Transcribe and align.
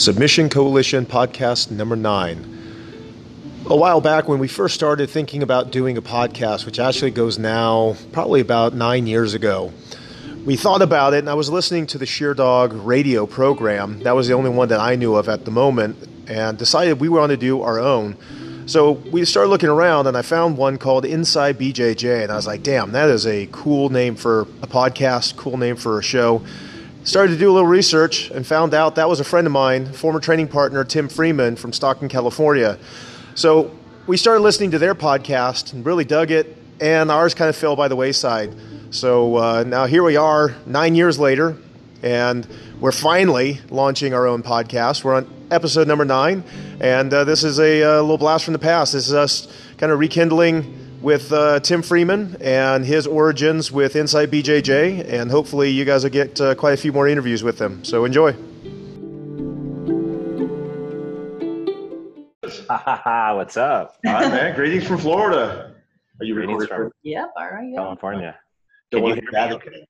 Submission 0.00 0.48
Coalition 0.48 1.04
podcast 1.04 1.70
number 1.70 1.94
nine. 1.94 2.56
A 3.66 3.76
while 3.76 4.00
back, 4.00 4.28
when 4.28 4.38
we 4.38 4.48
first 4.48 4.74
started 4.74 5.10
thinking 5.10 5.42
about 5.42 5.72
doing 5.72 5.98
a 5.98 6.02
podcast, 6.02 6.64
which 6.64 6.78
actually 6.78 7.10
goes 7.10 7.38
now 7.38 7.96
probably 8.10 8.40
about 8.40 8.72
nine 8.72 9.06
years 9.06 9.34
ago, 9.34 9.74
we 10.46 10.56
thought 10.56 10.80
about 10.80 11.12
it, 11.12 11.18
and 11.18 11.28
I 11.28 11.34
was 11.34 11.50
listening 11.50 11.86
to 11.88 11.98
the 11.98 12.06
Sherdog 12.06 12.86
radio 12.86 13.26
program. 13.26 14.02
That 14.02 14.12
was 14.12 14.26
the 14.26 14.32
only 14.32 14.48
one 14.48 14.68
that 14.70 14.80
I 14.80 14.96
knew 14.96 15.16
of 15.16 15.28
at 15.28 15.44
the 15.44 15.50
moment, 15.50 15.98
and 16.26 16.56
decided 16.56 16.98
we 16.98 17.10
wanted 17.10 17.38
to 17.38 17.46
do 17.46 17.60
our 17.60 17.78
own. 17.78 18.16
So 18.64 18.92
we 18.92 19.22
started 19.26 19.50
looking 19.50 19.68
around, 19.68 20.06
and 20.06 20.16
I 20.16 20.22
found 20.22 20.56
one 20.56 20.78
called 20.78 21.04
Inside 21.04 21.58
BJJ, 21.58 22.22
and 22.22 22.32
I 22.32 22.36
was 22.36 22.46
like, 22.46 22.62
damn, 22.62 22.92
that 22.92 23.10
is 23.10 23.26
a 23.26 23.50
cool 23.52 23.90
name 23.90 24.16
for 24.16 24.42
a 24.62 24.66
podcast, 24.66 25.36
cool 25.36 25.58
name 25.58 25.76
for 25.76 25.98
a 25.98 26.02
show. 26.02 26.40
Started 27.02 27.32
to 27.32 27.38
do 27.38 27.50
a 27.50 27.54
little 27.54 27.66
research 27.66 28.30
and 28.30 28.46
found 28.46 28.74
out 28.74 28.96
that 28.96 29.08
was 29.08 29.20
a 29.20 29.24
friend 29.24 29.46
of 29.46 29.52
mine, 29.54 29.90
former 29.90 30.20
training 30.20 30.48
partner 30.48 30.84
Tim 30.84 31.08
Freeman 31.08 31.56
from 31.56 31.72
Stockton, 31.72 32.10
California. 32.10 32.78
So 33.34 33.74
we 34.06 34.18
started 34.18 34.42
listening 34.42 34.72
to 34.72 34.78
their 34.78 34.94
podcast 34.94 35.72
and 35.72 35.84
really 35.84 36.04
dug 36.04 36.30
it, 36.30 36.54
and 36.78 37.10
ours 37.10 37.32
kind 37.32 37.48
of 37.48 37.56
fell 37.56 37.74
by 37.74 37.88
the 37.88 37.96
wayside. 37.96 38.54
So 38.90 39.36
uh, 39.36 39.64
now 39.66 39.86
here 39.86 40.02
we 40.02 40.16
are, 40.16 40.54
nine 40.66 40.94
years 40.94 41.18
later, 41.18 41.56
and 42.02 42.46
we're 42.80 42.92
finally 42.92 43.60
launching 43.70 44.12
our 44.12 44.26
own 44.26 44.42
podcast. 44.42 45.02
We're 45.02 45.14
on 45.14 45.46
episode 45.50 45.88
number 45.88 46.04
nine, 46.04 46.44
and 46.80 47.10
uh, 47.14 47.24
this 47.24 47.44
is 47.44 47.58
a, 47.58 47.80
a, 47.80 48.00
little 48.02 48.18
blast 48.18 48.44
from 48.44 48.52
the 48.52 48.58
past. 48.58 48.92
This 48.92 49.06
is 49.06 49.14
us 49.14 49.48
kind 49.78 49.90
of 49.90 49.98
rekindling 49.98 50.79
with 51.00 51.32
uh, 51.32 51.60
Tim 51.60 51.82
Freeman 51.82 52.36
and 52.40 52.84
his 52.84 53.06
origins 53.06 53.72
with 53.72 53.96
Inside 53.96 54.30
BJJ, 54.30 55.10
and 55.10 55.30
hopefully 55.30 55.70
you 55.70 55.84
guys 55.84 56.02
will 56.02 56.10
get 56.10 56.40
uh, 56.40 56.54
quite 56.54 56.74
a 56.74 56.76
few 56.76 56.92
more 56.92 57.08
interviews 57.08 57.42
with 57.42 57.60
him. 57.60 57.84
So 57.84 58.04
enjoy. 58.04 58.34
What's 62.70 63.56
up? 63.56 63.96
Hi, 64.04 64.28
man. 64.28 64.54
Greetings 64.54 64.86
from 64.86 64.98
Florida. 64.98 65.74
Are 66.20 66.24
you 66.24 66.34
Greetings 66.34 66.66
from? 66.66 66.92
Yep, 67.02 67.32
all 67.36 67.50
right. 67.50 67.74
California. 67.74 68.38
Don't 68.90 69.02
Can 69.02 69.16
you 69.16 69.22
hear 69.32 69.58
me? 69.70 69.88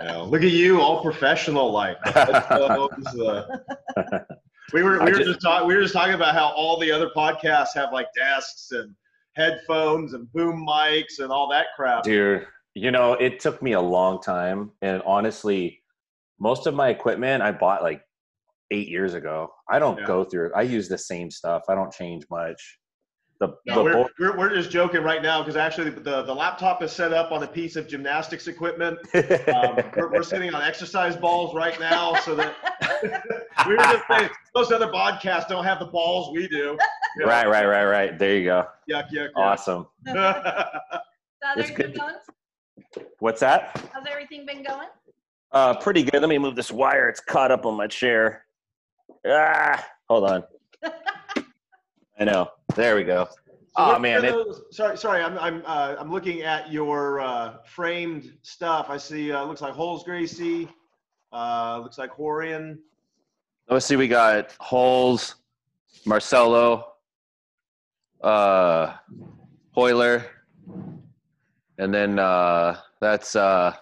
know, 0.00 0.24
look 0.30 0.42
at 0.42 0.50
you, 0.50 0.80
all 0.80 1.02
professional 1.02 1.70
like. 1.70 1.98
we 4.72 4.82
were 4.82 4.98
we 5.04 5.10
were 5.10 5.18
just, 5.18 5.24
just 5.24 5.40
talking 5.40 5.68
we 5.68 5.74
were 5.74 5.82
just 5.82 5.94
talking 5.94 6.14
about 6.14 6.34
how 6.34 6.52
all 6.56 6.78
the 6.78 6.90
other 6.90 7.10
podcasts 7.16 7.74
have 7.74 7.92
like 7.92 8.06
desks 8.16 8.68
and 8.72 8.94
headphones 9.34 10.14
and 10.14 10.32
boom 10.32 10.64
mics 10.66 11.18
and 11.18 11.30
all 11.30 11.48
that 11.50 11.66
crap. 11.76 12.04
Dude, 12.04 12.46
you 12.74 12.90
know, 12.90 13.14
it 13.14 13.40
took 13.40 13.62
me 13.62 13.72
a 13.72 13.80
long 13.80 14.20
time, 14.22 14.72
and 14.82 15.02
honestly, 15.04 15.82
most 16.40 16.66
of 16.66 16.74
my 16.74 16.88
equipment 16.88 17.42
I 17.42 17.52
bought 17.52 17.82
like 17.82 18.02
eight 18.70 18.88
years 18.88 19.14
ago. 19.14 19.52
I 19.68 19.78
don't 19.78 19.98
yeah. 19.98 20.06
go 20.06 20.24
through. 20.24 20.52
I 20.54 20.62
use 20.62 20.88
the 20.88 20.98
same 20.98 21.30
stuff. 21.30 21.62
I 21.68 21.74
don't 21.74 21.92
change 21.92 22.24
much. 22.30 22.78
The, 23.40 23.48
no, 23.66 23.76
the 23.76 23.82
we're, 23.84 24.06
we're, 24.18 24.38
we're, 24.38 24.54
just 24.54 24.70
joking 24.70 25.02
right 25.02 25.20
now 25.20 25.42
because 25.42 25.56
actually 25.56 25.90
the, 25.90 26.22
the 26.22 26.34
laptop 26.34 26.82
is 26.82 26.92
set 26.92 27.12
up 27.12 27.32
on 27.32 27.42
a 27.42 27.46
piece 27.46 27.74
of 27.74 27.88
gymnastics 27.88 28.46
equipment. 28.46 28.98
Um, 29.14 29.76
we're, 29.96 30.10
we're, 30.10 30.22
sitting 30.22 30.54
on 30.54 30.62
exercise 30.62 31.16
balls 31.16 31.54
right 31.54 31.78
now 31.78 32.14
so 32.16 32.34
that 32.34 32.54
we 33.66 33.76
were 33.76 33.82
just 33.82 34.04
saying 34.08 34.30
most 34.54 34.72
other 34.72 34.88
podcasts 34.88 35.48
don't 35.48 35.64
have 35.64 35.78
the 35.78 35.86
balls 35.86 36.32
we 36.32 36.48
do. 36.48 36.56
You 36.56 36.78
know? 37.18 37.26
Right, 37.26 37.48
right, 37.48 37.66
right, 37.66 37.84
right. 37.84 38.18
There 38.18 38.36
you 38.36 38.44
go. 38.44 38.66
Yuck, 38.90 39.10
yuck, 39.10 39.28
yuck. 39.28 39.36
Awesome. 39.36 39.86
How's 40.06 41.58
everything 41.58 41.92
going? 41.92 42.14
What's 43.18 43.40
that? 43.40 43.88
How's 43.92 44.06
everything 44.06 44.46
been 44.46 44.62
going? 44.62 44.88
Uh, 45.52 45.74
pretty 45.76 46.02
good. 46.02 46.20
Let 46.20 46.28
me 46.28 46.38
move 46.38 46.56
this 46.56 46.72
wire. 46.72 47.08
It's 47.08 47.20
caught 47.20 47.50
up 47.50 47.66
on 47.66 47.76
my 47.76 47.86
chair. 47.86 48.44
Ah, 49.26 49.84
hold 50.08 50.28
on. 50.28 50.44
I 52.18 52.24
know. 52.24 52.48
There 52.74 52.96
we 52.96 53.04
go. 53.04 53.28
So 53.76 53.96
oh 53.96 53.98
man! 53.98 54.24
It, 54.24 54.36
sorry, 54.70 54.96
sorry. 54.96 55.20
I'm 55.20 55.36
I'm 55.38 55.62
uh, 55.66 55.96
I'm 55.98 56.12
looking 56.12 56.42
at 56.42 56.70
your 56.70 57.20
uh, 57.20 57.56
framed 57.64 58.32
stuff. 58.42 58.86
I 58.88 58.96
see. 58.96 59.32
Uh, 59.32 59.44
looks 59.44 59.60
like 59.62 59.76
Rolls 59.76 60.04
Gracie. 60.04 60.68
Uh, 61.32 61.80
looks 61.82 61.98
like 61.98 62.16
Rorion. 62.16 62.78
Let's 63.68 63.86
see. 63.86 63.96
We 63.96 64.08
got 64.08 64.54
Rolls, 64.70 65.36
Marcelo, 66.04 66.92
uh, 68.22 68.94
Royler, 69.76 70.24
and 71.78 71.92
then 71.92 72.18
uh, 72.18 72.76
that's 73.00 73.34
uh, 73.36 73.74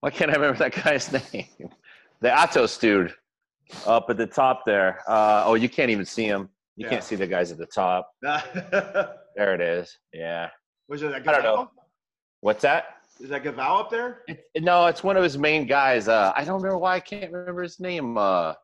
why 0.00 0.10
can't 0.10 0.30
I 0.30 0.34
remember 0.34 0.58
that 0.70 0.74
guy's 0.74 1.12
name? 1.12 1.46
the 2.20 2.28
Atos 2.28 2.78
dude 2.80 3.14
up 3.86 4.10
at 4.10 4.16
the 4.16 4.26
top 4.26 4.62
there. 4.66 5.00
Uh, 5.08 5.44
oh, 5.46 5.54
you 5.54 5.68
can't 5.68 5.90
even 5.90 6.04
see 6.04 6.24
him. 6.24 6.48
You 6.76 6.86
yeah. 6.86 6.90
can't 6.90 7.04
see 7.04 7.16
the 7.16 7.26
guys 7.26 7.52
at 7.52 7.58
the 7.58 7.66
top. 7.66 8.10
there 8.22 9.54
it 9.54 9.60
is. 9.60 9.96
Yeah. 10.12 10.48
Was 10.88 11.02
it 11.02 11.10
that 11.12 11.28
I 11.28 11.40
don't 11.40 11.44
know. 11.44 11.70
What's 12.40 12.62
that? 12.62 12.93
Is 13.20 13.28
that 13.30 13.44
Galvão 13.44 13.80
up 13.80 13.90
there? 13.90 14.22
It, 14.26 14.62
no, 14.62 14.86
it's 14.86 15.04
one 15.04 15.16
of 15.16 15.22
his 15.22 15.38
main 15.38 15.66
guys. 15.66 16.08
Uh, 16.08 16.32
I 16.36 16.44
don't 16.44 16.62
know 16.62 16.78
why 16.78 16.96
I 16.96 17.00
can't 17.00 17.32
remember 17.32 17.62
his 17.62 17.78
name. 17.78 18.18
Uh, 18.18 18.54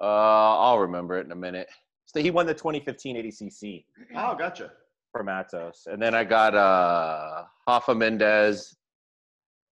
uh, 0.00 0.04
I'll 0.04 0.78
remember 0.78 1.18
it 1.18 1.26
in 1.26 1.32
a 1.32 1.36
minute. 1.36 1.68
So 2.06 2.20
he 2.20 2.30
won 2.30 2.46
the 2.46 2.54
2015 2.54 3.16
ADCC. 3.16 3.84
Oh, 4.16 4.34
gotcha. 4.34 4.72
For 5.12 5.22
Matos. 5.22 5.86
And 5.86 6.02
then 6.02 6.14
I 6.14 6.24
got 6.24 6.54
uh, 6.54 7.44
Rafa 7.68 7.94
Mendes, 7.94 8.76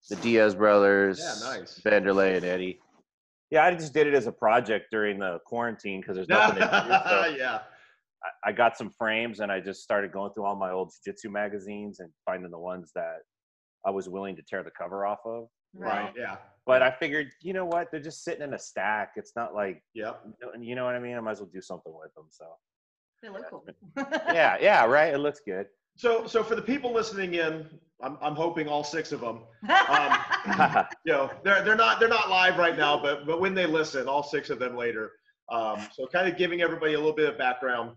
the 0.08 0.16
Diaz 0.16 0.54
brothers, 0.54 1.20
yeah, 1.20 1.56
nice. 1.58 1.80
Wanderlei 1.84 2.36
and 2.36 2.44
Eddie. 2.44 2.80
Yeah, 3.50 3.64
I 3.64 3.74
just 3.74 3.92
did 3.92 4.06
it 4.06 4.14
as 4.14 4.26
a 4.26 4.32
project 4.32 4.86
during 4.90 5.19
the 5.19 5.38
quarantine 5.44 6.00
because 6.00 6.16
there's 6.16 6.28
nothing 6.28 6.62
to 6.62 6.62
do. 6.62 7.10
So 7.10 7.34
yeah. 7.38 7.58
I, 8.24 8.50
I 8.50 8.52
got 8.52 8.76
some 8.76 8.90
frames 8.90 9.40
and 9.40 9.50
I 9.50 9.60
just 9.60 9.82
started 9.82 10.12
going 10.12 10.32
through 10.32 10.44
all 10.44 10.56
my 10.56 10.70
old 10.70 10.92
jiu-jitsu 11.04 11.30
magazines 11.30 12.00
and 12.00 12.10
finding 12.24 12.50
the 12.50 12.58
ones 12.58 12.92
that 12.94 13.18
I 13.86 13.90
was 13.90 14.08
willing 14.08 14.36
to 14.36 14.42
tear 14.42 14.62
the 14.62 14.70
cover 14.70 15.06
off 15.06 15.20
of. 15.24 15.46
Right. 15.74 16.04
right. 16.04 16.12
Yeah. 16.16 16.36
But 16.66 16.82
I 16.82 16.90
figured, 16.90 17.30
you 17.40 17.52
know 17.52 17.64
what? 17.64 17.88
They're 17.90 18.00
just 18.00 18.24
sitting 18.24 18.42
in 18.42 18.54
a 18.54 18.58
stack. 18.58 19.12
It's 19.16 19.32
not 19.34 19.54
like, 19.54 19.82
yep. 19.94 20.22
You 20.60 20.74
know 20.74 20.84
what 20.84 20.94
I 20.94 21.00
mean? 21.00 21.16
I 21.16 21.20
might 21.20 21.32
as 21.32 21.40
well 21.40 21.50
do 21.52 21.60
something 21.60 21.92
with 21.92 22.14
them. 22.14 22.26
So. 22.30 22.46
They 23.22 23.28
look 23.28 23.48
cool. 23.50 23.64
yeah. 24.32 24.56
Yeah. 24.60 24.84
Right. 24.84 25.14
It 25.14 25.18
looks 25.18 25.40
good. 25.44 25.66
So, 25.96 26.26
so 26.26 26.42
for 26.42 26.54
the 26.54 26.62
people 26.62 26.92
listening 26.92 27.34
in, 27.34 27.66
I'm, 28.02 28.18
I'm 28.20 28.34
hoping 28.34 28.68
all 28.68 28.82
six 28.82 29.12
of 29.12 29.20
them. 29.20 29.40
Um, 29.88 30.18
you 31.04 31.12
know, 31.12 31.30
they're 31.44 31.62
they're 31.62 31.76
not 31.76 32.00
they're 32.00 32.08
not 32.08 32.28
live 32.28 32.58
right 32.58 32.76
now, 32.76 33.00
but 33.00 33.26
but 33.26 33.40
when 33.40 33.54
they 33.54 33.66
listen, 33.66 34.08
all 34.08 34.22
six 34.22 34.50
of 34.50 34.58
them 34.58 34.76
later. 34.76 35.12
Um, 35.50 35.86
so, 35.92 36.06
kind 36.06 36.28
of 36.28 36.36
giving 36.36 36.62
everybody 36.62 36.94
a 36.94 36.98
little 36.98 37.14
bit 37.14 37.28
of 37.28 37.38
background. 37.38 37.94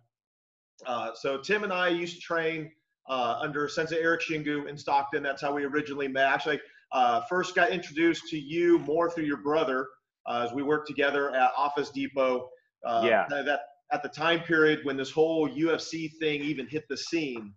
Uh, 0.86 1.12
so, 1.16 1.38
Tim 1.38 1.64
and 1.64 1.74
I 1.74 1.90
used 1.90 2.16
to 2.16 2.22
train 2.22 2.72
uh, 3.08 3.38
under 3.42 3.68
Sensei 3.68 4.00
Eric 4.02 4.22
Shingu 4.22 4.68
in 4.68 4.78
Stockton. 4.78 5.24
That's 5.24 5.42
how 5.42 5.54
we 5.54 5.64
originally 5.64 6.08
met. 6.08 6.28
Actually, 6.28 6.60
uh, 6.92 7.22
first 7.30 7.56
got 7.56 7.70
introduced 7.72 8.24
to 8.30 8.38
you 8.38 8.80
more 8.80 9.10
through 9.10 9.26
your 9.26 9.42
brother 9.42 9.88
uh, 10.28 10.46
as 10.48 10.54
we 10.54 10.64
worked 10.64 10.88
together 10.88 11.36
at 11.36 11.52
Office 11.58 11.90
Depot. 11.90 12.50
Uh, 12.86 13.04
yeah. 13.06 13.26
That 13.30 13.60
at 13.92 14.02
the 14.02 14.10
time 14.10 14.42
period 14.42 14.80
when 14.84 14.98
this 14.98 15.12
whole 15.12 15.48
UFC 15.50 16.12
thing 16.20 16.42
even 16.42 16.68
hit 16.68 16.88
the 16.90 16.98
scene. 16.98 17.54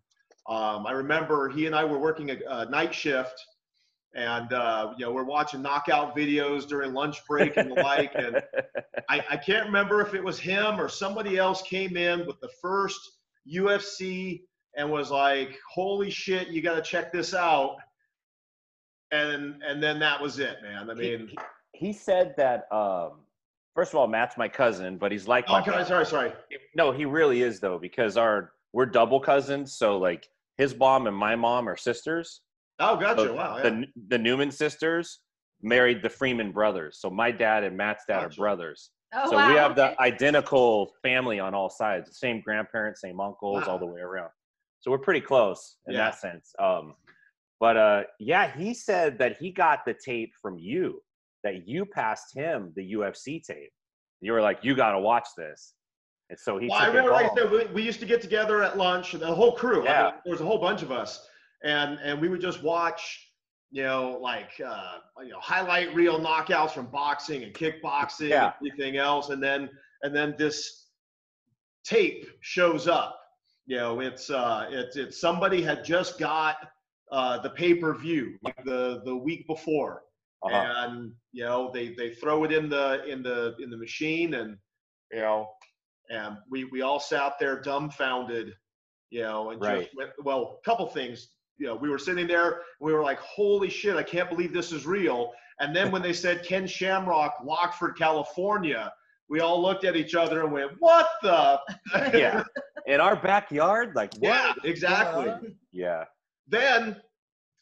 Um, 0.49 0.87
I 0.87 0.93
remember 0.93 1.49
he 1.49 1.67
and 1.67 1.75
I 1.75 1.85
were 1.85 1.99
working 1.99 2.31
a, 2.31 2.37
a 2.49 2.71
night 2.71 2.95
shift, 2.95 3.35
and 4.15 4.53
uh, 4.53 4.95
you 4.97 5.05
know 5.05 5.13
we're 5.13 5.25
watching 5.25 5.63
knockout 5.63 6.17
videos 6.17 6.67
during 6.67 6.93
lunch 6.93 7.25
break 7.27 7.57
and 7.57 7.71
the 7.71 7.83
like. 7.83 8.13
And 8.15 8.43
I, 9.09 9.23
I 9.31 9.37
can't 9.37 9.67
remember 9.67 10.01
if 10.01 10.15
it 10.15 10.23
was 10.23 10.39
him 10.39 10.81
or 10.81 10.89
somebody 10.89 11.39
else 11.39 11.63
came 11.63 11.97
in 11.97 12.27
with 12.27 12.41
the 12.41 12.49
first 12.61 13.01
UFC 13.53 14.43
and 14.77 14.91
was 14.91 15.11
like, 15.11 15.59
"Holy 15.73 16.11
shit, 16.11 16.49
you 16.49 16.63
got 16.63 16.75
to 16.75 16.83
check 16.83 17.13
this 17.13 17.35
out." 17.35 17.77
And 19.13 19.63
and 19.63 19.83
then 19.83 19.99
that 20.01 20.21
was 20.21 20.39
it, 20.39 20.59
man. 20.63 20.91
I 20.91 20.95
mean, 20.95 21.29
he, 21.73 21.87
he 21.87 21.93
said 21.93 22.35
that. 22.37 22.71
Um, 22.73 23.21
first 23.75 23.93
of 23.93 23.99
all, 23.99 24.07
Matt's 24.07 24.37
my 24.37 24.49
cousin, 24.49 24.99
but 24.99 25.13
he's 25.13 25.29
like. 25.29 25.45
Oh, 25.49 25.63
my 25.67 25.85
sorry, 25.85 26.07
sorry. 26.07 26.33
No, 26.75 26.93
he 26.93 27.05
really 27.05 27.43
is 27.43 27.61
though, 27.61 27.79
because 27.79 28.17
our 28.17 28.53
we're 28.73 28.87
double 28.87 29.21
cousins. 29.21 29.75
So 29.75 29.99
like 29.99 30.29
his 30.57 30.77
mom 30.77 31.07
and 31.07 31.17
my 31.17 31.37
mom 31.37 31.69
are 31.69 31.77
sisters. 31.77 32.43
Oh, 32.79 32.97
gotcha. 32.97 33.25
So 33.25 33.35
wow. 33.35 33.57
Yeah. 33.57 33.63
The 33.71 33.87
the 34.09 34.19
Newman 34.19 34.51
sisters 34.51 35.21
married 35.63 36.03
the 36.03 36.09
Freeman 36.09 36.53
brothers. 36.53 36.99
So 37.01 37.11
my 37.11 37.31
dad 37.31 37.65
and 37.65 37.77
Matt's 37.77 38.05
dad 38.09 38.23
gotcha. 38.23 38.27
are 38.27 38.37
brothers. 38.37 38.91
Oh, 39.15 39.31
so 39.31 39.37
wow, 39.37 39.49
we 39.49 39.57
have 39.57 39.73
okay. 39.73 39.95
the 39.97 40.03
identical 40.03 40.93
family 41.03 41.41
on 41.41 41.55
all 41.55 41.71
sides, 41.71 42.09
the 42.09 42.15
same 42.15 42.43
grandparents, 42.43 43.01
same 43.01 43.21
uncles, 43.21 43.67
wow. 43.67 43.73
all 43.73 43.79
the 43.79 43.87
way 43.87 44.01
around. 44.01 44.31
So 44.81 44.91
we're 44.91 44.99
pretty 44.99 45.23
close 45.23 45.77
in 45.87 45.95
yeah. 45.95 46.01
that 46.01 46.21
sense. 46.21 46.53
Um, 46.59 46.95
but 47.59 47.77
uh, 47.77 48.03
yeah, 48.21 48.55
he 48.57 48.75
said 48.75 49.19
that 49.19 49.37
he 49.39 49.51
got 49.51 49.81
the 49.85 49.95
tape 49.95 50.33
from 50.41 50.59
you, 50.59 51.01
that 51.43 51.67
you 51.67 51.85
passed 51.85 52.35
him 52.35 52.73
the 52.77 52.93
UFC 52.93 53.43
tape. 53.43 53.73
You 54.21 54.33
were 54.33 54.43
like, 54.43 54.59
you 54.63 54.77
got 54.77 54.93
to 54.93 55.01
watch 55.01 55.27
this. 55.37 55.75
And 56.31 56.39
so 56.39 56.59
he. 56.59 56.69
Well, 56.69 56.79
I 56.79 56.87
remember, 56.89 57.11
like 57.11 57.33
I 57.33 57.35
said, 57.35 57.51
we, 57.51 57.65
we, 57.67 57.83
used 57.83 58.01
to 58.01 58.07
get 58.07 58.21
together 58.21 58.63
at 58.63 58.77
lunch, 58.77 59.13
the 59.13 59.27
whole 59.27 59.53
crew. 59.53 59.85
Yeah. 59.85 60.01
I 60.01 60.05
mean, 60.05 60.15
there 60.25 60.33
was 60.33 60.41
a 60.41 60.45
whole 60.45 60.59
bunch 60.59 60.83
of 60.83 60.93
us, 60.93 61.27
and 61.65 61.99
and 62.03 62.21
we 62.21 62.29
would 62.29 62.41
just 62.41 62.63
watch 62.63 63.25
you 63.71 63.83
know, 63.83 64.19
like 64.23 64.53
uh, 64.65 64.95
you 65.23 65.29
know, 65.29 65.41
highlight 65.41 65.95
reel 65.95 66.19
knockouts 66.19 66.71
from 66.71 66.87
boxing 66.87 67.43
and 67.43 67.53
kickboxing 67.53 68.31
Yeah. 68.31 68.47
and 68.47 68.55
everything 68.73 68.97
else, 68.97 69.29
and 69.29 69.43
then 69.43 69.69
and 70.03 70.17
then 70.17 70.35
this 70.39 70.87
tape 71.85 72.27
shows 72.41 72.89
up. 72.89 73.19
You 73.67 73.77
know, 73.77 74.01
it's 74.01 74.31
uh, 74.31 74.69
it's 74.71 74.97
it's 74.97 75.21
somebody 75.21 75.63
had 75.63 75.85
just 75.85 76.19
got 76.19 76.57
uh, 77.13 77.39
the 77.41 77.51
pay 77.51 77.75
per 77.75 77.95
view 77.95 78.39
like 78.43 78.65
the 78.65 79.03
the 79.05 79.15
week 79.15 79.47
before, 79.47 80.03
Uh-huh. 80.43 80.65
and 80.87 81.13
you 81.33 81.45
know 81.45 81.71
they 81.71 81.95
they 81.95 82.15
throw 82.15 82.45
it 82.45 82.53
in 82.53 82.71
the 82.71 83.05
in 83.07 83.23
the 83.23 83.55
in 83.63 83.69
the 83.69 83.77
machine, 83.77 84.35
and 84.35 84.57
you 85.13 85.21
know, 85.21 85.47
and 86.11 86.39
we 86.51 86.65
we 86.65 86.81
all 86.81 87.01
sat 87.01 87.35
there 87.39 87.61
dumbfounded, 87.61 88.55
you 89.11 89.21
know, 89.23 89.51
and 89.51 89.61
Right. 89.61 89.83
just 89.83 89.95
went, 89.95 90.11
well, 90.25 90.59
a 90.59 90.65
couple 90.65 90.87
things. 90.87 91.29
You 91.59 91.67
know, 91.67 91.75
we 91.77 91.91
were 91.91 91.99
sitting 91.99 92.27
there, 92.27 92.63
we 92.81 92.93
were 92.93 93.03
like, 93.03 93.19
"Holy 93.19 93.69
shit! 93.69 93.97
I 93.97 94.03
can't 94.03 94.29
believe 94.29 94.53
this 94.53 94.73
is 94.73 94.87
real." 94.87 95.33
And 95.61 95.75
then 95.75 95.91
when 95.91 96.03
they 96.03 96.13
said 96.13 96.45
Ken 96.45 96.67
Shamrock, 96.67 97.45
Lockeford, 97.45 97.97
California, 97.97 98.93
we 99.29 99.41
all 99.41 99.61
looked 99.61 99.85
at 99.85 99.97
each 99.97 100.15
other 100.15 100.45
and 100.45 100.53
went, 100.53 100.73
"What 100.79 101.09
the?" 101.23 101.61
yeah. 102.15 102.45
In 102.87 103.01
our 103.01 103.17
backyard, 103.17 103.95
like 103.95 104.15
what? 104.15 104.23
yeah, 104.23 104.53
exactly. 104.65 105.29
Uh-huh. 105.29 105.47
Yeah. 105.73 106.05
then 106.47 106.97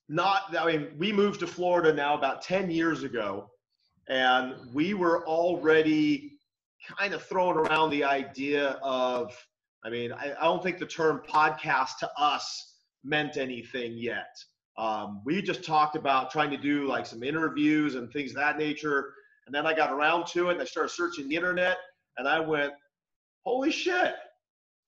not 0.09 0.57
i 0.57 0.65
mean 0.67 0.89
we 0.99 1.13
moved 1.13 1.41
to 1.41 1.47
florida 1.47 1.93
now 1.93 2.15
about 2.17 2.43
10 2.43 2.71
years 2.71 3.03
ago 3.03 3.51
and 4.09 4.55
we 4.73 4.95
were 4.95 5.27
already 5.27 6.39
kind 6.97 7.13
of 7.13 7.23
throwing 7.23 7.57
around 7.57 7.91
the 7.91 8.05
idea 8.05 8.79
of 8.83 9.35
i 9.85 9.91
mean 9.91 10.13
i, 10.13 10.33
I 10.39 10.45
don't 10.45 10.63
think 10.63 10.79
the 10.79 10.87
term 10.87 11.23
podcast 11.29 11.99
to 12.01 12.11
us 12.17 12.76
meant 13.07 13.37
anything 13.37 13.97
yet. 13.97 14.37
Um, 14.77 15.23
we 15.25 15.41
just 15.41 15.65
talked 15.65 15.97
about 15.97 16.31
trying 16.31 16.51
to 16.51 16.57
do 16.59 16.87
like 16.87 17.07
some 17.07 17.23
interviews 17.23 17.95
and 17.95 18.13
things 18.13 18.33
of 18.33 18.37
that 18.37 18.59
nature 18.59 19.15
and 19.47 19.55
then 19.55 19.67
i 19.67 19.73
got 19.73 19.91
around 19.91 20.27
to 20.27 20.51
it 20.51 20.53
and 20.53 20.61
i 20.61 20.67
started 20.67 20.91
searching 20.91 21.31
the 21.31 21.35
internet 21.35 21.79
and 22.19 22.29
i 22.29 22.39
went 22.39 22.75
holy 23.47 23.71
shit. 23.71 24.15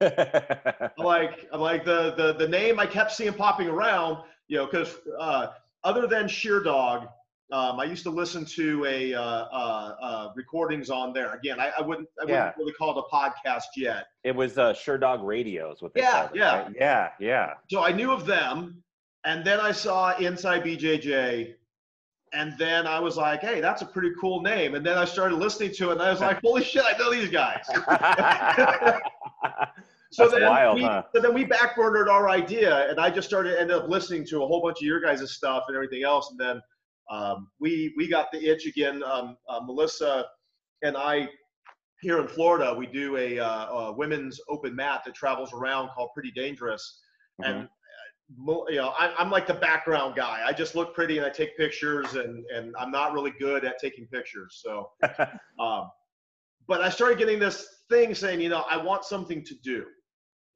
Like 0.99 1.49
like 1.53 1.85
the 1.85 2.15
the 2.17 2.35
the 2.39 2.49
name 2.49 2.79
I 2.79 2.87
kept 2.87 3.13
seeing 3.13 3.33
popping 3.33 3.69
around, 3.69 4.19
you 4.49 4.59
know, 4.59 4.67
because 4.67 4.97
uh, 5.19 5.49
other 5.85 6.07
than 6.07 6.27
Sherdog, 6.27 7.09
um, 7.51 7.81
I 7.81 7.85
used 7.85 8.03
to 8.03 8.11
listen 8.11 8.45
to 8.45 8.85
a 8.85 9.15
uh, 9.15 9.21
uh, 9.23 9.97
uh, 10.03 10.33
recordings 10.37 10.91
on 10.91 11.13
there. 11.13 11.33
Again, 11.35 11.59
I, 11.61 11.73
I 11.79 11.81
wouldn't 11.83 12.09
I 12.21 12.25
wouldn't 12.25 12.39
Yeah. 12.41 12.53
really 12.59 12.73
call 12.73 12.99
it 12.99 13.05
a 13.11 13.15
podcast 13.15 13.65
yet. 13.77 14.07
it 14.25 14.35
was 14.35 14.59
uh 14.59 14.73
Sherdog 14.75 15.25
Radio 15.25 15.73
is 15.73 15.81
what 15.81 15.95
they 15.95 16.01
Yeah, 16.01 16.13
called 16.13 16.31
it, 16.33 16.37
yeah. 16.37 16.57
right? 16.63 16.73
Yeah, 16.77 17.09
yeah. 17.19 17.55
So 17.71 17.83
I 17.83 17.93
knew 17.93 18.13
of 18.13 18.27
them, 18.27 18.83
and 19.25 19.45
then 19.45 19.61
I 19.61 19.73
saw 19.73 20.17
Inside 20.19 20.63
BJJ. 20.65 21.55
And 22.35 22.53
then 22.59 22.87
I 22.87 23.01
was 23.01 23.17
like, 23.17 23.41
"Hey, 23.41 23.63
that's 23.63 23.81
a 23.81 23.87
pretty 23.87 24.11
cool 24.21 24.43
name." 24.43 24.75
And 24.75 24.85
then 24.85 24.99
I 24.99 25.07
started 25.07 25.37
listening 25.37 25.73
to 25.77 25.89
it, 25.89 25.93
and 25.93 26.03
I 26.03 26.11
was 26.11 26.21
like, 26.21 26.39
"Holy 26.45 26.63
shit, 26.63 26.85
I 26.87 26.97
know 26.99 27.11
these 27.11 27.31
guys!" 27.31 27.65
So 30.11 30.23
That's 30.23 30.35
then 30.41 30.49
wild, 30.49 30.75
we, 30.77 30.83
huh? 30.85 31.03
So 31.15 31.21
then 31.21 31.35
we 31.35 31.45
backburnered 31.45 32.09
our 32.09 32.31
idea, 32.31 32.89
and 32.91 32.99
I 32.99 33.11
just 33.11 33.29
started 33.29 33.59
ended 33.61 33.77
up 33.77 33.89
listening 33.91 34.25
to 34.29 34.43
a 34.43 34.47
whole 34.47 34.63
bunch 34.63 34.79
of 34.79 34.87
your 34.87 35.01
guys' 35.01 35.31
stuff 35.33 35.65
and 35.69 35.77
everything 35.77 36.03
else, 36.03 36.31
and 36.31 36.41
then 36.41 36.63
um, 37.11 37.49
we 37.61 37.95
we 37.97 38.09
got 38.09 38.31
the 38.33 38.39
itch 38.47 38.67
again. 38.67 39.03
Um, 39.03 39.37
uh, 39.49 39.61
Melissa 39.61 40.27
and 40.83 40.97
I 40.97 41.29
here 42.01 42.21
in 42.21 42.29
Florida, 42.29 42.75
we 42.77 42.87
do 42.87 43.17
a, 43.17 43.41
uh, 43.41 43.67
a 43.67 43.93
women's 43.93 44.41
open 44.49 44.77
mat 44.77 45.03
that 45.05 45.15
travels 45.15 45.53
around 45.53 45.89
called 45.91 46.11
Pretty 46.15 46.31
Dangerous, 46.33 47.01
Mm-hmm. 47.41 47.51
and 47.51 47.69
uh, 48.49 48.65
you 48.69 48.77
know 48.77 48.89
I, 48.99 49.15
I'm 49.17 49.31
like 49.31 49.47
the 49.47 49.55
background 49.55 50.17
guy. 50.17 50.43
I 50.45 50.53
just 50.53 50.75
look 50.75 50.93
pretty 50.93 51.19
and 51.19 51.27
I 51.27 51.31
take 51.31 51.57
pictures, 51.57 52.15
and 52.15 52.45
and 52.55 52.75
I'm 52.79 52.91
not 52.91 53.13
really 53.13 53.33
good 53.39 53.65
at 53.65 53.79
taking 53.79 54.07
pictures, 54.07 54.61
so. 54.65 54.91
Um, 55.61 55.91
but 56.69 56.83
I 56.83 56.91
started 56.91 57.19
getting 57.19 57.39
this 57.39 57.67
thing 57.89 58.15
saying, 58.15 58.41
you 58.41 58.51
know, 58.51 58.65
I 58.69 58.77
want 58.77 59.05
something 59.05 59.43
to 59.45 59.55
do. 59.65 59.87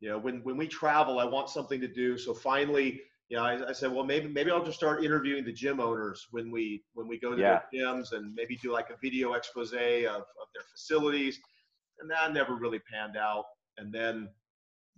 You 0.01 0.11
know, 0.11 0.19
when 0.19 0.43
when 0.45 0.57
we 0.57 0.69
travel, 0.69 1.19
I 1.19 1.25
want 1.25 1.49
something 1.49 1.81
to 1.81 1.89
do. 1.89 2.19
So 2.19 2.35
finally, 2.35 3.01
you 3.33 3.39
know, 3.39 3.45
I, 3.45 3.71
I 3.71 3.73
said, 3.73 3.91
well, 3.91 4.05
maybe 4.05 4.29
maybe 4.29 4.51
I'll 4.51 4.63
just 4.63 4.77
start 4.77 5.03
interviewing 5.03 5.43
the 5.43 5.55
gym 5.55 5.81
owners 5.81 6.27
when 6.33 6.51
we 6.51 6.85
when 6.93 7.09
we 7.09 7.19
go 7.19 7.35
to 7.35 7.41
Yeah. 7.41 7.61
their 7.73 7.83
gyms 7.87 8.13
and 8.13 8.35
maybe 8.35 8.57
do 8.57 8.71
like 8.71 8.91
a 8.91 8.97
video 9.01 9.33
expose 9.33 9.73
of, 9.73 9.79
of 9.81 10.49
their 10.55 10.65
facilities. 10.71 11.41
And 12.01 12.11
that 12.11 12.35
never 12.35 12.57
really 12.57 12.81
panned 12.81 13.17
out. 13.17 13.45
And 13.79 13.91
then 13.91 14.29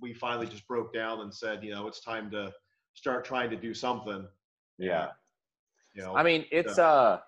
we 0.00 0.14
finally 0.14 0.48
just 0.48 0.66
broke 0.66 0.92
down 0.92 1.20
and 1.20 1.32
said, 1.32 1.62
you 1.62 1.70
know, 1.72 1.86
it's 1.86 2.00
time 2.00 2.28
to 2.32 2.52
start 2.94 3.24
trying 3.24 3.50
to 3.50 3.56
do 3.56 3.72
something. 3.72 4.26
yeah. 4.78 5.10
You 5.94 6.02
know, 6.02 6.16
I 6.16 6.24
mean, 6.24 6.44
it's 6.50 6.76
uh 6.76 7.20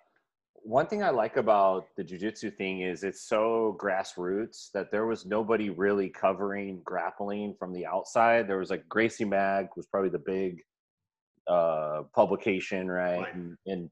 one 0.54 0.88
thing 0.88 1.04
I 1.04 1.10
like 1.10 1.36
about 1.36 1.86
the 1.96 2.02
jujitsu 2.02 2.56
thing 2.56 2.80
is 2.80 3.04
it's 3.04 3.22
so 3.22 3.78
grassroots 3.80 4.72
that 4.72 4.90
there 4.90 5.06
was 5.06 5.24
nobody 5.24 5.70
really 5.70 6.08
covering 6.08 6.80
grappling 6.84 7.54
from 7.60 7.72
the 7.72 7.86
outside. 7.86 8.48
There 8.48 8.58
was 8.58 8.70
like 8.70 8.88
Gracie 8.88 9.24
Mag 9.24 9.68
was 9.76 9.86
probably 9.86 10.10
the 10.10 10.18
big 10.18 10.64
uh 11.48 12.02
publication, 12.14 12.90
right? 12.90 13.20
Right. 13.20 13.34
And, 13.34 13.56
and 13.66 13.90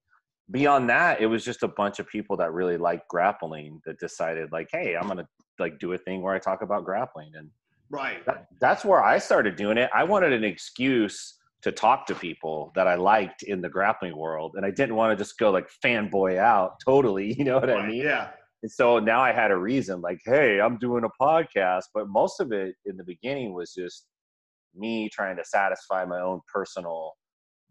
beyond 0.51 0.89
that, 0.91 1.21
it 1.21 1.27
was 1.27 1.45
just 1.45 1.63
a 1.63 1.69
bunch 1.69 1.99
of 1.99 2.09
people 2.09 2.37
that 2.37 2.53
really 2.53 2.77
liked 2.77 3.09
grappling 3.09 3.81
that 3.87 3.99
decided 3.99 4.53
like, 4.53 4.69
hey, 4.73 4.97
I'm 4.97 5.09
gonna 5.09 5.29
like 5.59 5.79
do 5.79 5.93
a 5.93 5.99
thing 5.99 6.23
where 6.23 6.35
I 6.35 6.39
talk 6.39 6.63
about 6.63 6.85
grappling 6.85 7.33
and 7.35 7.51
right. 7.91 8.25
that, 8.27 8.49
that's 8.61 8.85
where 8.85 9.03
I 9.03 9.19
started 9.19 9.57
doing 9.57 9.79
it. 9.79 9.91
I 9.95 10.05
wanted 10.05 10.33
an 10.33 10.45
excuse 10.45 11.39
to 11.65 11.73
talk 11.73 12.07
to 12.07 12.15
people 12.15 12.73
that 12.75 12.87
I 12.87 12.95
liked 12.95 13.43
in 13.43 13.63
the 13.63 13.71
grappling 13.71 14.17
world, 14.17 14.53
and 14.57 14.67
I 14.67 14.71
didn't 14.71 14.97
want 14.97 15.17
to 15.17 15.25
just 15.25 15.39
go 15.39 15.51
like 15.51 15.67
fanboy 15.83 16.37
out 16.37 16.75
totally. 16.85 17.33
You 17.33 17.45
know 17.45 17.59
what 17.59 17.71
I 17.71 17.87
mean? 17.87 18.03
Yeah. 18.03 18.31
And 18.63 18.71
so 18.71 18.99
now 18.99 19.21
I 19.21 19.33
had 19.33 19.51
a 19.51 19.57
reason, 19.57 20.01
like, 20.01 20.21
hey, 20.25 20.61
I'm 20.61 20.79
doing 20.79 21.05
a 21.05 21.23
podcast. 21.23 21.85
But 21.95 22.09
most 22.09 22.41
of 22.41 22.53
it 22.53 22.75
in 22.85 22.97
the 22.97 23.05
beginning 23.05 23.55
was 23.55 23.73
just 23.73 24.07
me 24.75 25.09
trying 25.09 25.37
to 25.37 25.45
satisfy 25.45 26.05
my 26.05 26.21
own 26.21 26.41
personal 26.53 27.15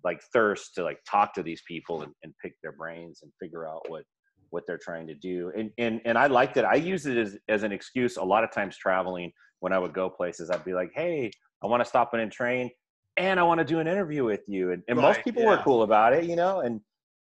like 0.03 0.21
thirst 0.33 0.75
to 0.75 0.83
like 0.83 0.99
talk 1.09 1.33
to 1.33 1.43
these 1.43 1.61
people 1.67 2.01
and, 2.01 2.11
and 2.23 2.33
pick 2.43 2.53
their 2.61 2.73
brains 2.73 3.19
and 3.23 3.31
figure 3.41 3.67
out 3.67 3.81
what 3.87 4.03
what 4.49 4.63
they're 4.67 4.79
trying 4.81 5.07
to 5.07 5.15
do. 5.15 5.51
And 5.57 5.71
and 5.77 6.01
and 6.05 6.17
I 6.17 6.27
liked 6.27 6.57
it. 6.57 6.65
I 6.65 6.75
used 6.75 7.07
it 7.07 7.17
as 7.17 7.37
as 7.49 7.63
an 7.63 7.71
excuse 7.71 8.17
a 8.17 8.23
lot 8.23 8.43
of 8.43 8.51
times 8.51 8.77
traveling 8.77 9.31
when 9.59 9.73
I 9.73 9.79
would 9.79 9.93
go 9.93 10.09
places. 10.09 10.49
I'd 10.49 10.65
be 10.65 10.73
like, 10.73 10.91
hey, 10.93 11.31
I 11.63 11.67
want 11.67 11.81
to 11.81 11.89
stop 11.89 12.13
in 12.13 12.19
and 12.19 12.31
train, 12.31 12.69
and 13.17 13.39
I 13.39 13.43
want 13.43 13.59
to 13.59 13.65
do 13.65 13.79
an 13.79 13.87
interview 13.87 14.23
with 14.25 14.41
you. 14.47 14.71
And, 14.71 14.83
and 14.87 14.99
most 14.99 15.17
Right, 15.17 15.23
people 15.23 15.45
were 15.45 15.57
cool 15.57 15.83
about 15.83 16.13
it, 16.13 16.25
you 16.25 16.35
know. 16.35 16.59
And 16.61 16.81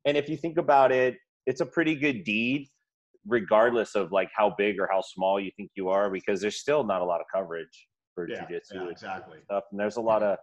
and 0.05 0.17
if 0.17 0.29
you 0.29 0.37
think 0.37 0.59
about 0.59 0.93
it, 0.93 1.17
it's 1.47 1.61
a 1.61 1.67
pretty 1.67 1.95
good 1.97 2.25
deed, 2.25 2.69
regardless 3.27 3.95
of 3.95 4.13
like 4.13 4.31
how 4.35 4.55
big 4.57 4.79
or 4.79 4.89
how 4.91 5.01
small 5.01 5.41
you 5.41 5.51
think 5.57 5.71
you 5.75 5.89
are, 5.89 6.11
because 6.11 6.41
there's 6.41 6.61
still 6.61 6.85
not 6.85 7.03
a 7.03 7.05
lot 7.05 7.21
of 7.21 7.27
coverage 7.35 7.89
for 8.15 8.29
Yeah, 8.29 8.45
jujitsu 8.45 8.75
yeah, 8.75 8.83
and 8.83 8.91
exactly. 8.91 9.39
stuff. 9.45 9.65
And 9.71 9.81
there's 9.81 9.97
a 9.97 10.01
lot 10.03 10.23
of 10.23 10.39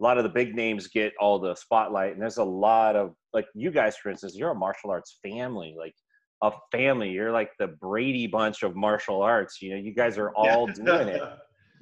a 0.00 0.02
lot 0.02 0.16
of 0.18 0.24
the 0.24 0.30
big 0.30 0.54
names 0.54 0.86
get 0.88 1.12
all 1.20 1.38
the 1.38 1.54
spotlight, 1.54 2.12
and 2.12 2.20
there's 2.22 2.36
a 2.38 2.44
lot 2.44 2.96
of 2.96 3.14
like 3.32 3.46
you 3.54 3.70
guys, 3.70 3.96
for 3.96 4.10
instance, 4.10 4.34
you're 4.36 4.50
a 4.50 4.54
martial 4.54 4.90
arts 4.90 5.18
family, 5.22 5.74
like 5.78 5.94
a 6.42 6.52
family. 6.70 7.10
You're 7.10 7.32
like 7.32 7.50
the 7.58 7.66
Brady 7.68 8.26
bunch 8.26 8.62
of 8.62 8.76
martial 8.76 9.22
arts. 9.22 9.60
You 9.60 9.70
know, 9.70 9.76
you 9.76 9.92
guys 9.94 10.16
are 10.18 10.30
all 10.34 10.66
doing 10.66 11.08
it. 11.08 11.22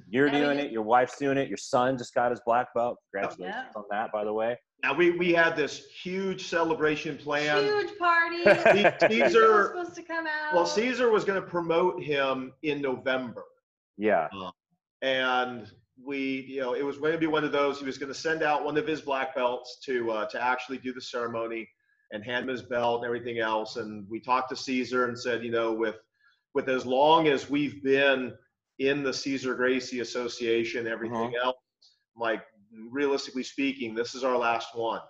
You're 0.09 0.27
Yeah, 0.27 0.39
doing 0.39 0.57
did- 0.57 0.67
it. 0.67 0.71
Your 0.71 0.83
wife's 0.83 1.17
doing 1.17 1.37
it. 1.37 1.49
Your 1.49 1.57
son 1.57 1.97
just 1.97 2.13
got 2.13 2.31
his 2.31 2.39
black 2.45 2.73
belt. 2.73 2.97
Congratulations 3.13 3.65
Yeah. 3.75 3.77
on 3.79 3.83
that, 3.91 4.09
by 4.13 4.23
the 4.23 4.31
way. 4.31 4.57
Now 4.81 4.93
we 4.93 5.11
we 5.11 5.33
had 5.33 5.57
this 5.57 5.85
huge 5.87 6.47
celebration 6.47 7.17
plan. 7.17 7.61
Huge 7.65 7.97
party. 7.97 8.43
Cesar, 9.09 9.51
were 9.51 9.67
supposed 9.75 9.95
to 9.95 10.03
come 10.03 10.25
out. 10.25 10.53
well, 10.55 10.65
Cesar 10.65 11.09
was 11.11 11.25
going 11.25 11.41
to 11.41 11.45
promote 11.45 12.01
him 12.01 12.53
in 12.63 12.81
November, 12.81 13.43
Yeah. 13.97 14.27
Um, 14.31 14.51
and 15.01 15.71
we, 16.03 16.45
you 16.47 16.61
know, 16.61 16.73
it 16.73 16.83
was 16.83 16.97
going 16.97 17.13
to 17.13 17.17
be 17.17 17.27
one 17.27 17.43
of 17.43 17.51
those. 17.51 17.79
He 17.79 17.85
was 17.85 17.97
going 17.97 18.11
to 18.11 18.19
send 18.19 18.43
out 18.43 18.63
one 18.63 18.77
of 18.77 18.87
his 18.87 19.01
black 19.01 19.35
belts 19.35 19.79
to 19.85 20.11
uh, 20.11 20.25
to 20.27 20.41
actually 20.41 20.77
do 20.77 20.93
the 20.93 21.01
ceremony 21.01 21.67
and 22.11 22.23
hand 22.23 22.43
him 22.43 22.49
his 22.49 22.61
belt 22.61 23.01
and 23.01 23.05
everything 23.05 23.39
else. 23.39 23.75
And 23.77 24.07
we 24.09 24.19
talked 24.19 24.49
to 24.49 24.55
Cesar 24.55 25.05
and 25.07 25.19
said, 25.19 25.43
you 25.43 25.51
know, 25.51 25.73
with 25.73 25.95
with 26.53 26.69
as 26.69 26.85
long 26.85 27.27
as 27.27 27.49
we've 27.49 27.83
been 27.83 28.33
in 28.79 29.03
the 29.03 29.13
Cesar 29.13 29.55
Gracie 29.55 29.99
Association, 29.99 30.87
everything 30.87 31.33
else, 31.43 31.57
like 32.15 32.43
realistically 32.91 33.43
speaking, 33.43 33.95
this 33.95 34.15
is 34.15 34.23
our 34.23 34.37
last 34.37 34.75
one. 34.75 35.01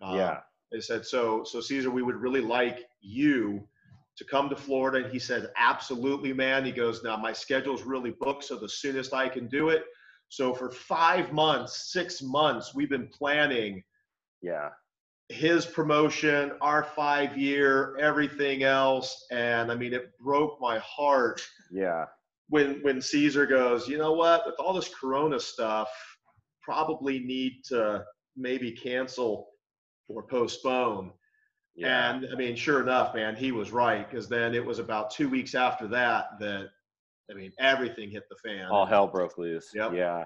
Um, 0.00 0.16
yeah. 0.16 0.40
They 0.72 0.80
said, 0.80 1.06
so, 1.06 1.44
so 1.44 1.60
Cesar, 1.60 1.90
we 1.90 2.02
would 2.02 2.16
really 2.16 2.40
like 2.40 2.84
you 3.00 3.66
to 4.16 4.24
come 4.24 4.48
to 4.48 4.56
Florida. 4.56 5.04
And 5.04 5.12
he 5.12 5.18
said, 5.18 5.50
absolutely, 5.56 6.32
man. 6.32 6.64
He 6.64 6.72
goes, 6.72 7.02
now 7.04 7.16
my 7.16 7.32
schedule's 7.32 7.82
really 7.82 8.10
booked. 8.10 8.44
So 8.44 8.56
the 8.56 8.68
soonest 8.68 9.14
I 9.14 9.28
can 9.28 9.46
do 9.48 9.68
it. 9.68 9.84
So 10.28 10.54
for 10.54 10.70
five 10.70 11.32
months, 11.32 11.92
six 11.92 12.22
months, 12.22 12.74
we've 12.74 12.90
been 12.90 13.08
planning 13.08 13.82
Yeah. 14.42 14.70
his 15.28 15.64
promotion, 15.64 16.52
our 16.60 16.84
five 16.84 17.36
year, 17.38 17.96
everything 17.98 18.62
else. 18.62 19.26
And 19.30 19.70
I 19.72 19.74
mean, 19.74 19.94
it 19.94 20.16
broke 20.18 20.60
my 20.60 20.78
heart 20.80 21.40
Yeah. 21.70 22.06
when, 22.48 22.82
when 22.82 23.00
Cesar 23.00 23.46
goes, 23.46 23.88
you 23.88 23.96
know 23.96 24.12
what, 24.12 24.44
with 24.44 24.56
all 24.58 24.74
this 24.74 24.92
Corona 24.94 25.40
stuff, 25.40 25.88
probably 26.62 27.20
need 27.20 27.62
to 27.68 28.04
maybe 28.36 28.72
cancel 28.72 29.50
or 30.08 30.22
postpone. 30.26 31.12
Yeah. 31.74 32.10
And 32.12 32.26
I 32.32 32.36
mean, 32.36 32.54
sure 32.56 32.82
enough, 32.82 33.14
man, 33.14 33.34
he 33.34 33.50
was 33.52 33.70
right 33.72 34.08
because 34.08 34.28
then 34.28 34.54
it 34.54 34.64
was 34.64 34.78
about 34.78 35.10
two 35.10 35.28
weeks 35.28 35.54
after 35.54 35.88
that 35.88 36.38
that 36.40 36.70
I 37.30 37.34
mean 37.34 37.52
everything 37.58 38.10
hit 38.10 38.24
the 38.28 38.36
fan. 38.48 38.66
all 38.70 38.86
hell 38.86 39.06
broke 39.06 39.38
loose. 39.38 39.70
Yep. 39.74 39.92
Yeah. 39.94 40.24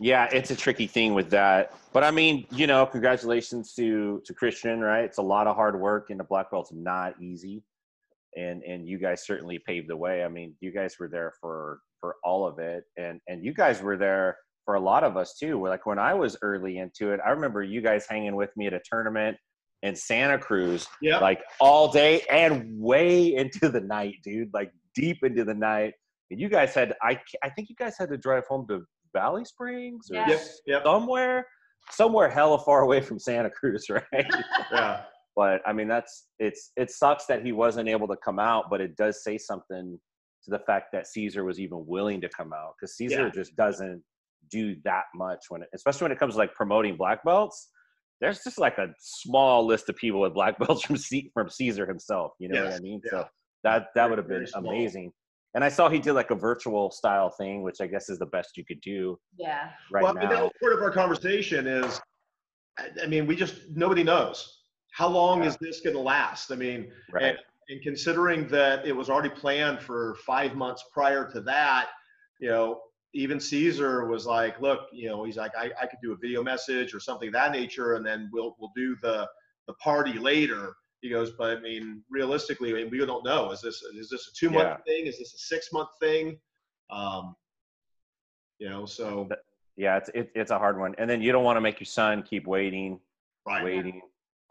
Yeah, 0.00 0.28
it's 0.32 0.50
a 0.50 0.56
tricky 0.56 0.88
thing 0.88 1.14
with 1.14 1.30
that. 1.30 1.72
But 1.92 2.02
I 2.02 2.10
mean, 2.10 2.46
you 2.50 2.66
know, 2.66 2.84
congratulations 2.84 3.74
to 3.74 4.20
to 4.26 4.34
Christian, 4.34 4.80
right? 4.80 5.04
It's 5.04 5.18
a 5.18 5.22
lot 5.22 5.46
of 5.46 5.54
hard 5.54 5.78
work 5.80 6.10
and 6.10 6.18
the 6.18 6.24
black 6.24 6.50
belt's 6.50 6.72
not 6.72 7.14
easy. 7.22 7.62
And 8.36 8.62
and 8.64 8.88
you 8.88 8.98
guys 8.98 9.24
certainly 9.24 9.60
paved 9.60 9.88
the 9.88 9.96
way. 9.96 10.24
I 10.24 10.28
mean, 10.28 10.54
you 10.60 10.72
guys 10.72 10.98
were 10.98 11.08
there 11.08 11.32
for 11.40 11.78
for 12.00 12.16
all 12.24 12.46
of 12.46 12.58
it 12.58 12.84
and 12.96 13.20
and 13.28 13.44
you 13.44 13.54
guys 13.54 13.80
were 13.80 13.96
there 13.96 14.36
for 14.64 14.74
a 14.74 14.80
lot 14.80 15.04
of 15.04 15.16
us 15.16 15.36
too. 15.38 15.62
Like 15.62 15.86
when 15.86 15.98
I 16.00 16.14
was 16.14 16.36
early 16.42 16.78
into 16.78 17.12
it, 17.12 17.20
I 17.24 17.30
remember 17.30 17.62
you 17.62 17.80
guys 17.80 18.06
hanging 18.08 18.34
with 18.34 18.50
me 18.56 18.66
at 18.66 18.72
a 18.74 18.80
tournament 18.84 19.36
in 19.82 19.94
Santa 19.94 20.38
Cruz 20.38 20.88
Yeah. 21.02 21.18
like 21.18 21.42
all 21.60 21.92
day 21.92 22.22
and 22.30 22.80
way 22.80 23.34
into 23.36 23.68
the 23.68 23.80
night, 23.80 24.16
dude. 24.24 24.52
Like 24.52 24.72
deep 24.96 25.18
into 25.22 25.44
the 25.44 25.54
night. 25.54 25.94
And 26.30 26.40
you 26.40 26.48
guys 26.48 26.74
had, 26.74 26.94
I, 27.02 27.20
I 27.42 27.50
think 27.50 27.68
you 27.68 27.76
guys 27.76 27.96
had 27.98 28.08
to 28.10 28.16
drive 28.16 28.46
home 28.46 28.66
to 28.68 28.82
Valley 29.12 29.44
Springs 29.44 30.08
or 30.10 30.16
Yeah. 30.16 30.28
Yep. 30.30 30.40
Yep. 30.66 30.82
somewhere, 30.84 31.46
somewhere 31.90 32.28
hella 32.28 32.58
far 32.58 32.82
away 32.82 33.00
from 33.00 33.18
Santa 33.18 33.50
Cruz, 33.50 33.86
right? 33.90 34.26
Yeah. 34.72 35.02
but 35.36 35.60
I 35.66 35.72
mean, 35.72 35.88
that's 35.88 36.28
it's 36.38 36.72
it 36.76 36.90
sucks 36.90 37.26
that 37.26 37.44
he 37.44 37.52
wasn't 37.52 37.88
able 37.88 38.08
to 38.08 38.16
come 38.24 38.38
out, 38.38 38.70
but 38.70 38.80
it 38.80 38.96
does 38.96 39.22
say 39.22 39.38
something 39.38 39.98
to 40.44 40.50
the 40.50 40.58
fact 40.60 40.88
that 40.92 41.06
Cesar 41.06 41.44
was 41.44 41.58
even 41.60 41.86
willing 41.86 42.20
to 42.20 42.28
come 42.28 42.52
out 42.52 42.74
because 42.78 42.96
Cesar 42.96 43.24
Yeah. 43.26 43.30
just 43.30 43.54
doesn't 43.56 44.02
do 44.50 44.76
that 44.84 45.04
much 45.14 45.40
when, 45.48 45.62
it, 45.62 45.68
especially 45.74 46.04
when 46.04 46.12
it 46.12 46.18
comes 46.18 46.34
to 46.34 46.38
like 46.38 46.54
promoting 46.54 46.96
black 46.96 47.24
belts. 47.24 47.70
There's 48.20 48.42
just 48.44 48.58
like 48.58 48.78
a 48.78 48.88
small 49.00 49.66
list 49.66 49.88
of 49.88 49.96
people 49.96 50.20
with 50.20 50.34
black 50.34 50.58
belts 50.66 50.82
from 50.82 50.96
C, 50.96 51.30
from 51.34 51.48
Cesar 51.50 51.86
himself. 51.86 52.32
You 52.38 52.48
know 52.48 52.64
what 52.64 52.74
I 52.74 52.78
mean? 52.80 53.00
yeah. 53.04 53.10
So 53.10 53.24
that 53.64 53.86
that 53.94 54.08
would 54.08 54.18
have 54.18 54.28
been 54.28 54.36
very 54.38 54.46
small. 54.46 54.66
amazing. 54.70 55.12
And 55.54 55.62
I 55.62 55.68
saw 55.68 55.88
he 55.88 56.00
did 56.00 56.14
like 56.14 56.30
a 56.30 56.34
virtual 56.34 56.90
style 56.90 57.30
thing, 57.30 57.62
which 57.62 57.80
I 57.80 57.86
guess 57.86 58.08
is 58.10 58.18
the 58.18 58.26
best 58.26 58.56
you 58.56 58.64
could 58.64 58.80
do 58.80 59.18
Yeah. 59.36 59.70
right 59.90 60.02
well, 60.02 60.16
I 60.16 60.20
mean, 60.20 60.28
that 60.28 60.34
now. 60.36 60.42
was 60.44 60.52
part 60.60 60.72
of 60.74 60.82
our 60.82 60.90
conversation 60.90 61.66
is, 61.66 62.00
I, 62.78 62.88
I 63.02 63.06
mean, 63.06 63.26
we 63.26 63.36
just 63.36 63.70
nobody 63.70 64.02
knows 64.02 64.62
how 64.92 65.08
long 65.08 65.42
Yeah. 65.42 65.48
is 65.48 65.56
this 65.58 65.80
going 65.80 65.94
to 65.96 66.02
last. 66.02 66.50
I 66.50 66.56
mean, 66.56 66.92
Right. 67.10 67.24
and, 67.24 67.38
and 67.68 67.82
considering 67.82 68.48
that 68.48 68.84
it 68.86 68.92
was 68.92 69.08
already 69.08 69.30
planned 69.30 69.80
for 69.80 70.16
five 70.26 70.54
months 70.56 70.84
prior 70.92 71.30
to 71.32 71.40
that, 71.42 71.88
you 72.40 72.48
know, 72.48 72.80
even 73.16 73.38
Cesar 73.38 74.06
was 74.06 74.26
like, 74.26 74.60
look, 74.60 74.88
you 74.92 75.08
know, 75.08 75.22
he's 75.22 75.36
like, 75.36 75.52
I, 75.56 75.70
I 75.80 75.86
could 75.86 76.00
do 76.02 76.12
a 76.12 76.16
video 76.16 76.42
message 76.42 76.92
or 76.94 76.98
something 77.00 77.28
of 77.28 77.32
that 77.34 77.52
nature, 77.52 77.94
and 77.94 78.04
then 78.04 78.28
we'll 78.32 78.56
we'll 78.58 78.72
do 78.74 78.96
the 79.02 79.28
the 79.68 79.74
party 79.74 80.14
later. 80.14 80.74
He 81.04 81.10
goes, 81.10 81.32
but 81.32 81.58
I 81.58 81.60
mean, 81.60 82.00
realistically, 82.08 82.70
I 82.70 82.76
mean, 82.76 82.88
we 82.90 82.96
don't 83.04 83.22
know. 83.26 83.50
Is 83.50 83.60
this 83.60 83.82
is 83.82 84.08
this 84.08 84.26
a 84.26 84.32
two 84.32 84.48
month 84.48 84.68
Yeah. 84.70 84.76
thing? 84.86 85.06
Is 85.06 85.18
this 85.18 85.34
a 85.34 85.38
six 85.38 85.70
month 85.70 85.90
thing? 86.00 86.38
Um, 86.88 87.36
you 88.58 88.70
know, 88.70 88.86
so 88.86 89.28
yeah, 89.76 89.98
it's 89.98 90.08
it, 90.14 90.30
it's 90.34 90.50
a 90.50 90.58
hard 90.58 90.78
one. 90.78 90.94
And 90.96 91.10
then 91.10 91.20
you 91.20 91.30
don't 91.30 91.44
want 91.44 91.58
to 91.58 91.60
make 91.60 91.78
your 91.78 91.84
son 91.84 92.22
keep 92.22 92.46
waiting, 92.46 92.98
right. 93.46 93.62
waiting, 93.62 94.00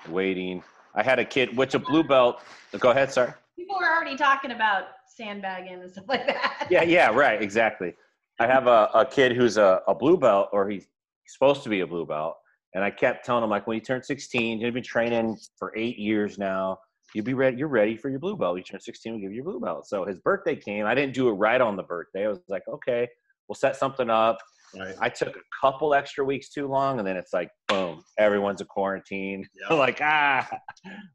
waiting. 0.10 0.62
I 0.94 1.02
had 1.02 1.18
a 1.18 1.26
kid, 1.26 1.58
which 1.58 1.74
a 1.74 1.80
blue 1.80 2.04
belt. 2.04 2.44
Go 2.78 2.92
ahead, 2.92 3.12
sir. 3.12 3.34
People 3.58 3.78
were 3.80 3.92
already 3.92 4.16
talking 4.16 4.52
about 4.52 4.84
sandbagging 5.08 5.82
and 5.82 5.90
stuff 5.90 6.06
like 6.08 6.28
that. 6.28 6.68
Yeah, 6.70 6.84
yeah, 6.84 7.10
right, 7.10 7.42
exactly. 7.42 7.96
I 8.40 8.46
have 8.46 8.68
a, 8.68 8.92
a 8.94 9.08
kid 9.10 9.36
who's 9.36 9.58
a, 9.58 9.82
a 9.88 9.96
blue 9.96 10.18
belt, 10.18 10.50
or 10.54 10.70
he's 10.70 10.86
supposed 11.26 11.64
to 11.64 11.70
be 11.70 11.80
a 11.80 11.88
blue 11.88 12.06
belt, 12.06 12.36
and 12.76 12.84
I 12.84 12.92
kept 12.92 13.26
telling 13.26 13.44
him 13.44 13.50
like, 13.50 13.68
when 13.68 13.76
you 13.76 13.82
turn 13.82 14.04
16, 14.04 14.60
you've 14.60 14.74
been 14.74 14.84
training 14.84 15.38
for 15.58 15.74
eight 15.76 15.98
years 15.98 16.38
now. 16.38 16.78
You'll 17.14 17.26
be 17.26 17.36
ready. 17.36 17.58
You're 17.58 17.68
ready 17.68 17.96
for 17.96 18.10
your 18.10 18.20
blue 18.20 18.36
belt. 18.36 18.58
You 18.58 18.64
turn 18.64 18.80
16, 18.80 19.14
we'll 19.14 19.22
give 19.22 19.32
you 19.32 19.38
your 19.38 19.46
blue 19.46 19.60
belt. 19.60 19.88
So 19.88 20.06
his 20.06 20.18
birthday 20.20 20.56
came. 20.56 20.86
I 20.86 20.96
didn't 20.96 21.14
do 21.14 21.30
it 21.30 21.34
right 21.34 21.62
on 21.62 21.76
the 21.76 21.84
birthday. 21.84 22.26
I 22.26 22.30
was 22.30 22.40
like, 22.50 22.64
okay, 22.68 23.08
we'll 23.48 23.56
set 23.56 23.76
something 23.76 24.10
up. 24.10 24.40
Right. 24.78 24.96
I 25.00 25.10
took 25.10 25.36
a 25.36 25.42
couple 25.62 25.94
extra 25.94 26.26
weeks 26.26 26.50
too 26.50 26.68
long, 26.68 26.98
and 26.98 27.08
then 27.08 27.16
it's 27.16 27.32
like, 27.32 27.52
boom, 27.68 28.04
everyone's 28.18 28.62
a 28.62 28.66
quarantine. 28.66 29.48
Yeah. 29.70 29.76
like, 29.76 30.00
ah, 30.02 30.50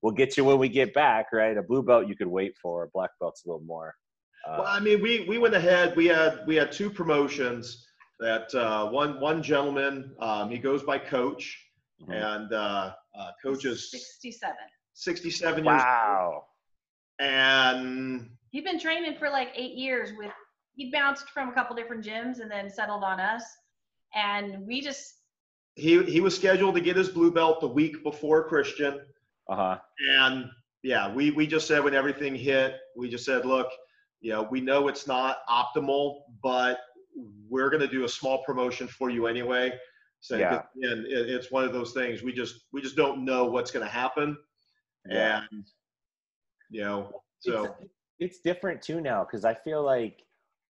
we'll 0.01 0.13
get 0.13 0.37
you 0.37 0.45
when 0.45 0.59
we 0.59 0.69
get 0.69 0.95
back, 0.95 1.27
right? 1.33 1.57
A 1.57 1.63
blue 1.63 1.83
belt 1.83 2.07
you 2.07 2.15
could 2.15 2.29
wait 2.29 2.55
for. 2.63 2.85
A 2.85 2.89
black 2.95 3.11
belt's 3.21 3.45
a 3.45 3.49
little 3.49 3.65
more. 3.67 3.95
Uh, 4.49 4.59
Well, 4.61 4.69
I 4.69 4.79
mean, 4.79 5.03
we 5.03 5.25
we 5.29 5.39
went 5.39 5.55
ahead. 5.55 5.97
We 5.97 6.07
had 6.07 6.43
we 6.47 6.55
had 6.55 6.71
two 6.71 6.89
promotions. 6.89 7.88
That 8.21 8.53
uh, 8.55 8.89
one 8.91 9.21
one 9.21 9.43
gentleman, 9.43 10.13
um, 10.19 10.51
he 10.51 10.59
goes 10.59 10.83
by 10.83 10.99
Coach, 10.99 11.57
mhm. 12.03 12.13
and 12.15 12.53
uh, 12.53 12.93
uh, 13.19 13.31
Coach 13.43 13.65
is 13.65 13.91
67. 13.91 14.57
67 14.95 15.65
years, 15.65 15.81
wow. 15.81 16.45
and 17.21 18.29
He'd 18.51 18.65
been 18.65 18.81
training 18.81 19.15
for 19.19 19.31
like 19.31 19.51
eight 19.55 19.75
years 19.75 20.11
with, 20.17 20.33
he 20.75 20.91
bounced 20.91 21.29
from 21.31 21.51
a 21.51 21.53
couple 21.53 21.77
different 21.77 22.05
gyms 22.05 22.41
and 22.41 22.51
then 22.51 22.71
settled 22.71 23.05
on 23.05 23.21
us. 23.21 23.45
And 24.15 24.67
we 24.67 24.81
just, 24.81 25.15
he 25.75 26.03
he 26.05 26.21
was 26.21 26.35
scheduled 26.35 26.75
to 26.75 26.81
get 26.81 26.97
his 26.97 27.09
blue 27.09 27.31
belt 27.31 27.61
the 27.61 27.69
week 27.69 28.03
before 28.03 28.49
Christian, 28.49 29.01
Uh 29.49 29.57
huh. 29.57 29.79
and 30.17 30.47
yeah, 30.83 31.13
we 31.15 31.31
we 31.31 31.47
just 31.47 31.69
said 31.69 31.85
when 31.85 31.95
everything 31.95 32.35
hit, 32.35 32.77
we 32.97 33.09
just 33.09 33.25
said, 33.25 33.45
look, 33.45 33.69
you 34.21 34.33
know, 34.33 34.49
we 34.51 34.61
know 34.61 34.89
it's 34.89 35.07
not 35.07 35.39
optimal, 35.49 36.23
but 36.43 36.81
we're 37.49 37.71
going 37.71 37.81
to 37.81 37.89
do 37.89 38.05
a 38.05 38.09
small 38.09 38.43
promotion 38.45 38.87
for 38.89 39.11
you 39.11 39.27
anyway. 39.27 39.73
So 40.21 40.37
Yeah. 40.37 40.63
and 40.83 41.07
it, 41.07 41.31
it's 41.31 41.51
one 41.51 41.65
of 41.65 41.73
those 41.73 41.93
things 41.93 42.23
we 42.23 42.33
just 42.33 42.67
we 42.73 42.81
just 42.83 42.97
don't 42.97 43.25
know 43.25 43.45
what's 43.45 43.71
going 43.71 43.85
to 43.87 43.93
happen, 43.93 44.37
Yeah. 45.07 45.43
and 45.51 45.65
you 46.71 46.83
know, 46.83 47.23
so 47.39 47.65
it's, 47.65 47.75
it's 48.19 48.41
different 48.41 48.83
too 48.83 49.01
now 49.01 49.25
because 49.25 49.45
I 49.45 49.55
feel 49.55 49.83
like 49.83 50.25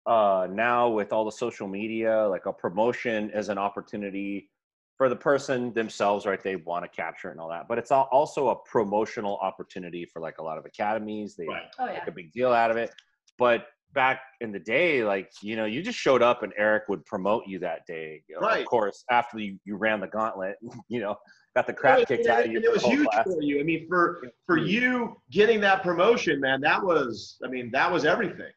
uh, 0.05 0.47
now 0.49 0.89
with 0.89 1.13
all 1.13 1.25
the 1.25 1.31
social 1.31 1.67
media, 1.67 2.27
like 2.27 2.45
a 2.45 2.53
promotion 2.53 3.29
is 3.31 3.49
an 3.49 3.57
opportunity 3.57 4.49
for 4.97 5.09
the 5.09 5.15
person 5.15 5.73
themselves, 5.73 6.25
right? 6.25 6.41
They 6.41 6.55
want 6.55 6.83
to 6.85 6.89
capture 6.89 7.29
it 7.29 7.31
and 7.31 7.39
all 7.39 7.49
that, 7.49 7.67
but 7.67 7.77
it's 7.77 7.91
also 7.91 8.49
a 8.49 8.55
promotional 8.55 9.37
opportunity 9.37 10.05
for 10.05 10.21
like 10.21 10.37
a 10.37 10.43
lot 10.43 10.57
of 10.57 10.65
academies. 10.65 11.35
They 11.35 11.47
right, 11.47 11.63
oh 11.79 11.85
make 11.87 11.97
yeah. 11.97 12.03
a 12.07 12.11
big 12.11 12.31
deal 12.31 12.53
out 12.53 12.71
of 12.71 12.77
it. 12.77 12.93
But 13.37 13.67
back 13.93 14.21
in 14.41 14.51
the 14.51 14.59
day, 14.59 15.03
like 15.03 15.31
you 15.41 15.55
know, 15.55 15.65
you 15.65 15.81
just 15.81 15.97
showed 15.97 16.21
up 16.21 16.43
and 16.43 16.53
Eric 16.57 16.83
would 16.89 17.05
promote 17.05 17.47
you 17.47 17.59
that 17.59 17.85
day. 17.85 18.23
You 18.27 18.35
know, 18.35 18.41
Right. 18.41 18.61
Of 18.61 18.67
course, 18.67 19.03
after 19.09 19.39
you, 19.39 19.59
you 19.65 19.75
ran 19.75 19.99
the 19.99 20.07
gauntlet, 20.07 20.55
you 20.89 20.99
know, 20.99 21.15
got 21.55 21.67
the 21.67 21.73
crap 21.73 22.07
kicked 22.07 22.25
and, 22.25 22.27
out 22.27 22.45
of 22.45 22.51
you. 22.51 22.57
and 22.57 22.65
it 22.65 22.71
was 22.71 22.83
huge 22.83 23.07
class. 23.07 23.25
for 23.25 23.41
you. 23.41 23.59
I 23.59 23.63
mean, 23.63 23.87
for 23.87 24.23
for 24.45 24.57
you 24.57 25.17
getting 25.31 25.61
that 25.61 25.83
promotion, 25.83 26.39
man, 26.39 26.61
that 26.61 26.83
was 26.83 27.37
I 27.43 27.47
mean 27.47 27.71
that 27.71 27.91
was 27.91 28.05
everything. 28.05 28.51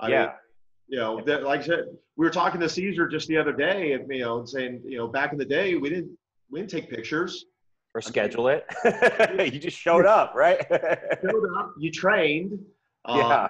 I 0.00 0.08
yeah. 0.08 0.20
mean, 0.20 0.30
you 0.88 0.98
know, 0.98 1.20
that, 1.26 1.42
like 1.42 1.60
I 1.60 1.66
said, 1.66 1.84
we 2.16 2.24
were 2.24 2.30
talking 2.30 2.60
to 2.60 2.68
Cesar 2.68 3.08
just 3.08 3.28
the 3.28 3.36
other 3.36 3.52
day, 3.52 3.92
and 3.92 4.10
you 4.10 4.20
know, 4.20 4.44
saying, 4.44 4.82
you 4.84 4.96
know, 4.96 5.06
back 5.06 5.32
in 5.32 5.38
the 5.38 5.44
day, 5.44 5.74
we 5.74 5.90
didn't 5.90 6.16
we 6.50 6.60
didn't 6.60 6.70
take 6.70 6.88
pictures. 6.88 7.44
or 7.94 8.00
schedule 8.00 8.48
it. 8.48 8.64
you 9.52 9.58
just 9.58 9.76
showed 9.78 10.06
up, 10.06 10.34
right? 10.34 10.64
Showed 10.70 11.58
up, 11.58 11.74
you 11.78 11.90
trained. 11.90 12.58
Um, 13.04 13.18
yeah, 13.18 13.48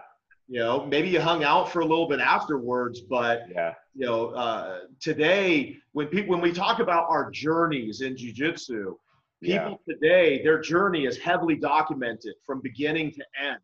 You 0.50 0.60
know, 0.60 0.86
maybe 0.86 1.08
you 1.10 1.20
hung 1.20 1.44
out 1.44 1.70
for 1.70 1.80
a 1.80 1.84
little 1.84 2.08
bit 2.08 2.20
afterwards, 2.20 3.00
but 3.02 3.42
yeah, 3.54 3.74
you 3.94 4.06
know, 4.06 4.28
uh, 4.28 4.80
today 4.98 5.76
when 5.92 6.06
people 6.06 6.30
when 6.30 6.40
we 6.40 6.52
talk 6.52 6.78
about 6.78 7.06
our 7.10 7.30
journeys 7.30 8.00
in 8.00 8.16
jujitsu, 8.16 8.94
yeah, 9.42 9.64
people 9.64 9.80
today 9.86 10.42
their 10.42 10.58
journey 10.58 11.04
is 11.04 11.18
heavily 11.18 11.54
documented 11.54 12.34
from 12.46 12.60
beginning 12.62 13.12
to 13.12 13.24
end. 13.42 13.58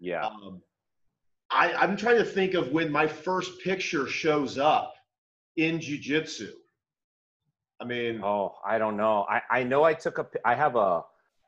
yeah. 0.00 0.26
Um, 0.26 0.62
I, 1.50 1.74
I'm 1.74 1.98
trying 1.98 2.16
to 2.16 2.24
think 2.24 2.54
of 2.54 2.72
when 2.72 2.90
my 2.90 3.06
first 3.06 3.60
picture 3.60 4.06
shows 4.06 4.56
up 4.56 4.94
in 5.56 5.78
jujitsu. 5.80 6.48
I 7.78 7.84
mean, 7.84 8.22
Oh, 8.24 8.54
I 8.64 8.78
don't 8.78 8.96
know. 8.96 9.26
I, 9.28 9.42
I 9.50 9.62
know 9.64 9.82
I 9.82 9.92
took 9.92 10.16
a 10.18 10.26
i 10.46 10.54
have 10.54 10.76
a 10.76 11.02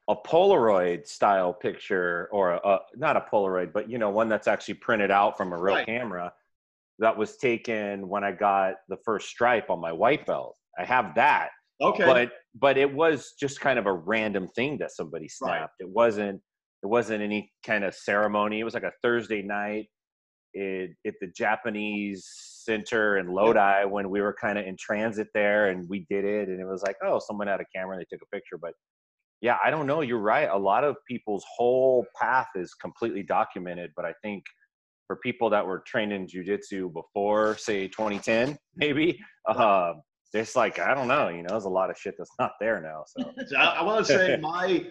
a 0.09 0.17
Polaroid 0.17 1.07
style 1.07 1.53
picture, 1.53 2.29
or 2.31 2.53
a, 2.53 2.61
a 2.65 2.79
not 2.97 3.17
a 3.17 3.21
Polaroid, 3.21 3.73
but 3.73 3.89
you 3.89 3.99
know, 3.99 4.11
one 4.11 4.29
that's 4.29 4.47
actually 4.47 4.75
printed 4.75 5.11
out 5.11 5.37
from 5.37 5.53
a 5.53 5.59
real 5.59 5.77
Right. 5.77 5.87
camera. 5.87 6.33
That 7.01 7.17
was 7.17 7.37
taken 7.37 8.09
when 8.09 8.23
I 8.23 8.33
got 8.33 8.75
the 8.89 8.99
first 9.05 9.29
stripe 9.29 9.69
on 9.71 9.81
my 9.81 9.93
white 9.93 10.27
belt. 10.27 10.57
I 10.79 10.85
have 10.85 11.15
that, 11.17 11.51
okay, 11.81 12.05
but 12.05 12.33
but 12.55 12.79
it 12.79 12.93
was 12.93 13.35
just 13.39 13.61
kind 13.61 13.79
of 13.79 13.87
a 13.87 13.93
random 13.93 14.49
thing 14.55 14.79
that 14.79 14.93
somebody 14.93 15.25
Right. 15.25 15.59
snapped. 15.59 15.75
It 15.81 15.89
wasn't 15.89 16.41
it 16.83 16.87
wasn't 16.87 17.23
any 17.23 17.51
kind 17.65 17.83
of 17.83 17.95
ceremony. 17.95 18.61
It 18.61 18.65
was 18.65 18.75
like 18.75 18.83
a 18.85 18.93
Thursday 19.03 19.43
night 19.43 19.89
it, 20.53 20.91
at 21.07 21.15
the 21.21 21.27
Japanese 21.29 22.27
center 22.65 23.19
in 23.19 23.29
Lodi 23.29 23.85
when 23.87 24.09
we 24.09 24.21
were 24.21 24.35
kind 24.41 24.59
of 24.59 24.67
in 24.67 24.77
transit 24.79 25.29
there 25.35 25.69
and 25.71 25.89
we 25.89 26.07
did 26.09 26.25
it 26.25 26.49
and 26.49 26.61
it 26.61 26.67
was 26.67 26.83
like 26.83 26.97
oh 27.03 27.19
someone 27.19 27.47
had 27.47 27.61
a 27.61 27.65
camera 27.75 27.97
and 27.97 28.01
they 28.01 28.07
took 28.17 28.23
a 28.23 28.35
picture 28.35 28.57
but 28.57 28.73
yeah 29.45 29.57
I 29.65 29.71
don't 29.71 29.87
know 29.87 30.01
you're 30.01 30.19
right 30.19 30.49
a 30.51 30.59
lot 30.59 30.83
of 30.83 30.97
people's 31.07 31.45
whole 31.57 32.05
path 32.21 32.49
is 32.57 32.75
completely 32.75 33.23
documented 33.23 33.91
but 33.95 34.05
I 34.05 34.15
think 34.23 34.45
for 35.07 35.17
people 35.17 35.51
that 35.51 35.65
were 35.65 35.85
trained 35.87 36.13
in 36.13 36.27
jujitsu 36.27 36.93
before 36.93 37.57
say 37.59 37.87
2010 37.87 38.59
maybe 38.77 39.21
uh, 39.49 39.93
it's 40.35 40.57
like 40.57 40.79
I 40.79 40.95
don't 40.95 41.09
know, 41.09 41.29
you 41.29 41.43
know, 41.43 41.51
there's 41.51 41.65
a 41.65 41.71
lot 41.71 41.91
of 41.91 41.97
shit 41.97 42.17
that's 42.19 42.33
not 42.39 42.53
there 42.61 42.81
now. 42.81 43.05
So 43.07 43.33
I, 43.59 43.65
I 43.65 43.83
want 43.83 44.05
to 44.05 44.13
say 44.13 44.37
my 44.37 44.87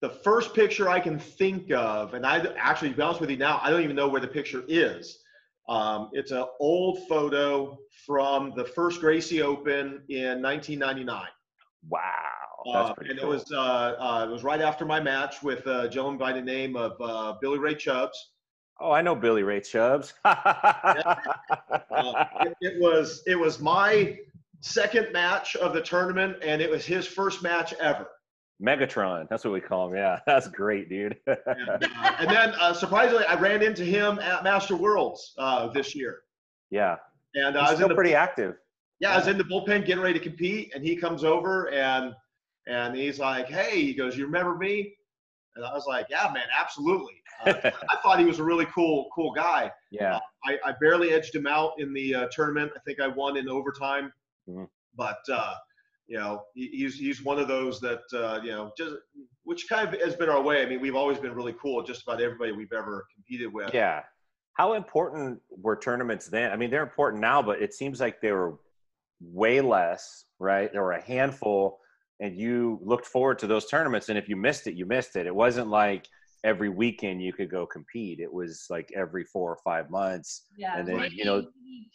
the 0.00 0.10
first 0.10 0.54
picture 0.54 0.88
I 0.88 1.00
can 1.00 1.18
think 1.18 1.72
of, 1.72 2.12
and 2.12 2.26
I 2.26 2.44
actually, 2.58 2.90
to 2.90 2.96
be 2.96 3.02
honest 3.02 3.20
with 3.20 3.30
you 3.30 3.38
now, 3.38 3.58
I 3.62 3.70
don't 3.70 3.82
even 3.82 3.96
know 3.96 4.08
where 4.08 4.20
the 4.20 4.28
picture 4.28 4.62
is. 4.68 5.18
Um, 5.66 6.10
it's 6.12 6.30
an 6.30 6.44
old 6.60 6.98
photo 7.08 7.78
from 8.04 8.52
the 8.54 8.66
first 8.66 9.00
Gracie 9.00 9.40
Open 9.40 10.02
in 10.10 10.42
1999. 10.42 11.26
wow, 11.88 12.02
Uh, 12.66 12.94
and 12.98 13.18
cool. 13.18 13.32
it 13.32 13.34
was 13.34 13.52
uh, 13.52 13.96
uh, 13.98 14.26
it 14.28 14.32
was 14.32 14.42
right 14.42 14.60
after 14.60 14.84
my 14.84 15.00
match 15.00 15.42
with 15.42 15.66
a 15.66 15.88
gentleman 15.88 16.18
by 16.18 16.32
the 16.32 16.40
name 16.40 16.76
of 16.76 16.92
uh, 17.00 17.34
Billy 17.40 17.58
Ray 17.58 17.74
Chubbs. 17.74 18.32
oh, 18.80 18.90
I 18.90 19.02
know 19.02 19.14
Billy 19.14 19.42
Ray 19.42 19.60
Chubbs. 19.60 20.14
Uh, 21.94 22.24
it, 22.40 22.54
it 22.60 22.80
was 22.80 23.22
it 23.26 23.38
was 23.38 23.60
my 23.60 24.18
second 24.60 25.12
match 25.12 25.54
of 25.56 25.72
the 25.72 25.80
tournament, 25.80 26.36
and 26.42 26.60
it 26.60 26.68
was 26.68 26.84
his 26.84 27.06
first 27.06 27.42
match 27.42 27.72
ever. 27.74 28.08
Megatron, 28.62 29.28
that's 29.28 29.44
what 29.44 29.52
we 29.52 29.60
call 29.60 29.88
him. 29.88 29.96
Yeah, 29.96 30.18
that's 30.26 30.48
great, 30.48 30.88
dude. 30.88 31.16
And, 31.26 31.84
uh, 31.84 32.14
and 32.18 32.28
then 32.28 32.52
uh, 32.58 32.72
surprisingly, 32.72 33.24
I 33.26 33.34
ran 33.34 33.62
into 33.62 33.84
him 33.84 34.18
at 34.18 34.42
Master 34.42 34.74
Worlds 34.76 35.34
uh, 35.38 35.68
this 35.68 35.94
year, 35.94 36.22
yeah, 36.70 36.96
and 37.34 37.56
I 37.56 37.70
was 37.70 37.76
still 37.76 37.88
the 37.88 37.94
pretty 37.94 38.14
active. 38.14 38.56
yeah 39.00 39.12
I 39.12 39.18
was 39.18 39.28
in 39.28 39.38
the 39.38 39.44
bullpen 39.44 39.86
getting 39.86 40.02
ready 40.02 40.18
to 40.18 40.24
compete, 40.24 40.72
and 40.74 40.84
he 40.84 40.96
comes 40.96 41.24
over 41.24 41.70
and 41.70 42.14
and 42.66 42.94
he's 42.96 43.18
like, 43.18 43.46
"Hey," 43.48 43.82
he 43.82 43.94
goes, 43.94 44.16
"You 44.16 44.26
remember 44.26 44.54
me?" 44.56 44.94
And 45.56 45.64
I 45.64 45.72
was 45.72 45.86
like, 45.86 46.06
"Yeah, 46.10 46.30
man, 46.32 46.46
absolutely." 46.58 47.22
Uh, 47.46 47.70
I 47.90 47.96
thought 48.02 48.18
he 48.18 48.24
was 48.24 48.38
a 48.38 48.44
really 48.44 48.66
cool 48.66 49.08
cool 49.14 49.32
guy. 49.32 49.70
Yeah, 49.90 50.18
I, 50.44 50.58
I 50.64 50.72
barely 50.80 51.10
edged 51.12 51.34
him 51.34 51.46
out 51.46 51.72
in 51.78 51.92
the 51.92 52.14
uh, 52.14 52.28
tournament. 52.32 52.72
I 52.76 52.80
think 52.80 53.00
I 53.00 53.08
won 53.08 53.36
in 53.36 53.48
overtime, 53.48 54.12
Mhm. 54.48 54.68
but 54.96 55.18
uh, 55.32 55.54
you 56.06 56.18
know 56.18 56.42
he, 56.54 56.68
he's 56.68 56.96
he's 56.96 57.22
one 57.22 57.38
of 57.38 57.48
those 57.48 57.80
that 57.80 58.02
uh, 58.14 58.40
you 58.42 58.50
know 58.52 58.72
just 58.76 58.94
which 59.44 59.68
kind 59.68 59.92
of 59.92 60.00
has 60.00 60.16
been 60.16 60.28
our 60.30 60.40
way. 60.40 60.62
I 60.62 60.66
mean, 60.66 60.80
we've 60.80 60.96
always 60.96 61.18
been 61.18 61.34
really 61.34 61.54
cool. 61.60 61.82
Just 61.82 62.02
about 62.02 62.20
everybody 62.20 62.52
we've 62.52 62.72
ever 62.72 63.06
competed 63.14 63.52
with. 63.52 63.72
yeah. 63.74 64.02
How 64.54 64.74
important 64.74 65.40
were 65.50 65.74
tournaments 65.76 66.28
then? 66.28 66.52
I 66.52 66.56
mean, 66.56 66.70
they're 66.70 66.84
important 66.84 67.20
now, 67.20 67.42
but 67.42 67.60
it 67.60 67.74
seems 67.74 67.98
like 68.00 68.20
they 68.20 68.30
were 68.30 68.54
way 69.20 69.60
less, 69.60 70.26
right? 70.38 70.72
There 70.72 70.82
were 70.82 70.92
a 70.92 71.02
handful, 71.02 71.80
and 72.20 72.36
you 72.36 72.78
looked 72.82 73.06
forward 73.06 73.38
to 73.40 73.46
those 73.46 73.66
tournaments. 73.66 74.08
And 74.08 74.18
if 74.18 74.28
you 74.28 74.36
missed 74.36 74.66
it, 74.66 74.74
you 74.74 74.86
missed 74.86 75.16
it. 75.16 75.26
It 75.26 75.34
wasn't 75.34 75.68
like 75.68 76.06
every 76.44 76.68
weekend 76.68 77.22
you 77.22 77.32
could 77.32 77.50
go 77.50 77.66
compete. 77.66 78.20
It 78.20 78.32
was 78.32 78.66
like 78.70 78.90
every 78.94 79.24
four 79.24 79.50
or 79.50 79.58
five 79.64 79.90
months. 79.90 80.46
Yeah, 80.56 80.78
And 80.78 80.86
then, 80.86 80.96
maybe 80.98 81.16
you 81.16 81.24
know- 81.24 81.46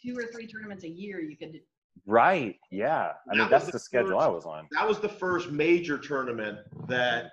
two 0.04 0.16
or 0.16 0.24
three 0.32 0.46
tournaments 0.46 0.84
a 0.84 0.88
year 0.88 1.20
you 1.20 1.36
could. 1.36 1.60
Right. 2.06 2.56
Yeah. 2.70 3.08
I 3.08 3.12
That 3.34 3.36
mean, 3.36 3.50
that's 3.50 3.66
the 3.66 3.72
the 3.72 3.78
schedule 3.78 4.18
first- 4.18 4.24
I 4.24 4.28
was 4.28 4.46
on. 4.46 4.68
That 4.72 4.88
was 4.88 4.98
the 5.00 5.08
first 5.08 5.50
major 5.50 5.98
tournament 5.98 6.58
that 6.88 7.30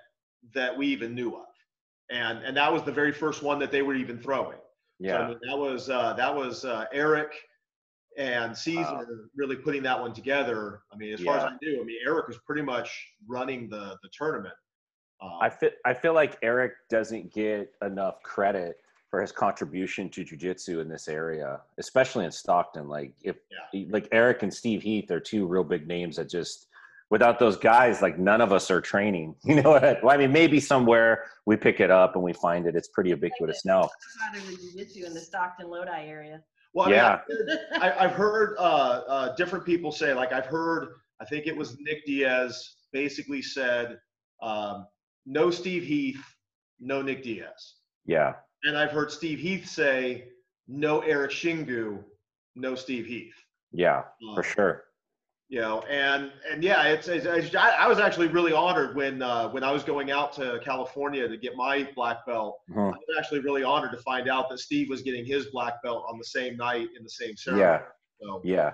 that 0.54 0.76
we 0.76 0.86
even 0.86 1.14
knew 1.14 1.34
of, 1.36 1.46
and 2.10 2.38
and 2.44 2.56
that 2.56 2.72
was 2.72 2.82
the 2.84 2.92
very 2.92 3.12
first 3.12 3.42
one 3.42 3.58
that 3.58 3.70
they 3.72 3.82
were 3.82 3.94
even 3.94 4.18
throwing. 4.18 4.56
So, 4.56 5.08
I 5.08 5.20
Yeah. 5.20 5.28
mean, 5.28 5.38
that 5.48 5.56
was 5.58 5.88
uh, 5.90 6.12
that 6.14 6.34
was 6.34 6.64
uh, 6.64 6.86
Eric 6.92 7.32
and 8.18 8.56
Caesar 8.56 9.30
really 9.36 9.56
putting 9.56 9.82
that 9.84 9.98
one 9.98 10.12
together. 10.12 10.82
I 10.92 10.96
mean, 10.96 11.14
as 11.14 11.20
far 11.20 11.38
as 11.38 11.44
I 11.44 11.52
knew, 11.62 11.80
I 11.80 11.84
mean, 11.84 11.98
Eric 12.04 12.26
was 12.26 12.38
pretty 12.38 12.62
much 12.62 13.08
running 13.26 13.68
the 13.68 13.96
the 14.02 14.08
tournament. 14.12 14.54
Um, 15.22 15.38
I 15.40 15.48
feel 15.48 15.70
I 15.86 15.94
feel 15.94 16.12
like 16.12 16.36
Eric 16.42 16.72
doesn't 16.90 17.32
get 17.32 17.72
enough 17.82 18.22
credit 18.22 18.78
for 19.10 19.22
his 19.22 19.32
contribution 19.32 20.10
to 20.10 20.24
jujitsu 20.24 20.82
in 20.82 20.88
this 20.88 21.08
area, 21.08 21.60
especially 21.78 22.24
in 22.24 22.32
Stockton. 22.32 22.88
Like 22.88 23.14
if 23.22 23.36
like 23.90 24.08
Eric 24.12 24.42
and 24.42 24.52
Steve 24.52 24.82
Heath 24.82 25.10
are 25.10 25.20
two 25.20 25.46
real 25.46 25.64
big 25.64 25.86
names 25.86 26.16
that 26.16 26.28
just 26.28 26.66
without 27.10 27.38
those 27.38 27.56
guys, 27.56 28.02
like 28.02 28.18
none 28.18 28.40
of 28.40 28.52
us 28.52 28.70
are 28.70 28.80
training. 28.80 29.34
You 29.44 29.62
know 29.62 29.70
what? 29.70 30.02
Well, 30.02 30.12
I 30.12 30.18
mean, 30.18 30.32
maybe 30.32 30.60
somewhere 30.60 31.24
we 31.46 31.56
pick 31.56 31.80
it 31.80 31.90
up 31.90 32.16
and 32.16 32.24
we 32.24 32.32
find 32.32 32.66
it. 32.66 32.74
It's 32.74 32.88
pretty 32.88 33.10
ubiquitous 33.10 33.64
now. 33.64 33.88
How 34.20 34.32
to 34.32 34.40
jiu-jitsu 34.40 35.06
in 35.06 35.14
the 35.14 35.20
Stockton 35.20 35.70
Lodi 35.70 36.04
area. 36.04 36.42
Well, 36.74 36.90
Yeah. 36.90 37.20
I've 37.20 37.26
heard, 37.28 37.58
I, 37.82 38.04
I've 38.04 38.12
heard 38.12 38.56
uh, 38.58 39.02
uh, 39.08 39.34
different 39.36 39.64
people 39.64 39.90
say, 39.92 40.12
like 40.14 40.32
I've 40.32 40.46
heard, 40.46 40.88
I 41.20 41.24
think 41.24 41.46
it 41.46 41.56
was 41.56 41.76
Nick 41.80 42.04
Diaz 42.06 42.76
basically 42.92 43.42
said, 43.42 43.98
um, 44.42 44.86
no 45.26 45.50
Steve 45.50 45.84
Heath, 45.84 46.22
no 46.80 47.02
Nick 47.02 47.22
Diaz. 47.22 47.74
Yeah. 48.06 48.34
And 48.64 48.76
I've 48.76 48.90
heard 48.90 49.10
Steve 49.10 49.38
Heath 49.40 49.68
say, 49.68 50.28
no 50.66 51.00
Eric 51.00 51.30
Shingu, 51.30 52.02
no 52.54 52.74
Steve 52.74 53.06
Heath. 53.06 53.34
Yeah, 53.72 54.02
for 54.34 54.40
Um, 54.40 54.44
sure. 54.44 54.84
You 55.50 55.60
know, 55.62 55.80
and 55.88 56.30
and 56.50 56.62
yeah, 56.62 56.82
it's, 56.88 57.08
it's, 57.08 57.24
it's 57.24 57.54
I, 57.54 57.70
I 57.70 57.88
was 57.88 57.98
actually 57.98 58.28
really 58.28 58.52
honored 58.52 58.94
when 58.94 59.22
uh, 59.22 59.48
when 59.48 59.64
I 59.64 59.72
was 59.72 59.82
going 59.82 60.10
out 60.10 60.32
to 60.34 60.60
California 60.62 61.26
to 61.26 61.36
get 61.38 61.56
my 61.56 61.88
black 61.96 62.26
belt. 62.26 62.58
I 62.68 62.72
Mhm. 62.74 62.90
was 62.92 63.16
actually 63.18 63.40
really 63.40 63.62
honored 63.62 63.92
to 63.92 63.98
find 63.98 64.28
out 64.28 64.50
that 64.50 64.58
Steve 64.58 64.90
was 64.90 65.00
getting 65.00 65.24
his 65.24 65.46
black 65.46 65.82
belt 65.82 66.04
on 66.06 66.18
the 66.18 66.24
same 66.24 66.56
night 66.58 66.88
in 66.98 67.02
the 67.02 67.08
same 67.08 67.34
ceremony. 67.36 67.62
Yeah. 67.66 67.80
So, 68.20 68.40
Yeah. 68.44 68.72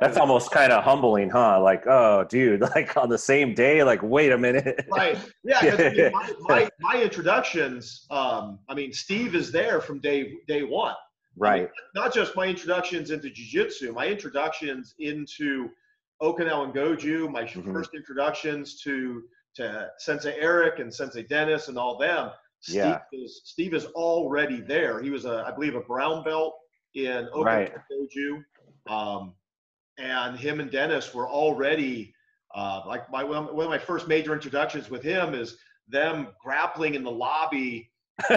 That's 0.00 0.16
almost 0.16 0.50
kind 0.50 0.72
of 0.72 0.82
humbling, 0.82 1.30
huh? 1.30 1.62
Like, 1.62 1.86
oh, 1.86 2.24
dude, 2.28 2.60
like 2.74 2.96
on 2.96 3.08
the 3.08 3.18
same 3.18 3.54
day, 3.54 3.84
like, 3.84 4.02
wait 4.02 4.32
a 4.32 4.38
minute. 4.38 4.84
right. 4.90 5.16
Yeah, 5.44 5.60
I 5.60 5.76
mean, 5.92 6.12
my, 6.12 6.32
my 6.40 6.70
my 6.80 7.00
introductions. 7.02 8.06
Um, 8.10 8.58
I 8.68 8.74
mean, 8.74 8.92
Steve 8.92 9.36
is 9.36 9.52
there 9.52 9.80
from 9.80 10.00
day 10.00 10.32
day 10.48 10.64
one. 10.64 10.94
Right. 11.36 11.70
not 11.94 12.12
just 12.14 12.34
my 12.36 12.46
introductions 12.46 13.10
into 13.10 13.30
jiu-jitsu, 13.30 13.92
my 13.92 14.06
introductions 14.06 14.94
into 14.98 15.68
Okinawa 16.22 16.64
and 16.64 16.74
Goju, 16.74 17.30
my 17.30 17.44
Mhm. 17.44 17.72
first 17.72 17.94
introductions 17.94 18.80
to 18.82 19.28
to 19.54 19.90
Sensei 19.98 20.38
Eric 20.38 20.80
and 20.80 20.92
Sensei 20.92 21.22
Dennis 21.22 21.68
and 21.68 21.78
all 21.78 21.96
them. 21.96 22.30
Steve 22.60 22.76
Yeah. 22.76 23.00
is 23.12 23.40
Steve 23.44 23.72
is 23.74 23.86
already 23.86 24.60
there. 24.60 25.00
He 25.00 25.10
was 25.10 25.24
a 25.24 25.44
I 25.46 25.50
believe 25.50 25.74
a 25.74 25.80
brown 25.80 26.22
belt 26.24 26.54
in 26.94 27.26
Okinawa 27.34 27.44
Right. 27.44 27.74
and 27.74 28.10
Goju. 28.10 28.44
Um, 28.92 29.34
and 29.98 30.38
him 30.38 30.60
and 30.60 30.70
Dennis 30.70 31.14
were 31.14 31.28
already 31.28 32.14
uh, 32.54 32.82
like 32.86 33.10
my 33.10 33.22
one 33.24 33.48
of 33.48 33.68
my 33.70 33.78
first 33.78 34.08
major 34.08 34.32
introductions 34.32 34.88
with 34.90 35.02
him 35.02 35.34
is 35.34 35.58
them 35.88 36.28
grappling 36.42 36.94
in 36.94 37.02
the 37.04 37.10
lobby 37.10 37.90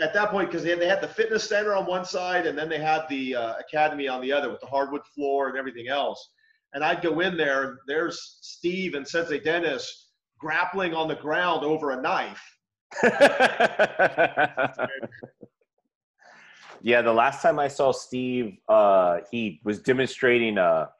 at 0.00 0.12
that 0.14 0.30
point 0.30 0.48
because 0.48 0.64
they, 0.64 0.74
they 0.74 0.88
had 0.88 1.00
the 1.00 1.08
fitness 1.08 1.48
center 1.48 1.74
on 1.74 1.86
one 1.86 2.04
side 2.04 2.46
and 2.46 2.56
then 2.56 2.68
they 2.68 2.80
had 2.80 3.02
the 3.08 3.34
uh, 3.34 3.54
academy 3.56 4.08
on 4.08 4.20
the 4.20 4.32
other 4.32 4.50
with 4.50 4.60
the 4.60 4.66
hardwood 4.66 5.04
floor 5.14 5.48
and 5.48 5.58
everything 5.58 5.88
else 5.88 6.30
and 6.74 6.84
i'd 6.84 7.02
go 7.02 7.20
in 7.20 7.36
there 7.36 7.70
and 7.70 7.78
there's 7.86 8.38
steve 8.40 8.94
and 8.94 9.06
sensei 9.06 9.38
dennis 9.38 10.08
grappling 10.38 10.94
on 10.94 11.08
the 11.08 11.16
ground 11.16 11.64
over 11.64 11.92
a 11.92 12.00
knife 12.00 12.42
yeah, 16.82 17.02
the 17.02 17.12
last 17.12 17.42
time 17.42 17.58
I 17.58 17.68
saw 17.68 17.92
Steve, 17.92 18.56
uh, 18.68 19.18
he 19.30 19.60
was 19.64 19.80
demonstrating 19.80 20.58
a 20.58 20.90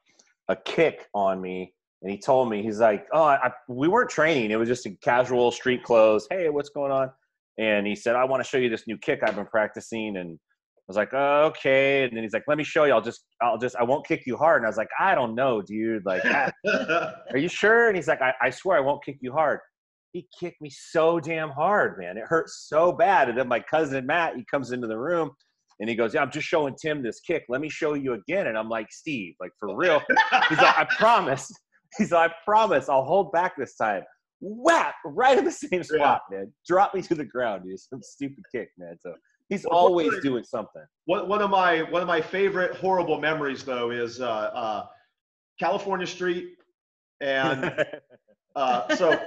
a 0.49 0.57
kick 0.57 1.09
on 1.15 1.41
me, 1.41 1.75
and 2.03 2.11
he 2.11 2.19
told 2.19 2.51
me 2.51 2.63
he's 2.63 2.81
like, 2.81 3.07
"Oh, 3.13 3.25
I, 3.25 3.53
we 3.69 3.89
weren't 3.89 4.11
training; 4.11 4.51
it 4.51 4.57
was 4.57 4.69
just 4.69 4.87
in 4.87 4.97
casual 5.01 5.51
street 5.51 5.83
clothes. 5.83 6.27
Hey, 6.31 6.49
what's 6.49 6.69
going 6.69 6.93
on?" 6.93 7.11
And 7.61 7.87
he 7.87 7.95
said, 7.95 8.17
"I 8.17 8.25
want 8.25 8.43
to 8.43 8.49
show 8.49 8.57
you 8.57 8.71
this 8.71 8.87
new 8.87 8.97
kick 8.99 9.21
I've 9.23 9.37
been 9.37 9.47
practicing." 9.47 10.17
And 10.17 10.31
I 10.33 10.85
was 10.89 10.97
like, 10.97 11.11
oh, 11.13 11.45
"Okay." 11.49 12.05
And 12.05 12.17
then 12.17 12.23
he's 12.23 12.33
like, 12.33 12.45
"Let 12.49 12.59
me 12.59 12.65
show 12.65 12.85
you. 12.85 12.93
I'll 12.93 13.03
just, 13.03 13.25
I'll 13.43 13.59
just, 13.59 13.77
I 13.77 13.85
won't 13.85 14.07
kick 14.07 14.23
you 14.27 14.37
hard." 14.37 14.63
And 14.63 14.67
I 14.67 14.71
was 14.71 14.79
like, 14.79 14.89
"I 14.99 15.15
don't 15.15 15.35
know, 15.35 15.61
dude. 15.61 16.05
Like, 16.07 16.25
are 16.67 17.37
you 17.37 17.49
sure?" 17.49 17.89
And 17.89 17.97
he's 17.97 18.09
like, 18.09 18.23
I, 18.23 18.33
I 18.41 18.51
swear 18.51 18.79
I 18.79 18.81
won't 18.81 19.05
kick 19.05 19.19
you 19.21 19.33
hard. 19.33 19.61
He 20.13 20.27
kicked 20.41 20.61
me 20.61 20.71
so 20.71 21.21
damn 21.21 21.51
hard, 21.51 21.99
man. 21.99 22.17
It 22.17 22.25
hurt 22.27 22.49
so 22.49 22.91
bad. 22.91 23.29
And 23.29 23.39
then 23.39 23.47
my 23.47 23.61
cousin 23.61 24.07
Matt, 24.07 24.35
he 24.37 24.45
comes 24.51 24.73
into 24.73 24.89
the 24.89 24.99
room 24.99 25.31
and 25.81 25.89
he 25.89 25.97
goes, 25.97 26.15
Yeah, 26.15 26.23
I'm 26.23 26.31
just 26.31 26.47
showing 26.47 26.75
Tim 26.81 27.03
this 27.03 27.21
kick. 27.21 27.45
Let 27.49 27.61
me 27.61 27.69
show 27.69 27.95
you 27.95 28.13
again. 28.13 28.47
And 28.47 28.57
I'm 28.57 28.69
like, 28.69 28.87
Steve, 28.91 29.35
like 29.41 29.51
for 29.59 29.75
real. 29.75 30.01
He's 30.49 30.59
like, 30.59 30.79
I 30.79 30.85
promise. 30.99 31.51
He's 31.99 32.13
like, 32.13 32.31
I 32.31 32.35
promise 32.45 32.89
I'll 32.89 33.05
hold 33.05 33.33
back 33.33 33.55
this 33.57 33.77
time. 33.77 34.03
Whap! 34.41 34.95
Right 35.05 35.37
in 35.39 35.45
the 35.45 35.53
same 35.53 35.83
spot, 35.83 36.23
man. 36.31 36.53
Drop 36.67 36.95
me 36.95 37.03
to 37.03 37.15
the 37.15 37.25
ground, 37.25 37.65
dude. 37.65 37.79
Some 37.79 38.03
stupid 38.03 38.45
kick, 38.53 38.71
man. 38.79 38.97
So 38.99 39.15
he's 39.49 39.65
Well, 39.69 39.79
always 39.79 40.19
doing 40.23 40.45
something. 40.45 40.83
one, 41.05 41.29
one 41.29 41.43
of 41.43 41.51
my 41.51 41.83
one 41.83 42.01
of 42.03 42.09
my 42.09 42.21
favorite 42.21 42.75
horrible 42.77 43.21
memories 43.21 43.65
though 43.65 43.91
is 43.91 44.21
uh, 44.21 44.25
uh, 44.27 44.87
california 45.59 46.07
street 46.07 46.57
and 47.21 47.85
uh, 48.57 48.97
so 48.97 49.19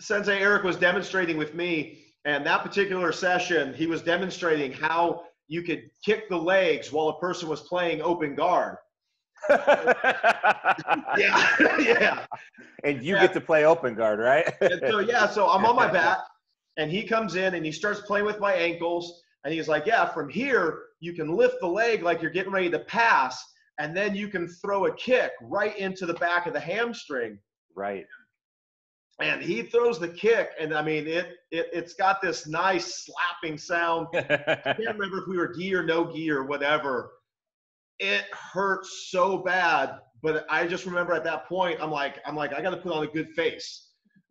Sensei 0.00 0.38
Eric 0.40 0.62
was 0.64 0.76
demonstrating 0.76 1.36
with 1.36 1.54
me, 1.54 2.04
and 2.24 2.44
that 2.46 2.62
particular 2.62 3.12
session, 3.12 3.74
he 3.74 3.86
was 3.86 4.02
demonstrating 4.02 4.72
how 4.72 5.24
you 5.48 5.62
could 5.62 5.90
kick 6.04 6.28
the 6.28 6.36
legs 6.36 6.92
while 6.92 7.08
a 7.08 7.18
person 7.18 7.48
was 7.48 7.62
playing 7.62 8.00
open 8.02 8.34
guard. 8.34 8.76
Yeah, 11.16 11.56
yeah. 11.78 12.26
And 12.82 13.02
you 13.02 13.14
Yeah. 13.14 13.22
get 13.22 13.32
to 13.34 13.40
play 13.40 13.64
open 13.64 13.94
guard, 13.94 14.18
right? 14.18 14.52
So 14.88 14.98
yeah, 14.98 15.26
so 15.28 15.48
I'm 15.48 15.64
on 15.64 15.76
my 15.76 15.86
back, 15.92 16.18
and 16.76 16.90
he 16.90 17.04
comes 17.04 17.36
in 17.36 17.54
and 17.54 17.64
he 17.64 17.72
starts 17.72 18.00
playing 18.00 18.26
with 18.26 18.40
my 18.40 18.52
ankles, 18.52 19.22
and 19.44 19.54
he's 19.54 19.68
like, 19.68 19.86
"Yeah, 19.86 20.06
from 20.06 20.28
here 20.28 20.80
you 21.00 21.12
can 21.12 21.28
lift 21.28 21.56
the 21.60 21.68
leg 21.68 22.02
like 22.02 22.20
you're 22.20 22.30
getting 22.32 22.52
ready 22.52 22.70
to 22.70 22.80
pass." 22.80 23.42
and 23.78 23.96
then 23.96 24.14
you 24.14 24.28
can 24.28 24.48
throw 24.48 24.86
a 24.86 24.94
kick 24.94 25.32
right 25.42 25.76
into 25.78 26.06
the 26.06 26.14
back 26.14 26.46
of 26.46 26.52
the 26.52 26.60
hamstring. 26.60 27.38
Right. 27.74 28.06
And 29.20 29.42
he 29.42 29.62
throws 29.62 30.00
the 30.00 30.08
kick, 30.08 30.50
and 30.58 30.74
I 30.74 30.82
mean 30.82 31.06
it. 31.06 31.36
it 31.52 31.68
it's 31.72 31.94
got 31.94 32.20
this 32.20 32.48
nice 32.48 33.06
slapping 33.06 33.58
sound. 33.58 34.08
I 34.12 34.74
can't 34.76 34.78
remember 34.98 35.18
if 35.18 35.28
we 35.28 35.36
were 35.36 35.54
gi 35.54 35.72
or 35.74 35.84
no 35.84 36.12
gi 36.12 36.30
or 36.30 36.44
whatever. 36.44 37.12
It 37.98 38.24
hurt 38.32 38.84
so 38.86 39.38
bad, 39.38 39.98
but 40.22 40.46
I 40.50 40.66
just 40.66 40.86
remember 40.86 41.12
at 41.14 41.24
that 41.24 41.46
point, 41.48 41.78
I'm 41.80 41.90
like, 41.90 42.20
I'm 42.26 42.34
like, 42.34 42.52
I 42.52 42.60
got 42.60 42.70
to 42.70 42.76
put 42.76 42.92
on 42.92 43.04
a 43.04 43.06
good 43.06 43.30
face. 43.30 43.84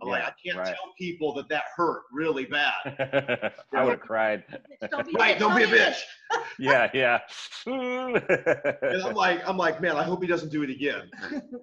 I'm 0.04 0.10
like, 0.10 0.24
I 0.24 0.34
can't 0.46 0.58
right. 0.58 0.68
tell 0.68 0.94
people 0.98 1.34
that 1.36 1.48
that 1.50 1.64
hurt 1.76 2.04
really 2.12 2.46
bad. 2.46 2.74
I 3.74 3.84
would 3.84 3.92
have 3.92 4.00
cried. 4.00 4.44
Don't 4.92 5.08
be 5.08 5.14
right? 5.14 5.40
Don't 5.40 5.56
be 5.56 5.64
a 5.64 5.68
bitch. 5.68 6.00
Yeah, 6.60 6.90
yeah. 6.94 7.20
And 7.66 9.02
I'm 9.04 9.16
like, 9.16 9.48
I'm 9.48 9.58
like, 9.58 9.82
man, 9.82 9.96
I 9.96 10.04
hope 10.04 10.22
he 10.22 10.28
doesn't 10.28 10.52
do 10.52 10.62
it 10.62 10.70
again. 10.70 11.10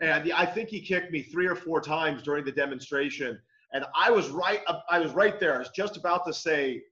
And 0.00 0.26
yeah, 0.26 0.38
I 0.38 0.46
think 0.46 0.68
he 0.68 0.80
kicked 0.80 1.12
me 1.12 1.22
three 1.22 1.46
or 1.46 1.54
four 1.54 1.80
times 1.80 2.22
during 2.22 2.44
the 2.44 2.50
demonstration, 2.50 3.38
and 3.72 3.84
I 3.96 4.10
was 4.10 4.30
right. 4.30 4.60
I 4.88 4.98
was 4.98 5.12
right 5.12 5.38
there. 5.38 5.54
I 5.54 5.58
was 5.58 5.70
just 5.70 5.96
about 5.96 6.26
to 6.26 6.32
say, 6.32 6.82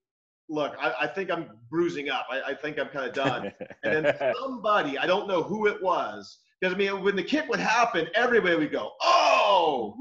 look, 0.48 0.74
I, 0.80 0.94
I 1.00 1.06
think 1.06 1.30
I'm 1.30 1.50
bruising 1.70 2.08
up. 2.10 2.26
I, 2.30 2.52
I 2.52 2.54
think 2.54 2.78
I'm 2.78 2.88
kind 2.88 3.06
of 3.06 3.14
done. 3.14 3.52
And 3.84 4.04
then 4.04 4.34
somebody, 4.40 4.98
I 4.98 5.06
don't 5.06 5.28
know 5.28 5.42
who 5.42 5.66
it 5.66 5.82
was, 5.82 6.38
because 6.60 6.74
I 6.74 6.78
mean, 6.78 7.02
when 7.02 7.16
the 7.16 7.22
kick 7.22 7.48
would 7.48 7.60
happen, 7.60 8.08
everybody 8.14 8.56
would 8.56 8.72
go, 8.72 8.92
oh. 9.00 9.96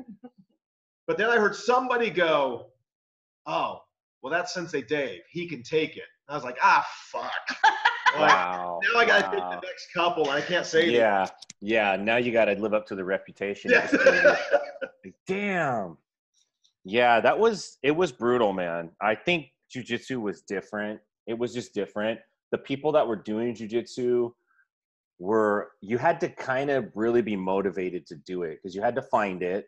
But 1.06 1.18
then 1.18 1.30
I 1.30 1.38
heard 1.38 1.56
somebody 1.56 2.10
go, 2.10 2.68
oh, 3.46 3.82
well, 4.22 4.32
that's 4.32 4.54
Sensei 4.54 4.82
Dave. 4.82 5.22
He 5.30 5.48
can 5.48 5.64
take 5.64 5.96
it. 5.96 6.04
I 6.28 6.36
was 6.36 6.44
like, 6.44 6.58
ah, 6.62 6.86
fuck. 7.12 7.32
Like, 8.18 8.32
wow. 8.32 8.80
now 8.82 9.00
I 9.00 9.06
got 9.06 9.20
to 9.20 9.38
wow. 9.38 9.50
take 9.52 9.62
the 9.62 9.68
next 9.68 9.94
couple, 9.94 10.24
and 10.32 10.32
I 10.32 10.42
can't 10.42 10.66
say. 10.66 10.90
Yeah, 10.90 11.28
yeah. 11.60 11.98
Now 11.98 12.16
you 12.16 12.32
got 12.32 12.46
to 12.46 12.54
live 12.54 12.74
up 12.74 12.88
to 12.88 12.96
the 12.96 13.04
reputation. 13.04 13.70
Yeah. 13.70 14.38
Damn. 15.28 15.98
Yeah, 16.86 17.20
that 17.20 17.38
was 17.38 17.78
it. 17.84 17.92
Was 17.92 18.14
brutal, 18.14 18.54
man. 18.54 18.92
I 19.02 19.14
think 19.14 19.48
jujitsu 19.76 20.22
was 20.22 20.42
different. 20.42 21.00
It 21.28 21.38
was 21.38 21.54
just 21.54 21.74
different. 21.74 22.20
The 22.52 22.58
people 22.58 22.92
that 22.94 23.08
were 23.08 23.16
doing 23.18 23.54
jujitsu 23.56 24.32
were 25.20 25.72
you 25.82 25.98
had 25.98 26.20
to 26.22 26.30
kind 26.30 26.70
of 26.70 26.90
really 26.96 27.22
be 27.22 27.36
motivated 27.36 28.06
to 28.08 28.16
do 28.16 28.44
it 28.44 28.60
because 28.62 28.76
you 28.76 28.82
had 28.82 28.96
to 28.96 29.02
find 29.02 29.42
it, 29.44 29.66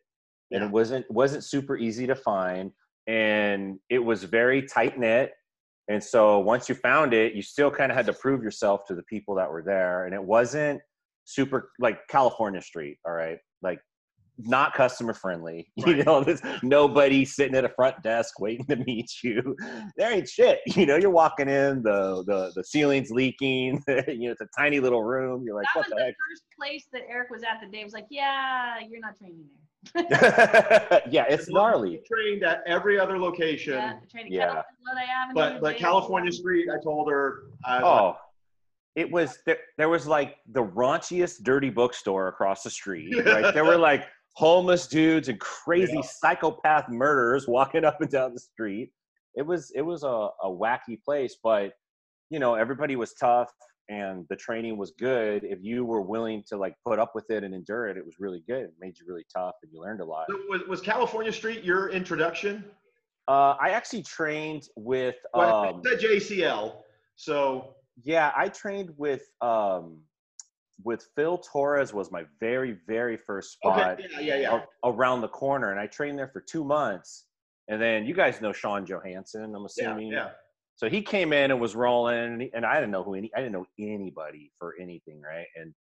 and 0.51 0.61
Yeah. 0.61 0.67
it 0.67 0.71
wasn't 0.71 1.09
wasn't 1.11 1.43
super 1.43 1.75
easy 1.77 2.07
to 2.07 2.15
find, 2.15 2.71
and 3.07 3.79
it 3.89 3.99
was 3.99 4.23
very 4.23 4.61
tight 4.63 4.97
knit. 4.99 5.33
And 5.89 6.03
so 6.03 6.37
once 6.39 6.69
you 6.69 6.75
found 6.75 7.13
it, 7.15 7.33
you 7.33 7.41
still 7.41 7.71
kind 7.71 7.91
of 7.91 7.95
had 7.95 8.05
to 8.05 8.13
prove 8.13 8.43
yourself 8.43 8.85
to 8.87 8.95
the 8.95 9.01
people 9.03 9.33
that 9.35 9.51
were 9.51 9.63
there. 9.63 10.05
And 10.05 10.13
it 10.13 10.23
wasn't 10.23 10.81
super 11.25 11.71
like 11.79 12.07
California 12.07 12.61
Street, 12.61 12.99
all 13.07 13.13
right? 13.13 13.39
Like 13.63 13.79
not 14.45 14.73
customer 14.73 15.13
friendly. 15.13 15.71
You 15.89 16.03
know, 16.03 16.23
there's 16.23 16.41
nobody 16.61 17.25
sitting 17.25 17.55
at 17.55 17.65
a 17.65 17.69
front 17.69 18.01
desk 18.03 18.39
waiting 18.39 18.65
to 18.67 18.75
meet 18.75 19.11
you. 19.23 19.55
There 19.97 20.11
ain't 20.11 20.29
shit. 20.29 20.59
You 20.75 20.85
know, 20.85 20.95
you're 20.97 21.09
walking 21.09 21.49
in, 21.49 21.81
the 21.83 22.23
the 22.25 22.51
the 22.55 22.63
ceiling's 22.63 23.09
leaking, 23.11 23.83
you 24.07 24.27
know, 24.27 24.31
it's 24.31 24.41
a 24.41 24.47
tiny 24.57 24.79
little 24.79 25.03
room. 25.03 25.43
You're 25.45 25.55
like, 25.55 25.65
that 25.73 25.79
what 25.79 25.85
was 25.87 25.89
the 25.89 25.95
the 25.97 26.03
heck? 26.03 26.15
first 26.29 26.43
place 26.57 26.85
that 26.93 27.03
Eric 27.09 27.29
was 27.29 27.43
at 27.43 27.59
the 27.61 27.67
day. 27.69 27.83
Was 27.83 27.93
like, 27.93 28.07
yeah, 28.09 28.75
you're 28.87 29.01
not 29.01 29.17
training 29.17 29.45
there. 29.93 31.01
yeah, 31.09 31.25
it's 31.29 31.49
gnarly. 31.49 32.01
Trained 32.11 32.43
at 32.43 32.61
every 32.67 32.99
other 32.99 33.17
location, 33.17 33.73
Yeah, 33.73 33.99
Yeah. 34.27 34.63
Avenue, 35.21 35.33
but 35.33 35.61
but 35.61 35.77
California 35.77 36.31
Street, 36.31 36.67
I 36.69 36.81
told 36.83 37.09
her. 37.09 37.43
I 37.65 37.81
was 37.81 38.15
Oh, 38.17 38.17
it 38.95 39.09
was 39.09 39.37
there, 39.45 39.57
there 39.77 39.89
was 39.89 40.07
like 40.07 40.37
the 40.51 40.63
raunchiest 40.63 41.43
dirty 41.43 41.69
bookstore 41.69 42.27
across 42.27 42.63
the 42.63 42.69
street. 42.69 43.15
Right? 43.25 43.53
there 43.53 43.65
were 43.65 43.77
like 43.77 44.05
homeless 44.39 44.87
dudes 44.87 45.27
and 45.27 45.37
crazy 45.41 45.95
Yeah. 45.95 46.01
psychopath 46.01 46.87
murderers 46.87 47.45
walking 47.45 47.83
up 47.89 47.99
and 47.99 48.09
down 48.09 48.33
the 48.33 48.39
street. 48.39 48.89
It 49.35 49.45
was 49.45 49.69
it 49.75 49.81
was 49.81 50.03
a, 50.03 50.29
a 50.41 50.49
wacky 50.49 50.97
place, 51.03 51.35
but 51.43 51.73
you 52.29 52.39
know 52.39 52.55
everybody 52.55 52.95
was 52.95 53.13
tough 53.15 53.51
and 53.89 54.25
the 54.29 54.37
training 54.37 54.77
was 54.77 54.93
good. 54.97 55.43
If 55.43 55.59
you 55.61 55.83
were 55.83 56.01
willing 56.01 56.43
to 56.47 56.55
like 56.57 56.75
put 56.87 56.99
up 56.99 57.11
with 57.15 57.29
it 57.29 57.43
and 57.43 57.53
endure 57.53 57.87
it, 57.87 57.97
it 57.97 58.05
was 58.05 58.15
really 58.19 58.41
good. 58.47 58.63
It 58.63 58.73
made 58.79 58.97
you 58.97 59.05
really 59.09 59.25
tough 59.35 59.55
and 59.61 59.71
you 59.73 59.81
learned 59.81 59.99
a 59.99 60.05
lot. 60.05 60.27
Was, 60.49 60.61
was 60.69 60.79
California 60.79 61.33
Street 61.33 61.63
your 61.65 61.89
introduction? 61.89 62.63
Uh, 63.27 63.55
I 63.59 63.71
actually 63.71 64.03
trained 64.03 64.69
with 64.77 65.15
Well, 65.33 65.65
um, 65.65 65.81
it's 65.83 66.03
at 66.05 66.09
JCL. 66.09 66.75
So 67.17 67.75
Yeah, 68.05 68.31
I 68.37 68.47
trained 68.47 68.91
with 68.95 69.23
um 69.41 69.99
with 70.83 71.07
Phil 71.15 71.37
Torres 71.37 71.93
was 71.93 72.11
my 72.11 72.23
very 72.39 72.77
very 72.87 73.17
first 73.17 73.53
spot 73.53 73.99
okay, 73.99 74.07
yeah, 74.13 74.19
yeah, 74.19 74.35
yeah. 74.37 74.61
a- 74.83 74.89
around 74.89 75.21
the 75.21 75.27
corner, 75.27 75.71
and 75.71 75.79
I 75.79 75.87
trained 75.87 76.17
there 76.17 76.29
for 76.29 76.41
two 76.41 76.63
months. 76.63 77.25
And 77.67 77.79
then 77.81 78.05
you 78.05 78.15
guys 78.15 78.41
know 78.41 78.51
Sean 78.51 78.85
Johansson, 78.85 79.53
I'm 79.55 79.65
assuming. 79.65 80.11
yeah. 80.11 80.29
So 80.75 80.89
he 80.89 81.01
came 81.01 81.33
in 81.33 81.51
and 81.51 81.59
was 81.59 81.75
rolling, 81.75 82.17
and, 82.17 82.49
and 82.53 82.65
I 82.65 82.75
didn't 82.75 82.91
know 82.91 83.03
who 83.03 83.13
any 83.13 83.29
I 83.35 83.39
didn't 83.39 83.51
know 83.51 83.65
anybody 83.77 84.51
for 84.57 84.75
anything, 84.79 85.21
right? 85.21 85.45
And 85.55 85.73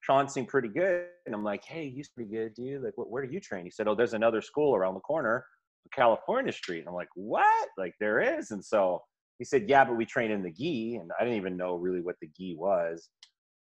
Sean 0.00 0.28
seemed 0.28 0.48
pretty 0.48 0.68
good, 0.68 1.06
and 1.26 1.34
I'm 1.34 1.44
like, 1.44 1.64
hey, 1.64 1.90
he's 1.90 2.08
pretty 2.08 2.30
good, 2.30 2.54
dude. 2.54 2.82
Like, 2.82 2.96
what, 2.96 3.10
where 3.10 3.24
do 3.24 3.32
you 3.32 3.40
train? 3.40 3.64
He 3.64 3.70
said, 3.70 3.86
oh, 3.86 3.94
there's 3.94 4.14
another 4.14 4.40
school 4.40 4.74
around 4.74 4.94
the 4.94 5.00
corner, 5.00 5.44
California 5.94 6.50
Street. 6.52 6.80
And 6.80 6.88
I'm 6.88 6.94
like, 6.94 7.10
what? 7.14 7.68
Like, 7.78 7.94
there 8.00 8.20
is? 8.38 8.50
And 8.50 8.64
so 8.64 9.00
he 9.38 9.44
said, 9.44 9.68
yeah, 9.68 9.84
but 9.84 9.96
we 9.96 10.04
train 10.06 10.30
in 10.30 10.42
the 10.42 10.50
gi, 10.50 10.96
and 11.00 11.10
I 11.20 11.24
didn't 11.24 11.36
even 11.38 11.56
know 11.56 11.76
really 11.76 12.00
what 12.00 12.16
the 12.20 12.28
gi 12.36 12.56
was. 12.58 13.10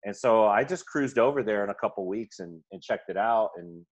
And 0.03 0.15
so 0.15 0.45
I 0.45 0.63
just 0.63 0.85
cruised 0.85 1.19
over 1.19 1.43
there 1.43 1.63
in 1.63 1.69
a 1.69 1.75
couple 1.75 2.07
weeks 2.07 2.39
and, 2.39 2.59
and 2.71 2.81
checked 2.81 3.09
it 3.09 3.17
out, 3.17 3.51
and 3.57 3.85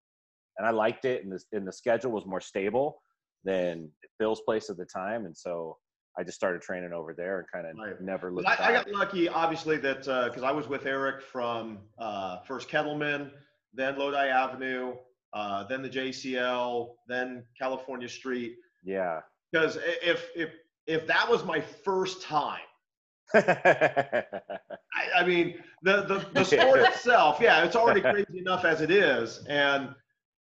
and 0.58 0.66
I 0.66 0.70
liked 0.70 1.04
it, 1.04 1.24
and 1.24 1.32
the 1.32 1.40
and 1.52 1.66
the 1.66 1.72
schedule 1.72 2.10
was 2.10 2.26
more 2.26 2.40
stable 2.40 3.02
than 3.44 3.90
Phil's 4.18 4.40
place 4.42 4.68
at 4.70 4.76
the 4.76 4.84
time, 4.84 5.24
and 5.24 5.36
so 5.36 5.78
I 6.18 6.24
just 6.24 6.36
started 6.36 6.60
training 6.60 6.92
over 6.92 7.14
there 7.14 7.38
and 7.38 7.46
kind 7.52 7.66
of 7.66 7.76
Right. 7.78 8.00
never 8.00 8.32
looked 8.32 8.48
I, 8.48 8.70
I 8.70 8.72
got 8.72 8.90
lucky, 8.90 9.28
obviously, 9.28 9.76
that 9.78 10.00
because 10.00 10.42
I 10.42 10.50
was 10.50 10.68
with 10.68 10.84
Eric 10.86 11.22
from 11.22 11.78
uh, 11.98 12.40
first 12.40 12.68
Kettleman, 12.68 13.30
then 13.72 13.98
Lodi 13.98 14.28
Avenue, 14.28 14.94
uh, 15.32 15.64
then 15.64 15.82
the 15.82 15.88
JCL, 15.88 16.88
then 17.08 17.44
California 17.58 18.08
Street. 18.08 18.56
yeah. 18.84 19.20
Because 19.52 19.78
if 20.02 20.28
if 20.36 20.50
if 20.86 21.06
that 21.08 21.28
was 21.28 21.44
my 21.44 21.60
first 21.60 22.22
time, 22.22 22.60
I, 23.34 24.24
I 25.16 25.24
mean, 25.26 25.62
the 25.82 26.02
the, 26.02 26.26
the 26.32 26.44
sport 26.44 26.80
itself, 26.80 27.38
yeah, 27.40 27.64
it's 27.64 27.76
already 27.76 28.00
crazy 28.00 28.38
enough 28.38 28.64
as 28.64 28.80
it 28.80 28.90
is, 28.90 29.44
and 29.48 29.94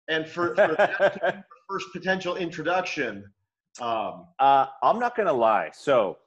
and 0.09 0.27
for, 0.27 0.55
for 0.55 0.75
that 0.77 1.13
to 1.13 1.19
be 1.19 1.37
the 1.37 1.43
first 1.69 1.87
potential 1.93 2.35
introduction, 2.35 3.23
um, 3.81 4.27
Uh, 4.39 4.67
I'm 4.83 4.99
not 4.99 5.15
gonna 5.15 5.33
lie. 5.33 5.71
So 5.73 6.17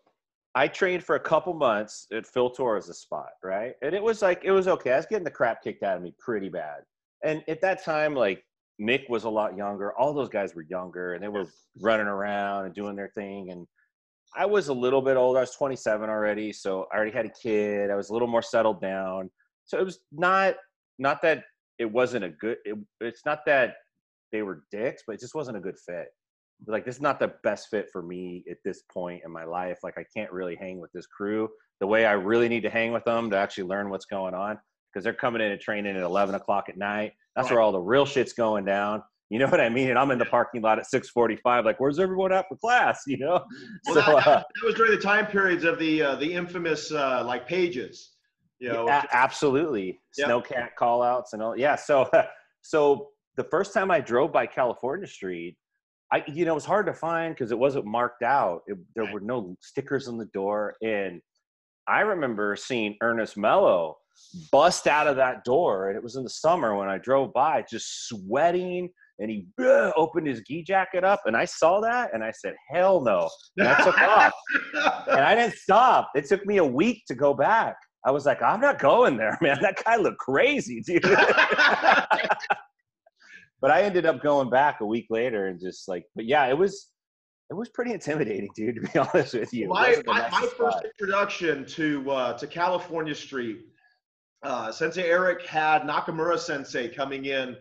I 0.54 0.68
trained 0.68 1.04
for 1.04 1.16
a 1.16 1.20
couple 1.20 1.52
months 1.54 2.06
at 2.12 2.26
Phil 2.26 2.50
Torres' 2.50 2.98
spot, 2.98 3.30
right? 3.44 3.74
And 3.82 3.94
it 3.94 4.02
was 4.02 4.22
like 4.22 4.42
it 4.44 4.50
was 4.50 4.68
okay. 4.68 4.92
I 4.92 4.96
was 4.96 5.06
getting 5.06 5.24
the 5.24 5.30
crap 5.30 5.62
kicked 5.62 5.82
out 5.82 5.96
of 5.96 6.02
me 6.02 6.14
pretty 6.18 6.48
bad. 6.48 6.80
And 7.22 7.44
at 7.48 7.60
that 7.60 7.84
time, 7.84 8.14
like 8.14 8.44
Nick 8.78 9.04
was 9.08 9.24
a 9.24 9.30
lot 9.30 9.56
younger. 9.56 9.92
All 9.98 10.12
those 10.12 10.28
guys 10.28 10.54
were 10.54 10.64
younger, 10.68 11.14
and 11.14 11.22
they 11.22 11.28
were 11.28 11.46
running 11.80 12.06
around 12.06 12.66
and 12.66 12.74
doing 12.74 12.96
their 12.96 13.08
thing. 13.08 13.50
And 13.50 13.66
I 14.34 14.46
was 14.46 14.68
a 14.68 14.74
little 14.74 15.02
bit 15.02 15.16
older. 15.16 15.38
I 15.38 15.42
was 15.42 15.54
27 15.54 16.08
already, 16.08 16.52
so 16.52 16.86
I 16.92 16.96
already 16.96 17.12
had 17.12 17.26
a 17.26 17.30
kid. 17.30 17.90
I 17.90 17.94
was 17.94 18.10
a 18.10 18.12
little 18.12 18.28
more 18.28 18.42
settled 18.42 18.80
down. 18.80 19.30
So 19.64 19.78
it 19.78 19.84
was 19.84 20.00
not 20.12 20.54
not 20.98 21.20
that 21.22 21.44
it 21.78 21.90
wasn't 21.90 22.24
a 22.24 22.30
good. 22.30 22.58
It, 22.64 22.76
it's 23.00 23.24
not 23.24 23.40
that 23.46 23.76
they 24.32 24.42
were 24.42 24.64
dicks, 24.70 25.02
but 25.06 25.14
it 25.14 25.20
just 25.20 25.34
wasn't 25.34 25.56
a 25.56 25.60
good 25.60 25.76
fit 25.78 26.08
like 26.66 26.84
this 26.84 26.96
is 26.96 27.02
not 27.02 27.18
the 27.18 27.32
best 27.42 27.68
fit 27.70 27.88
for 27.92 28.02
me 28.02 28.42
at 28.50 28.56
this 28.64 28.82
point 28.92 29.22
in 29.24 29.30
my 29.30 29.44
life 29.44 29.78
like 29.82 29.98
i 29.98 30.04
can't 30.14 30.32
really 30.32 30.56
hang 30.56 30.80
with 30.80 30.90
this 30.92 31.06
crew 31.06 31.48
the 31.80 31.86
way 31.86 32.06
i 32.06 32.12
really 32.12 32.48
need 32.48 32.62
to 32.62 32.70
hang 32.70 32.92
with 32.92 33.04
them 33.04 33.30
to 33.30 33.36
actually 33.36 33.64
learn 33.64 33.90
what's 33.90 34.06
going 34.06 34.34
on 34.34 34.58
because 34.92 35.04
they're 35.04 35.12
coming 35.12 35.42
in 35.42 35.52
and 35.52 35.60
training 35.60 35.96
at 35.96 36.02
11 36.02 36.34
o'clock 36.34 36.68
at 36.68 36.76
night 36.76 37.12
that's 37.34 37.50
where 37.50 37.60
all 37.60 37.72
the 37.72 37.78
real 37.78 38.06
shit's 38.06 38.32
going 38.32 38.64
down 38.64 39.02
you 39.30 39.38
know 39.38 39.46
what 39.46 39.60
i 39.60 39.68
mean 39.68 39.90
and 39.90 39.98
i'm 39.98 40.10
in 40.10 40.18
the 40.18 40.24
parking 40.24 40.62
lot 40.62 40.78
at 40.78 40.86
6.45 40.86 41.64
like 41.64 41.80
where's 41.80 41.98
everyone 41.98 42.32
at 42.32 42.46
for 42.48 42.56
class 42.56 43.02
you 43.06 43.18
know 43.18 43.44
well, 43.86 43.94
so 43.94 44.00
that, 44.00 44.08
uh, 44.08 44.42
that 44.54 44.64
was 44.64 44.74
during 44.74 44.92
the 44.92 44.98
time 44.98 45.26
periods 45.26 45.64
of 45.64 45.78
the 45.78 46.02
uh, 46.02 46.16
the 46.16 46.32
infamous 46.32 46.92
uh, 46.92 47.22
like 47.24 47.46
pages, 47.46 48.12
you 48.60 48.70
know. 48.72 48.88
a- 48.88 49.06
absolutely 49.12 50.00
Yep. 50.18 50.28
snowcat 50.28 50.68
call 50.78 51.02
outs 51.02 51.32
and 51.32 51.42
all 51.42 51.56
yeah 51.58 51.76
so 51.76 52.08
so 52.62 53.08
the 53.36 53.44
first 53.44 53.74
time 53.74 53.90
i 53.90 54.00
drove 54.00 54.32
by 54.32 54.46
california 54.46 55.06
street 55.06 55.56
i 56.12 56.24
you 56.26 56.44
know 56.44 56.52
it 56.52 56.54
was 56.54 56.64
hard 56.64 56.86
to 56.86 56.94
find 56.94 57.34
because 57.34 57.52
it 57.52 57.58
wasn't 57.58 57.84
marked 57.84 58.22
out 58.22 58.62
it, 58.66 58.78
there 58.94 59.04
Right. 59.04 59.12
were 59.14 59.20
no 59.20 59.56
stickers 59.60 60.08
on 60.08 60.16
the 60.18 60.26
door 60.26 60.74
and 60.82 61.20
i 61.86 62.00
remember 62.00 62.56
seeing 62.56 62.96
ernest 63.02 63.36
mello 63.36 63.96
bust 64.50 64.86
out 64.86 65.06
of 65.06 65.16
that 65.16 65.44
door 65.44 65.88
and 65.90 65.96
it 65.98 66.02
was 66.02 66.16
in 66.16 66.22
the 66.24 66.30
summer 66.30 66.74
when 66.74 66.88
i 66.88 66.96
drove 66.96 67.32
by 67.34 67.62
just 67.68 68.08
sweating 68.08 68.88
and 69.18 69.30
he 69.30 69.46
uh, 69.60 69.92
opened 69.96 70.26
his 70.26 70.42
gi 70.42 70.62
jacket 70.62 71.04
up 71.04 71.20
and 71.26 71.36
i 71.36 71.44
saw 71.44 71.80
that 71.80 72.10
and 72.12 72.22
i 72.22 72.30
said 72.30 72.54
hell 72.70 73.00
no 73.00 73.28
and 73.56 73.68
I 73.68 73.82
took 73.82 73.98
off 73.98 74.32
and 75.08 75.20
I 75.20 75.34
didn't 75.34 75.54
stop. 75.54 76.10
It 76.14 76.26
took 76.26 76.44
me 76.46 76.58
a 76.58 76.64
week 76.64 77.02
to 77.08 77.14
go 77.14 77.34
back. 77.34 77.76
I 78.04 78.10
was 78.10 78.26
like, 78.26 78.42
I'm 78.42 78.60
not 78.60 78.78
going 78.78 79.16
there, 79.16 79.38
man. 79.42 79.58
That 79.60 79.82
guy 79.84 79.96
looked 79.96 80.18
crazy, 80.18 80.80
dude. 80.80 81.02
but 81.02 81.30
I 83.70 83.82
ended 83.82 84.06
up 84.06 84.22
going 84.22 84.50
back 84.50 84.80
a 84.80 84.86
week 84.86 85.06
later 85.10 85.46
and 85.48 85.60
just 85.60 85.88
like, 85.88 86.04
but 86.14 86.26
yeah, 86.26 86.46
it 86.46 86.56
was 86.56 86.90
it 87.48 87.54
was 87.54 87.68
pretty 87.68 87.92
intimidating, 87.92 88.50
dude. 88.54 88.76
To 88.76 88.80
be 88.80 88.98
honest 89.14 89.34
with 89.34 89.52
you, 89.52 89.68
my 89.68 90.00
my, 90.06 90.28
my 90.30 90.48
first 90.56 90.78
introduction 90.84 91.64
to 91.66 92.10
uh, 92.10 92.32
to 92.34 92.46
California 92.46 93.14
Street, 93.14 93.60
uh, 94.42 94.70
Sensei 94.70 95.08
Eric 95.08 95.46
had 95.46 95.82
Nakamura 95.82 96.38
Sensei 96.38 96.88
coming 96.88 97.26
in 97.26 97.56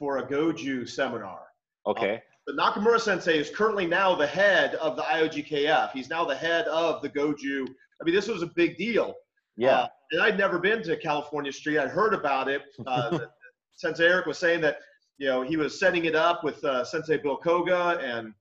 for 0.00 0.16
a 0.18 0.26
Goju 0.26 0.88
seminar. 0.88 1.42
Okay. 1.86 2.14
Uh, 2.14 2.18
but 2.46 2.56
Nakamura 2.56 2.98
Sensei 2.98 3.38
is 3.38 3.50
currently 3.50 3.86
now 3.86 4.16
the 4.16 4.26
head 4.26 4.74
of 4.76 4.96
the 4.96 5.02
IOGKF. 5.02 5.92
He's 5.92 6.08
now 6.08 6.24
the 6.24 6.34
head 6.34 6.66
of 6.66 7.02
the 7.02 7.08
Goju. 7.10 7.68
I 8.00 8.04
mean, 8.04 8.14
this 8.14 8.26
was 8.26 8.42
a 8.42 8.46
big 8.56 8.78
deal. 8.78 9.14
Yeah. 9.56 9.80
Uh, 9.80 9.88
and 10.12 10.22
I'd 10.22 10.38
never 10.38 10.58
been 10.58 10.82
to 10.84 10.96
California 10.96 11.52
Street. 11.52 11.78
I'd 11.78 11.90
heard 11.90 12.14
about 12.14 12.48
it. 12.48 12.62
Uh, 12.86 13.20
Sensei 13.74 14.06
Eric 14.06 14.26
was 14.26 14.38
saying 14.38 14.62
that 14.62 14.78
you 15.18 15.26
know 15.26 15.42
he 15.42 15.56
was 15.56 15.78
setting 15.78 16.06
it 16.06 16.16
up 16.16 16.42
with 16.42 16.64
uh, 16.64 16.82
Sensei 16.82 17.18
Bill 17.18 17.36
Koga, 17.36 17.98
and 18.02 18.32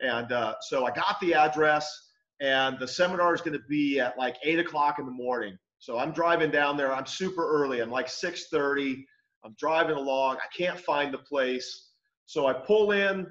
and 0.00 0.32
uh, 0.32 0.54
so 0.60 0.86
I 0.86 0.92
got 0.92 1.20
the 1.20 1.34
address, 1.34 2.10
and 2.40 2.78
the 2.78 2.88
seminar 2.88 3.34
is 3.34 3.40
going 3.40 3.58
to 3.58 3.64
be 3.68 4.00
at 4.00 4.16
like 4.16 4.36
eight 4.44 4.60
o'clock 4.60 4.98
in 4.98 5.06
the 5.06 5.12
morning. 5.12 5.58
So 5.80 5.98
I'm 5.98 6.12
driving 6.12 6.50
down 6.50 6.76
there. 6.76 6.94
I'm 6.94 7.06
super 7.06 7.46
early. 7.46 7.80
I'm 7.80 7.90
like 7.90 8.08
six 8.08 8.46
thirty. 8.48 9.06
I'm 9.44 9.54
driving 9.58 9.96
along. 9.96 10.36
I 10.36 10.46
can't 10.56 10.78
find 10.80 11.12
the 11.12 11.18
place. 11.18 11.90
So 12.26 12.46
I 12.46 12.52
pull 12.54 12.92
in. 12.92 13.26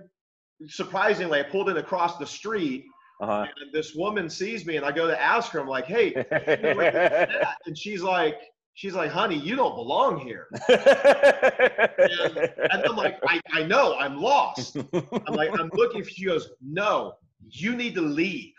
Surprisingly, 0.68 1.40
I 1.40 1.44
pulled 1.44 1.70
in 1.70 1.78
across 1.78 2.18
the 2.18 2.26
street 2.28 2.86
Uh-huh. 3.22 3.46
and 3.62 3.74
this 3.74 3.96
woman 3.96 4.30
sees 4.30 4.66
me 4.66 4.78
and 4.78 4.86
I 4.86 4.92
go 4.92 5.08
to 5.08 5.20
ask 5.22 5.52
her, 5.52 5.60
I'm 5.60 5.68
like, 5.68 5.86
hey, 5.86 6.14
and 7.66 7.78
she's 7.78 8.02
like, 8.02 8.38
she's 8.76 8.94
like, 8.94 9.12
honey, 9.12 9.36
you 9.38 9.56
don't 9.56 9.76
belong 9.76 10.20
here. 10.20 10.48
And 12.74 12.84
I'm 12.86 12.96
like, 12.96 13.18
I, 13.28 13.40
I 13.52 13.64
know, 13.64 13.96
I'm 13.98 14.18
lost. 14.18 14.78
I'm 14.78 15.34
like, 15.36 15.50
I'm 15.60 15.70
looking. 15.74 16.04
She 16.04 16.26
goes, 16.26 16.50
no, 16.62 17.14
you 17.50 17.76
need 17.76 17.96
to 17.96 18.02
leave. 18.02 18.54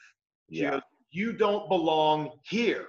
She 0.53 0.63
yeah. 0.63 0.71
goes, 0.73 0.83
you 1.11 1.33
don't 1.33 1.69
belong 1.69 2.31
here. 2.45 2.87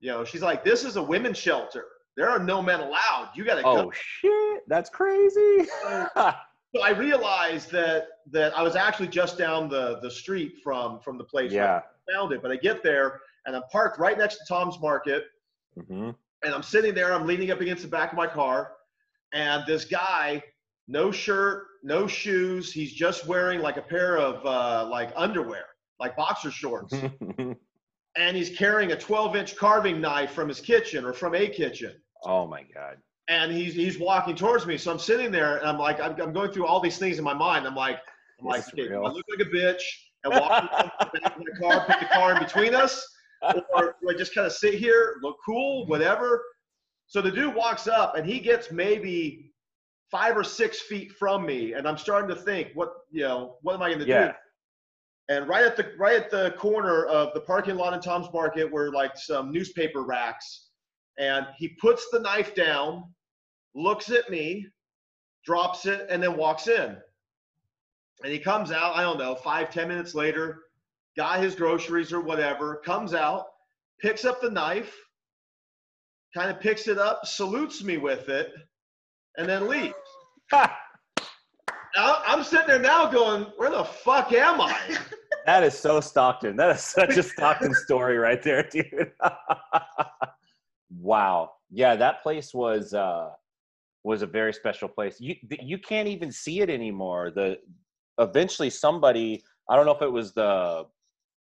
You 0.00 0.10
know, 0.12 0.24
she's 0.24 0.42
like, 0.42 0.64
this 0.64 0.84
is 0.84 0.96
a 0.96 1.02
women's 1.02 1.38
shelter. 1.38 1.84
There 2.16 2.30
are 2.30 2.38
no 2.38 2.62
men 2.62 2.80
allowed. 2.80 3.30
You 3.34 3.44
got 3.44 3.56
to 3.56 3.62
Oh 3.64 3.84
go. 3.84 3.92
shit, 3.92 4.62
that's 4.68 4.90
crazy. 4.90 5.66
So 6.74 6.82
I 6.82 6.90
realized 6.90 7.70
that 7.70 8.08
that 8.32 8.54
I 8.54 8.62
was 8.62 8.76
actually 8.76 9.08
just 9.08 9.38
down 9.38 9.70
the 9.70 9.98
the 10.02 10.10
street 10.10 10.56
from 10.62 11.00
from 11.00 11.16
the 11.16 11.24
place 11.24 11.52
where 11.52 11.62
yeah. 11.62 11.80
I 12.08 12.12
found 12.12 12.32
it. 12.32 12.42
But 12.42 12.50
I 12.50 12.56
get 12.56 12.82
there 12.82 13.20
and 13.46 13.56
I'm 13.56 13.62
parked 13.72 13.98
right 13.98 14.18
next 14.18 14.38
to 14.38 14.44
Tom's 14.46 14.78
Market. 14.80 15.24
mm-hmm. 15.78 16.10
and 16.44 16.54
I'm 16.54 16.62
sitting 16.62 16.94
there, 16.94 17.14
I'm 17.14 17.26
leaning 17.26 17.50
up 17.50 17.60
against 17.60 17.82
the 17.82 17.88
back 17.88 18.12
of 18.12 18.18
my 18.18 18.26
car, 18.26 18.72
and 19.32 19.64
this 19.66 19.84
guy, 19.84 20.42
no 20.88 21.10
shirt, 21.10 21.64
no 21.82 22.06
shoes, 22.06 22.72
he's 22.72 22.92
just 22.92 23.26
wearing 23.26 23.60
like 23.60 23.76
a 23.76 23.82
pair 23.82 24.18
of 24.18 24.44
uh, 24.44 24.88
like 24.90 25.12
underwear, 25.16 25.66
like 25.98 26.16
boxer 26.16 26.50
shorts, 26.50 26.92
and 27.38 28.36
he's 28.36 28.50
carrying 28.50 28.92
a 28.92 28.96
12 28.96 29.36
inch 29.36 29.56
carving 29.56 30.00
knife 30.00 30.32
from 30.32 30.48
his 30.48 30.60
kitchen 30.60 31.04
or 31.04 31.12
from 31.12 31.34
a 31.34 31.48
kitchen. 31.48 31.94
Oh 32.24 32.46
my 32.46 32.62
god. 32.74 32.98
And 33.28 33.50
he's 33.52 33.74
he's 33.74 33.98
walking 33.98 34.36
towards 34.36 34.66
me, 34.66 34.78
so 34.78 34.92
I'm 34.92 34.98
sitting 34.98 35.32
there, 35.32 35.56
and 35.58 35.66
I'm 35.66 35.78
like, 35.78 36.00
I'm, 36.00 36.20
I'm 36.20 36.32
going 36.32 36.52
through 36.52 36.66
all 36.66 36.80
these 36.80 36.98
things 36.98 37.18
in 37.18 37.24
my 37.24 37.34
mind. 37.34 37.66
I'm 37.66 37.74
like, 37.74 37.98
I'm 38.40 38.46
like, 38.46 38.64
This 38.64 38.86
okay. 38.86 38.94
I 38.94 38.98
look 38.98 39.24
like 39.36 39.46
a 39.46 39.50
bitch 39.50 39.82
and 40.24 40.32
walk 40.40 40.70
the 41.12 41.20
back 41.20 41.36
of 41.36 41.42
my 41.42 41.58
car, 41.60 41.86
put 41.86 42.00
the 42.00 42.06
car 42.06 42.32
in 42.32 42.38
between 42.42 42.74
us, 42.74 43.04
or 43.42 43.96
do 44.00 44.10
I 44.10 44.14
just 44.16 44.34
kind 44.34 44.46
of 44.46 44.52
sit 44.52 44.74
here, 44.74 45.16
look 45.22 45.36
cool, 45.44 45.86
whatever? 45.86 46.42
So 47.08 47.20
the 47.20 47.30
dude 47.30 47.54
walks 47.54 47.86
up 47.88 48.16
and 48.16 48.26
he 48.26 48.38
gets 48.40 48.70
maybe 48.72 49.52
five 50.10 50.36
or 50.36 50.44
six 50.44 50.80
feet 50.80 51.12
from 51.12 51.44
me, 51.44 51.72
and 51.72 51.86
I'm 51.88 51.98
starting 51.98 52.28
to 52.34 52.40
think, 52.40 52.70
what 52.74 52.92
you 53.10 53.22
know, 53.22 53.56
what 53.62 53.74
am 53.74 53.82
I 53.82 53.88
going 53.88 54.00
to 54.00 54.06
Yeah. 54.06 54.28
do? 54.28 54.32
And 55.28 55.48
right 55.48 55.64
at 55.64 55.76
the 55.76 55.92
right 55.98 56.16
at 56.16 56.30
the 56.30 56.52
corner 56.56 57.04
of 57.06 57.34
the 57.34 57.40
parking 57.40 57.74
lot 57.76 57.92
in 57.92 58.00
Tom's 58.00 58.32
Market 58.32 58.70
were 58.70 58.92
like 58.92 59.16
some 59.16 59.50
newspaper 59.50 60.02
racks, 60.02 60.65
and 61.18 61.46
he 61.56 61.68
puts 61.68 62.08
the 62.10 62.20
knife 62.20 62.54
down, 62.54 63.04
looks 63.74 64.10
at 64.10 64.30
me, 64.30 64.66
drops 65.44 65.86
it, 65.86 66.06
and 66.10 66.22
then 66.22 66.36
walks 66.36 66.68
in. 66.68 66.96
And 68.22 68.32
he 68.32 68.38
comes 68.38 68.72
out, 68.72 68.96
I 68.96 69.02
don't 69.02 69.18
know, 69.18 69.34
five, 69.34 69.70
ten 69.70 69.88
minutes 69.88 70.14
later, 70.14 70.62
got 71.16 71.40
his 71.40 71.54
groceries 71.54 72.12
or 72.12 72.20
whatever, 72.20 72.76
comes 72.84 73.14
out, 73.14 73.46
picks 74.00 74.24
up 74.24 74.40
the 74.40 74.50
knife, 74.50 74.94
kind 76.34 76.50
of 76.50 76.60
picks 76.60 76.88
it 76.88 76.98
up, 76.98 77.26
salutes 77.26 77.82
me 77.82 77.96
with 77.96 78.28
it, 78.28 78.52
and 79.38 79.48
then 79.48 79.68
leaves. 79.68 79.94
I'm 81.98 82.44
sitting 82.44 82.66
there 82.66 82.78
now 82.78 83.10
going, 83.10 83.44
where 83.56 83.70
the 83.70 83.84
fuck 83.84 84.32
am 84.32 84.60
I? 84.60 84.78
that 85.46 85.62
is 85.62 85.78
so 85.78 86.00
Stockton. 86.00 86.56
That 86.56 86.76
is 86.76 86.82
such 86.82 87.16
a 87.16 87.22
Stockton 87.22 87.74
story 87.74 88.18
right 88.18 88.42
there, 88.42 88.68
dude. 88.70 89.12
wow. 91.00 91.52
Yeah, 91.70 91.96
that 91.96 92.22
place 92.22 92.54
was 92.54 92.94
uh 92.94 93.30
was 94.04 94.22
a 94.22 94.26
very 94.26 94.52
special 94.52 94.88
place. 94.88 95.20
You 95.20 95.34
you 95.60 95.78
can't 95.78 96.08
even 96.08 96.30
see 96.30 96.60
it 96.60 96.70
anymore. 96.70 97.30
The 97.34 97.58
eventually 98.18 98.70
somebody, 98.70 99.42
I 99.68 99.76
don't 99.76 99.86
know 99.86 99.94
if 99.94 100.02
it 100.02 100.12
was 100.12 100.32
the 100.34 100.86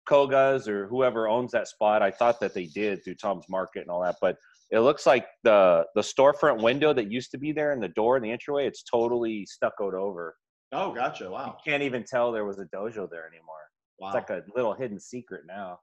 Kogas 0.09 0.67
or 0.67 0.87
whoever 0.87 1.27
owns 1.27 1.51
that 1.51 1.67
spot. 1.67 2.01
I 2.01 2.11
thought 2.11 2.39
that 2.39 2.53
they 2.53 2.65
did 2.65 3.03
through 3.03 3.15
Tom's 3.15 3.45
Market 3.49 3.81
and 3.81 3.89
all 3.89 4.01
that, 4.03 4.15
but 4.21 4.37
it 4.71 4.79
looks 4.79 5.05
like 5.05 5.27
the 5.43 5.85
the 5.95 6.01
storefront 6.01 6.61
window 6.61 6.93
that 6.93 7.11
used 7.11 7.31
to 7.31 7.37
be 7.37 7.51
there 7.51 7.71
and 7.71 7.81
the 7.81 7.89
door 7.89 8.15
and 8.15 8.25
the 8.25 8.31
entryway, 8.31 8.65
it's 8.65 8.83
totally 8.83 9.45
stuccoed 9.45 9.93
over. 9.93 10.35
Oh, 10.71 10.91
gotcha. 10.93 11.25
You 11.25 11.31
Wow. 11.31 11.57
can't 11.63 11.83
even 11.83 12.03
tell 12.03 12.31
there 12.31 12.45
was 12.45 12.59
a 12.59 12.65
dojo 12.65 13.09
there 13.09 13.27
anymore. 13.27 13.55
Wow. 13.99 14.07
It's 14.07 14.15
like 14.15 14.29
a 14.31 14.43
little 14.55 14.73
hidden 14.73 14.99
secret 14.99 15.43
now. 15.47 15.79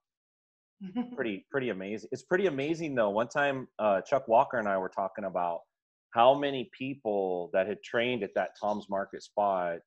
Pretty 1.16 1.46
pretty 1.50 1.68
amazing. 1.70 2.08
It's 2.12 2.22
pretty 2.22 2.46
amazing 2.46 2.94
though. 2.94 3.10
One 3.10 3.28
time 3.28 3.68
uh, 3.78 4.00
Chuck 4.02 4.26
Walker 4.28 4.58
and 4.58 4.68
I 4.68 4.78
were 4.78 4.88
talking 4.88 5.24
about 5.24 5.60
how 6.10 6.34
many 6.34 6.70
people 6.76 7.50
that 7.52 7.66
had 7.66 7.82
trained 7.82 8.22
at 8.22 8.34
that 8.34 8.50
Tom's 8.60 8.88
Market 8.90 9.22
spot 9.22 9.78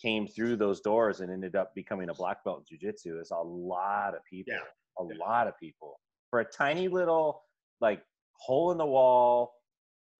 came 0.00 0.26
through 0.26 0.56
those 0.56 0.80
doors 0.80 1.20
and 1.20 1.30
ended 1.30 1.54
up 1.56 1.74
becoming 1.74 2.08
a 2.08 2.14
black 2.14 2.42
belt 2.44 2.64
in 2.70 2.78
jujitsu. 2.78 3.20
It's 3.20 3.30
a 3.30 3.36
lot 3.36 4.14
of 4.14 4.20
people. 4.30 4.54
Yeah. 4.54 4.60
A 4.98 5.04
Yeah. 5.06 5.18
lot 5.24 5.46
of 5.48 5.58
people. 5.58 6.00
For 6.30 6.40
a 6.40 6.44
tiny 6.44 6.88
little 6.88 7.42
like 7.80 8.02
hole 8.40 8.72
in 8.72 8.78
the 8.78 8.86
wall. 8.86 9.54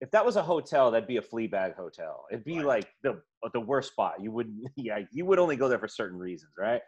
If 0.01 0.11
that 0.11 0.25
was 0.25 0.37
a 0.37 0.43
hotel, 0.43 0.91
that'd 0.91 1.07
be 1.07 1.17
a 1.17 1.21
flea 1.21 1.47
bag 1.47 1.75
hotel. 1.75 2.25
It'd 2.31 2.45
be 2.45 2.57
Right. 2.57 2.65
like 2.65 2.89
the 3.03 3.21
the 3.53 3.59
worst 3.59 3.91
spot. 3.91 4.21
You 4.21 4.31
wouldn't 4.31 4.57
yeah, 4.77 4.99
you 5.11 5.25
would 5.25 5.39
only 5.39 5.55
go 5.57 5.67
there 5.67 5.79
for 5.79 5.87
certain 5.87 6.17
reasons, 6.19 6.53
right? 6.57 6.81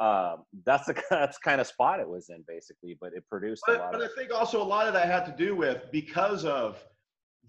Um, 0.00 0.44
that's 0.64 0.86
the 0.86 1.00
that's 1.10 1.38
kind 1.38 1.60
of 1.60 1.66
spot 1.66 2.00
it 2.00 2.08
was 2.08 2.28
in 2.28 2.44
basically, 2.46 2.96
but 3.00 3.12
it 3.14 3.24
produced 3.28 3.62
a 3.68 3.72
But, 3.72 3.80
lot 3.80 3.92
but 3.92 4.02
of 4.02 4.10
I 4.10 4.20
think 4.20 4.32
also 4.32 4.62
a 4.62 4.64
lot 4.64 4.86
of 4.86 4.92
that 4.94 5.08
had 5.08 5.24
to 5.26 5.32
do 5.32 5.54
with 5.56 5.90
because 5.90 6.44
of 6.44 6.84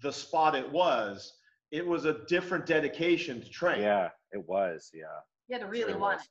the 0.00 0.12
spot 0.12 0.54
it 0.54 0.70
was, 0.70 1.34
it 1.70 1.86
was 1.86 2.04
a 2.04 2.24
different 2.26 2.64
dedication 2.66 3.40
to 3.42 3.48
train. 3.50 3.82
yeah, 3.82 4.08
it 4.32 4.42
was, 4.48 4.90
yeah. 4.94 5.04
You 5.48 5.54
had 5.56 5.62
to 5.62 5.68
really 5.68 5.92
Sure 5.92 5.98
want 5.98 6.18
was. 6.18 6.28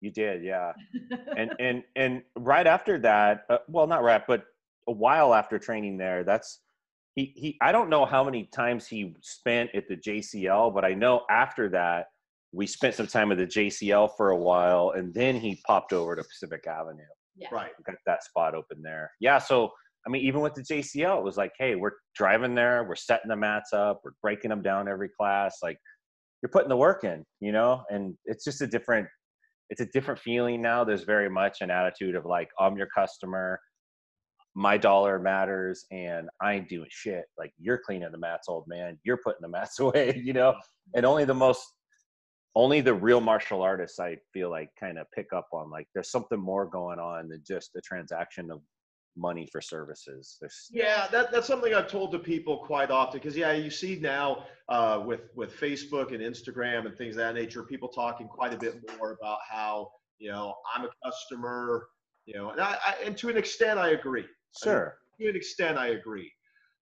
You 0.00 0.10
did, 0.10 0.44
yeah. 0.44 0.72
and 1.36 1.52
and 1.58 1.82
and 1.96 2.22
right 2.36 2.66
after 2.66 2.98
that, 3.00 3.44
uh, 3.50 3.58
well, 3.68 3.86
not 3.88 4.02
right, 4.04 4.24
but 4.26 4.44
a 4.86 4.92
while 4.92 5.34
after 5.34 5.58
training 5.58 5.96
there, 5.98 6.22
that's 6.22 6.60
he 7.16 7.32
he. 7.34 7.58
I 7.60 7.72
don't 7.72 7.90
know 7.90 8.04
how 8.06 8.22
many 8.22 8.44
times 8.44 8.86
he 8.86 9.16
spent 9.22 9.70
at 9.74 9.88
the 9.88 9.96
JCL, 9.96 10.72
but 10.72 10.84
I 10.84 10.94
know 10.94 11.22
after 11.28 11.68
that 11.70 12.06
we 12.52 12.66
spent 12.66 12.94
some 12.94 13.06
time 13.06 13.30
at 13.32 13.38
the 13.38 13.46
JCL 13.46 14.10
for 14.16 14.30
a 14.30 14.36
while, 14.36 14.92
and 14.96 15.12
then 15.12 15.36
he 15.36 15.60
popped 15.66 15.92
over 15.92 16.16
to 16.16 16.22
Pacific 16.22 16.66
Avenue. 16.66 17.02
Yeah. 17.36 17.48
Right. 17.52 17.70
got 17.86 17.96
that 18.06 18.24
spot 18.24 18.54
open 18.54 18.82
there. 18.82 19.12
Yeah, 19.20 19.38
so 19.38 19.70
I 20.06 20.10
mean, 20.10 20.24
even 20.24 20.40
with 20.40 20.54
the 20.54 20.62
JCL, 20.62 21.18
it 21.18 21.24
was 21.24 21.36
like, 21.36 21.52
hey, 21.58 21.74
we're 21.74 21.92
driving 22.14 22.54
there, 22.54 22.84
we're 22.84 22.96
setting 22.96 23.28
the 23.28 23.36
mats 23.36 23.72
up, 23.72 24.00
we're 24.04 24.12
breaking 24.22 24.48
them 24.48 24.62
down 24.62 24.88
every 24.88 25.08
class. 25.08 25.58
Like, 25.62 25.78
you're 26.42 26.50
putting 26.50 26.68
the 26.68 26.76
work 26.76 27.04
in, 27.04 27.24
you 27.40 27.52
know. 27.52 27.82
And 27.90 28.14
it's 28.24 28.44
just 28.44 28.62
a 28.62 28.66
different, 28.66 29.06
it's 29.70 29.80
a 29.80 29.86
different 29.86 30.20
feeling 30.20 30.62
now. 30.62 30.82
There's 30.82 31.04
very 31.04 31.28
much 31.28 31.58
an 31.60 31.70
attitude 31.70 32.14
of 32.14 32.24
like, 32.24 32.48
I'm 32.58 32.76
your 32.76 32.86
customer, 32.86 33.60
my 34.54 34.78
dollar 34.78 35.18
matters, 35.18 35.84
and 35.90 36.28
I 36.40 36.54
ain't 36.54 36.68
doing 36.68 36.88
shit. 36.90 37.24
Like, 37.36 37.52
you're 37.58 37.80
cleaning 37.84 38.10
the 38.10 38.18
mats, 38.18 38.48
old 38.48 38.64
man. 38.66 38.98
You're 39.04 39.20
putting 39.22 39.42
the 39.42 39.48
mats 39.48 39.78
away, 39.80 40.20
you 40.24 40.32
know. 40.32 40.52
Mm-hmm. 40.52 40.96
And 40.96 41.06
only 41.06 41.24
the 41.24 41.34
most 41.34 41.62
only 42.58 42.80
the 42.80 42.92
real 42.92 43.20
martial 43.20 43.62
artists 43.62 44.00
I 44.00 44.16
feel 44.32 44.50
like 44.50 44.70
kind 44.78 44.98
of 44.98 45.06
pick 45.14 45.32
up 45.32 45.46
on 45.52 45.70
like 45.70 45.86
there's 45.94 46.10
something 46.10 46.40
more 46.40 46.66
going 46.66 46.98
on 46.98 47.28
than 47.28 47.40
just 47.46 47.72
the 47.72 47.80
transaction 47.80 48.50
of 48.50 48.60
money 49.16 49.46
for 49.50 49.60
services. 49.60 50.38
There's 50.40 50.66
Yeah, 50.72 51.06
that, 51.12 51.30
that's 51.30 51.46
something 51.46 51.72
I've 51.72 51.86
told 51.86 52.10
to 52.12 52.18
people 52.18 52.64
quite 52.66 52.90
often 52.90 53.20
because 53.20 53.36
yeah, 53.36 53.52
you 53.52 53.70
see 53.70 54.00
now 54.02 54.46
uh, 54.68 55.00
with 55.06 55.30
with 55.36 55.56
Facebook 55.56 56.12
and 56.12 56.20
Instagram 56.20 56.84
and 56.86 56.98
things 56.98 57.14
of 57.14 57.18
that 57.18 57.36
nature, 57.36 57.62
people 57.62 57.90
talking 57.90 58.26
quite 58.26 58.52
a 58.52 58.58
bit 58.58 58.80
more 58.98 59.16
about 59.20 59.38
how 59.48 59.92
you 60.18 60.32
know 60.32 60.56
I'm 60.74 60.84
a 60.84 60.90
customer, 61.04 61.86
you 62.26 62.34
know, 62.34 62.50
and 62.50 62.60
I, 62.60 62.76
I 62.84 62.94
and 63.04 63.16
to 63.18 63.28
an 63.28 63.36
extent 63.36 63.78
I 63.78 63.90
agree. 63.90 64.26
sure. 64.64 64.98
to 65.20 65.28
an 65.28 65.36
extent, 65.36 65.78
I 65.78 65.88
agree. 65.90 66.32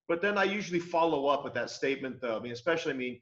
But 0.07 0.23
then 0.23 0.39
I 0.39 0.45
usually 0.45 0.79
follow 0.79 1.27
up 1.27 1.43
with 1.43 1.53
that 1.53 1.69
statement, 1.69 2.19
though. 2.19 2.37
I 2.37 2.39
mean, 2.39 2.53
especially, 2.53 2.93
I 2.93 2.97
mean, 2.97 3.19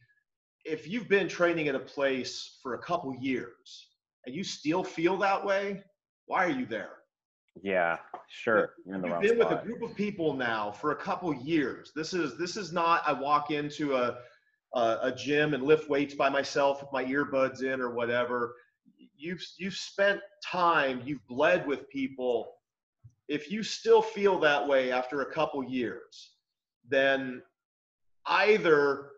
if 0.65 0.87
you've 0.87 1.07
been 1.07 1.27
training 1.27 1.67
at 1.67 1.75
a 1.75 1.79
place 1.79 2.57
for 2.61 2.73
a 2.73 2.79
couple 2.79 3.15
years 3.15 3.87
and 4.25 4.35
you 4.35 4.43
still 4.43 4.83
feel 4.83 5.15
that 5.17 5.45
way, 5.45 5.83
why 6.25 6.43
are 6.43 6.49
you 6.49 6.65
there? 6.65 6.89
Yeah, 7.61 7.97
sure. 8.27 8.73
You're 8.85 8.95
in 8.95 9.01
the 9.01 9.07
You've 9.07 9.21
been 9.21 9.39
spot. 9.39 9.51
with 9.51 9.59
a 9.61 9.63
group 9.63 9.81
of 9.83 9.95
people 9.95 10.33
now 10.33 10.71
for 10.71 10.91
a 10.91 10.95
couple 10.95 11.33
years. 11.33 11.91
This 11.95 12.13
is 12.13 12.37
this 12.37 12.57
is 12.57 12.73
not. 12.73 13.03
I 13.07 13.13
walk 13.13 13.49
into 13.51 13.95
a, 13.95 14.17
a 14.73 14.97
a 15.03 15.13
gym 15.15 15.53
and 15.53 15.63
lift 15.63 15.89
weights 15.89 16.15
by 16.15 16.27
myself 16.29 16.81
with 16.81 16.91
my 16.91 17.05
earbuds 17.05 17.63
in 17.63 17.79
or 17.79 17.91
whatever. 17.91 18.55
You've 19.15 19.41
you've 19.57 19.75
spent 19.75 20.19
time. 20.43 21.01
You've 21.05 21.25
bled 21.27 21.65
with 21.65 21.87
people. 21.89 22.51
If 23.29 23.49
you 23.49 23.63
still 23.63 24.01
feel 24.01 24.37
that 24.41 24.67
way 24.67 24.91
after 24.91 25.21
a 25.21 25.31
couple 25.31 25.63
years, 25.63 26.31
then 26.89 27.41
either 28.25 29.11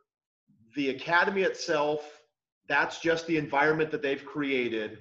the 0.77 0.91
academy 0.91 1.41
itself, 1.41 2.21
that's 2.69 2.99
just 2.99 3.25
the 3.27 3.35
environment 3.35 3.91
that 3.91 4.01
they've 4.01 4.23
created, 4.23 4.99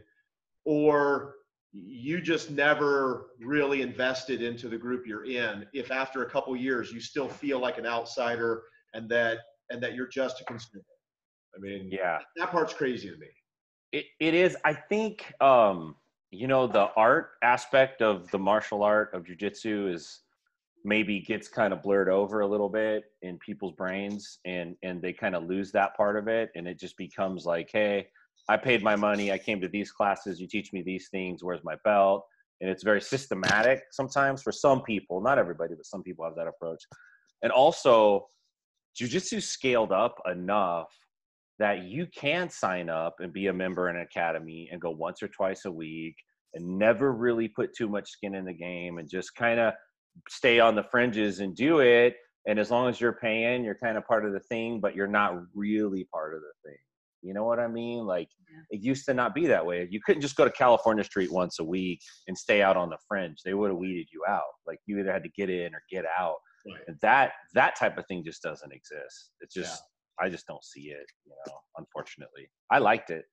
or 0.65 1.35
you 1.73 2.23
just 2.23 2.51
never 2.51 3.27
really 3.39 3.83
invested 3.83 4.41
into 4.41 4.69
the 4.69 4.79
group 4.79 5.07
you're 5.07 5.27
in 5.27 5.67
if 5.75 5.91
after 5.91 6.23
a 6.23 6.31
couple 6.31 6.57
years 6.57 6.91
you 6.91 7.01
still 7.01 7.29
feel 7.29 7.59
like 7.59 7.77
an 7.77 7.85
outsider 7.85 8.63
and 8.95 9.11
that 9.11 9.39
and 9.69 9.83
that 9.83 9.95
you're 9.95 10.09
just 10.09 10.41
a 10.41 10.45
consumer. 10.45 10.83
I 11.55 11.61
mean 11.61 11.91
yeah. 11.93 12.21
that 12.37 12.51
part's 12.51 12.73
crazy 12.73 13.11
to 13.11 13.17
me. 13.19 13.27
It, 13.93 14.07
it 14.21 14.33
is. 14.33 14.57
I 14.65 14.73
think 14.73 15.35
um 15.43 15.97
you 16.31 16.47
know 16.47 16.67
the 16.67 16.89
art 16.97 17.33
aspect 17.43 18.01
of 18.01 18.31
the 18.31 18.39
martial 18.39 18.83
art 18.83 19.13
of 19.13 19.27
jiu-jitsu 19.27 19.91
is 19.93 20.21
maybe 20.87 21.21
gets 21.21 21.49
kind 21.49 21.73
of 21.73 21.83
blurred 21.83 22.09
over 22.09 22.41
a 22.41 22.47
little 22.47 22.69
bit 22.69 23.05
in 23.23 23.39
people's 23.39 23.73
brains 23.73 24.39
and 24.45 24.77
and 24.83 25.03
they 25.03 25.13
kind 25.13 25.35
of 25.35 25.45
lose 25.45 25.73
that 25.73 25.97
part 25.97 26.17
of 26.17 26.29
it 26.29 26.51
and 26.55 26.69
it 26.69 26.79
just 26.79 26.97
becomes 26.97 27.45
like 27.45 27.69
hey 27.73 28.07
I 28.49 28.57
paid 28.57 28.83
my 28.83 28.97
money. 28.97 29.33
I 29.33 29.39
came 29.39 29.61
to 29.61 29.69
these 29.69 29.91
classes. 29.91 30.41
You 30.41 30.47
teach 30.47 30.73
me 30.73 30.83
these 30.83 31.09
things. 31.09 31.43
Where's 31.43 31.65
my 31.65 31.77
belt? 31.85 32.25
And 32.61 32.71
it's 32.71 32.85
very 32.85 33.01
systematic 33.01 33.83
sometimes 33.91 34.43
for 34.43 34.53
some 34.53 34.83
people, 34.83 35.21
not 35.21 35.39
everybody, 35.39 35.75
but 35.75 35.87
some 35.87 36.03
people 36.03 36.25
have 36.25 36.37
that 36.37 36.47
approach. 36.47 36.83
And 37.43 37.53
also, 37.53 38.29
jujitsu 38.99 39.43
scaled 39.43 39.93
up 39.93 40.17
enough 40.31 40.89
that 41.59 41.85
you 41.85 42.07
can 42.07 42.49
sign 42.49 42.89
up 42.89 43.17
and 43.19 43.33
be 43.33 43.49
a 43.49 43.53
member 43.53 43.91
in 43.91 43.97
an 43.97 44.03
academy 44.03 44.69
and 44.71 44.81
go 44.81 44.91
once 44.91 45.23
or 45.23 45.29
twice 45.29 45.65
a 45.65 45.73
week 45.73 46.15
and 46.55 46.79
never 46.79 47.13
really 47.13 47.49
put 47.49 47.75
too 47.75 47.89
much 47.89 48.09
skin 48.09 48.35
in 48.35 48.45
the 48.45 48.53
game 48.53 48.99
and 48.99 49.09
just 49.09 49.35
kind 49.35 49.59
of 49.59 49.75
stay 50.29 50.61
on 50.61 50.75
the 50.75 50.85
fringes 50.85 51.41
and 51.41 51.55
do 51.55 51.81
it. 51.81 52.17
And 52.47 52.59
as 52.59 52.71
long 52.71 52.89
as 52.89 53.01
you're 53.01 53.19
paying, 53.21 53.65
you're 53.65 53.75
kind 53.75 53.97
of 53.97 54.07
part 54.07 54.25
of 54.25 54.33
the 54.33 54.41
thing, 54.41 54.81
but 54.81 54.95
you're 54.95 55.07
not 55.07 55.35
really 55.55 56.07
part 56.13 56.35
of 56.35 56.41
the 56.41 56.71
thing. 56.71 56.79
You 57.23 57.35
know 57.35 57.45
what 57.45 57.59
I 57.59 57.67
mean? 57.67 58.07
Like 58.07 58.29
yeah. 58.49 58.79
it 58.79 58.85
used 58.85 59.05
to 59.07 59.15
not 59.15 59.35
be 59.35 59.47
that 59.47 59.67
way. 59.67 59.89
You 59.91 60.01
couldn't 60.05 60.23
just 60.23 60.37
go 60.37 60.45
to 60.45 60.51
California 60.51 61.03
Street 61.03 61.33
once 61.33 61.59
a 61.59 61.65
week 61.65 62.01
and 62.29 62.39
stay 62.39 62.63
out 62.63 62.77
on 62.77 62.89
the 62.89 62.99
fringe. 63.09 63.39
They 63.45 63.55
would 63.55 63.71
have 63.71 63.79
weeded 63.79 64.07
you 64.13 64.23
out. 64.29 64.43
Like 64.67 64.79
you 64.87 64.99
either 64.99 65.13
had 65.13 65.25
to 65.25 65.31
get 65.31 65.51
in 65.51 65.75
or 65.75 65.83
get 65.91 66.05
out. 66.19 66.37
Right. 66.67 66.83
And 66.87 66.97
that 67.03 67.33
that 67.55 67.77
type 67.77 67.99
of 67.99 68.07
thing 68.07 68.23
just 68.25 68.43
doesn't 68.43 68.73
exist. 68.73 69.33
It's 69.41 69.55
just 69.55 69.83
yeah. 70.21 70.27
I 70.27 70.29
just 70.29 70.47
don't 70.47 70.65
see 70.65 70.89
it, 70.89 71.07
you 71.25 71.33
know, 71.47 71.55
unfortunately. 71.79 72.49
I 72.71 72.79
liked 72.79 73.11
it. 73.11 73.25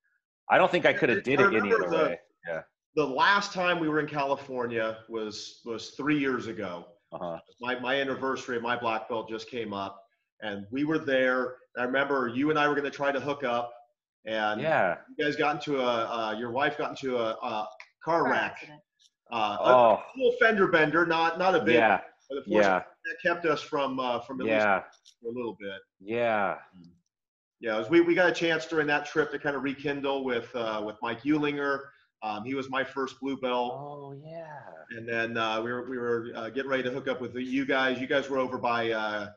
I 0.49 0.57
don't 0.57 0.71
think 0.71 0.85
I 0.85 0.93
could 0.93 1.09
have 1.09 1.23
did 1.23 1.39
it 1.39 1.53
any 1.53 1.71
other 1.71 1.89
the, 1.89 1.95
way. 1.95 2.19
Yeah. 2.47 2.61
The 2.95 3.05
last 3.05 3.53
time 3.53 3.79
we 3.79 3.89
were 3.89 3.99
in 3.99 4.07
California 4.07 4.97
was 5.09 5.61
was 5.65 5.91
three 5.91 6.19
years 6.19 6.47
ago. 6.47 6.85
Uh-huh. 7.11 7.39
My 7.61 7.79
my 7.79 7.95
anniversary 7.99 8.57
of 8.57 8.63
my 8.63 8.77
black 8.77 9.09
belt 9.09 9.29
just 9.29 9.49
came 9.49 9.73
up 9.73 10.03
and 10.43 10.67
we 10.69 10.83
were 10.83 10.99
there. 10.99 11.55
I 11.77 11.83
remember 11.83 12.27
you 12.27 12.49
and 12.51 12.59
I 12.59 12.67
were 12.67 12.75
going 12.75 12.89
to 12.89 12.95
try 12.95 13.11
to 13.11 13.19
hook 13.19 13.43
up, 13.43 13.73
and 14.25 14.61
yeah, 14.61 14.97
you 15.17 15.25
guys 15.25 15.35
got 15.35 15.55
into 15.55 15.79
a 15.79 15.85
uh, 15.85 16.35
your 16.37 16.51
wife 16.51 16.77
got 16.77 16.91
into 16.91 17.17
a, 17.17 17.31
a 17.31 17.67
car, 18.03 18.29
wreck. 18.29 18.57
Uh, 19.31 19.57
oh. 19.59 19.65
a 19.65 20.03
little 20.17 20.37
fender 20.39 20.67
bender, 20.67 21.05
not 21.05 21.39
not 21.39 21.55
a 21.55 21.61
big. 21.61 21.75
Yeah. 21.75 22.01
But 22.29 22.43
yeah. 22.45 22.83
That 23.05 23.15
kept 23.21 23.45
us 23.45 23.61
from 23.61 23.99
uh, 23.99 24.19
from 24.19 24.41
at 24.41 24.47
yeah. 24.47 24.75
least 24.75 25.15
a 25.25 25.27
little 25.27 25.57
bit. 25.59 25.79
Yeah. 25.99 26.57
Yeah, 27.59 27.77
was, 27.77 27.89
we, 27.89 28.01
we 28.01 28.13
got 28.13 28.29
a 28.29 28.33
chance 28.33 28.65
during 28.65 28.87
that 28.87 29.05
trip 29.05 29.31
to 29.31 29.39
kind 29.39 29.55
of 29.55 29.63
rekindle 29.63 30.25
with 30.25 30.53
uh, 30.53 30.83
with 30.85 30.97
Mike 31.01 31.23
Eulinger. 31.23 31.79
Um, 32.23 32.45
he 32.45 32.55
was 32.55 32.69
my 32.69 32.85
first 32.85 33.19
blue 33.19 33.35
belt. 33.35 33.73
Oh 33.75 34.15
yeah. 34.25 34.97
And 34.97 35.07
then 35.07 35.37
uh, 35.37 35.61
we 35.61 35.71
were 35.73 35.89
we 35.89 35.97
were 35.97 36.29
uh, 36.33 36.49
getting 36.49 36.71
ready 36.71 36.83
to 36.83 36.89
hook 36.89 37.09
up 37.09 37.19
with 37.19 37.35
you 37.35 37.65
guys. 37.65 37.99
You 37.99 38.07
guys 38.07 38.29
were 38.29 38.37
over 38.37 38.57
by 38.57 38.91
uh, 38.91 39.29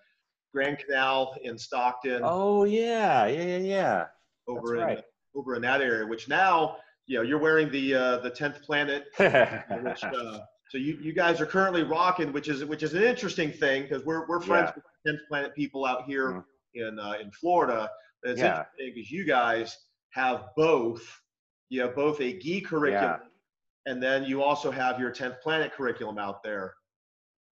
Grand 0.55 0.79
Canal 0.79 1.35
in 1.42 1.59
Stockton. 1.59 2.20
Oh 2.22 2.64
yeah, 2.64 3.27
yeah, 3.27 3.42
yeah, 3.42 3.57
yeah. 3.59 4.05
Over 4.46 4.77
That's 4.77 4.81
in 4.81 4.96
right. 4.96 5.05
over 5.35 5.57
in 5.57 5.62
that 5.62 5.83
area, 5.83 6.07
which 6.07 6.29
now 6.29 6.77
you 7.07 7.18
know 7.18 7.22
you're 7.22 7.38
wearing 7.38 7.70
the 7.70 7.94
uh, 7.94 8.18
the 8.18 8.31
tenth 8.31 8.62
planet, 8.62 9.07
which, 9.16 10.05
uh, 10.05 10.38
so 10.70 10.79
you, 10.79 10.99
you 11.01 11.12
guys 11.12 11.40
are 11.40 11.46
currently 11.46 11.83
rocking, 11.83 12.33
which 12.33 12.49
is 12.49 12.64
which 12.64 12.85
is 12.85 12.94
an 12.94 13.03
interesting 13.03 13.51
thing 13.51 13.83
because 13.83 14.05
we're 14.05 14.27
we're 14.29 14.40
friends 14.40 14.68
yeah. 14.68 14.75
with 14.77 14.85
tenth 15.07 15.29
planet 15.29 15.55
people 15.57 15.85
out 15.85 16.05
here 16.05 16.31
mm-hmm. 16.31 16.88
in 16.88 16.99
uh, 17.01 17.14
in 17.20 17.33
Florida. 17.33 17.90
But 18.22 18.33
it's 18.33 18.40
yeah. 18.40 18.46
interesting 18.46 18.92
because 18.94 19.11
you 19.11 19.25
guys 19.25 19.77
have 20.11 20.51
both. 20.57 21.20
You 21.68 21.83
have 21.83 21.94
both 21.94 22.20
a 22.20 22.38
gi 22.38 22.61
curriculum, 22.61 23.20
yeah. 23.22 23.92
and 23.92 24.02
then 24.02 24.24
you 24.24 24.42
also 24.42 24.70
have 24.70 25.00
your 25.00 25.11
tenth 25.11 25.40
planet 25.42 25.72
curriculum 25.72 26.18
out 26.18 26.42
there. 26.42 26.74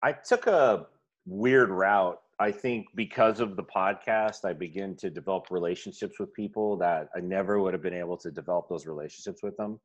I 0.04 0.12
took 0.12 0.48
a 0.48 0.88
weird 1.26 1.70
route 1.70 2.20
I 2.40 2.52
think 2.52 2.88
because 2.96 3.40
of 3.40 3.56
the 3.56 3.64
podcast, 3.64 4.44
I 4.44 4.54
begin 4.54 4.96
to 4.98 5.10
develop 5.10 5.48
relationships 5.52 6.20
with 6.20 6.34
people 6.34 6.78
that 6.78 7.10
I 7.16 7.20
never 7.20 7.62
would 7.62 7.74
have 7.74 7.84
been 7.84 7.94
able 7.94 8.18
to 8.18 8.32
develop 8.32 8.68
those 8.70 8.88
relationships 8.88 9.44
with 9.44 9.56
them. 9.58 9.80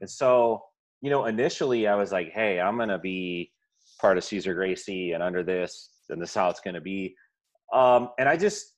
And 0.00 0.08
so, 0.08 0.62
you 1.00 1.10
know, 1.10 1.26
initially 1.26 1.86
I 1.88 1.96
was 1.96 2.12
like, 2.12 2.30
hey, 2.30 2.60
I'm 2.60 2.76
going 2.76 2.88
to 2.88 2.98
be 2.98 3.50
part 4.00 4.16
of 4.16 4.24
Cesar 4.24 4.54
Gracie 4.54 5.12
and 5.12 5.22
under 5.22 5.42
this, 5.42 5.90
and 6.08 6.22
this 6.22 6.30
is 6.30 6.34
how 6.34 6.48
it's 6.50 6.60
going 6.60 6.74
to 6.74 6.80
be. 6.80 7.16
Um, 7.72 8.10
and 8.18 8.28
I 8.28 8.36
just, 8.36 8.74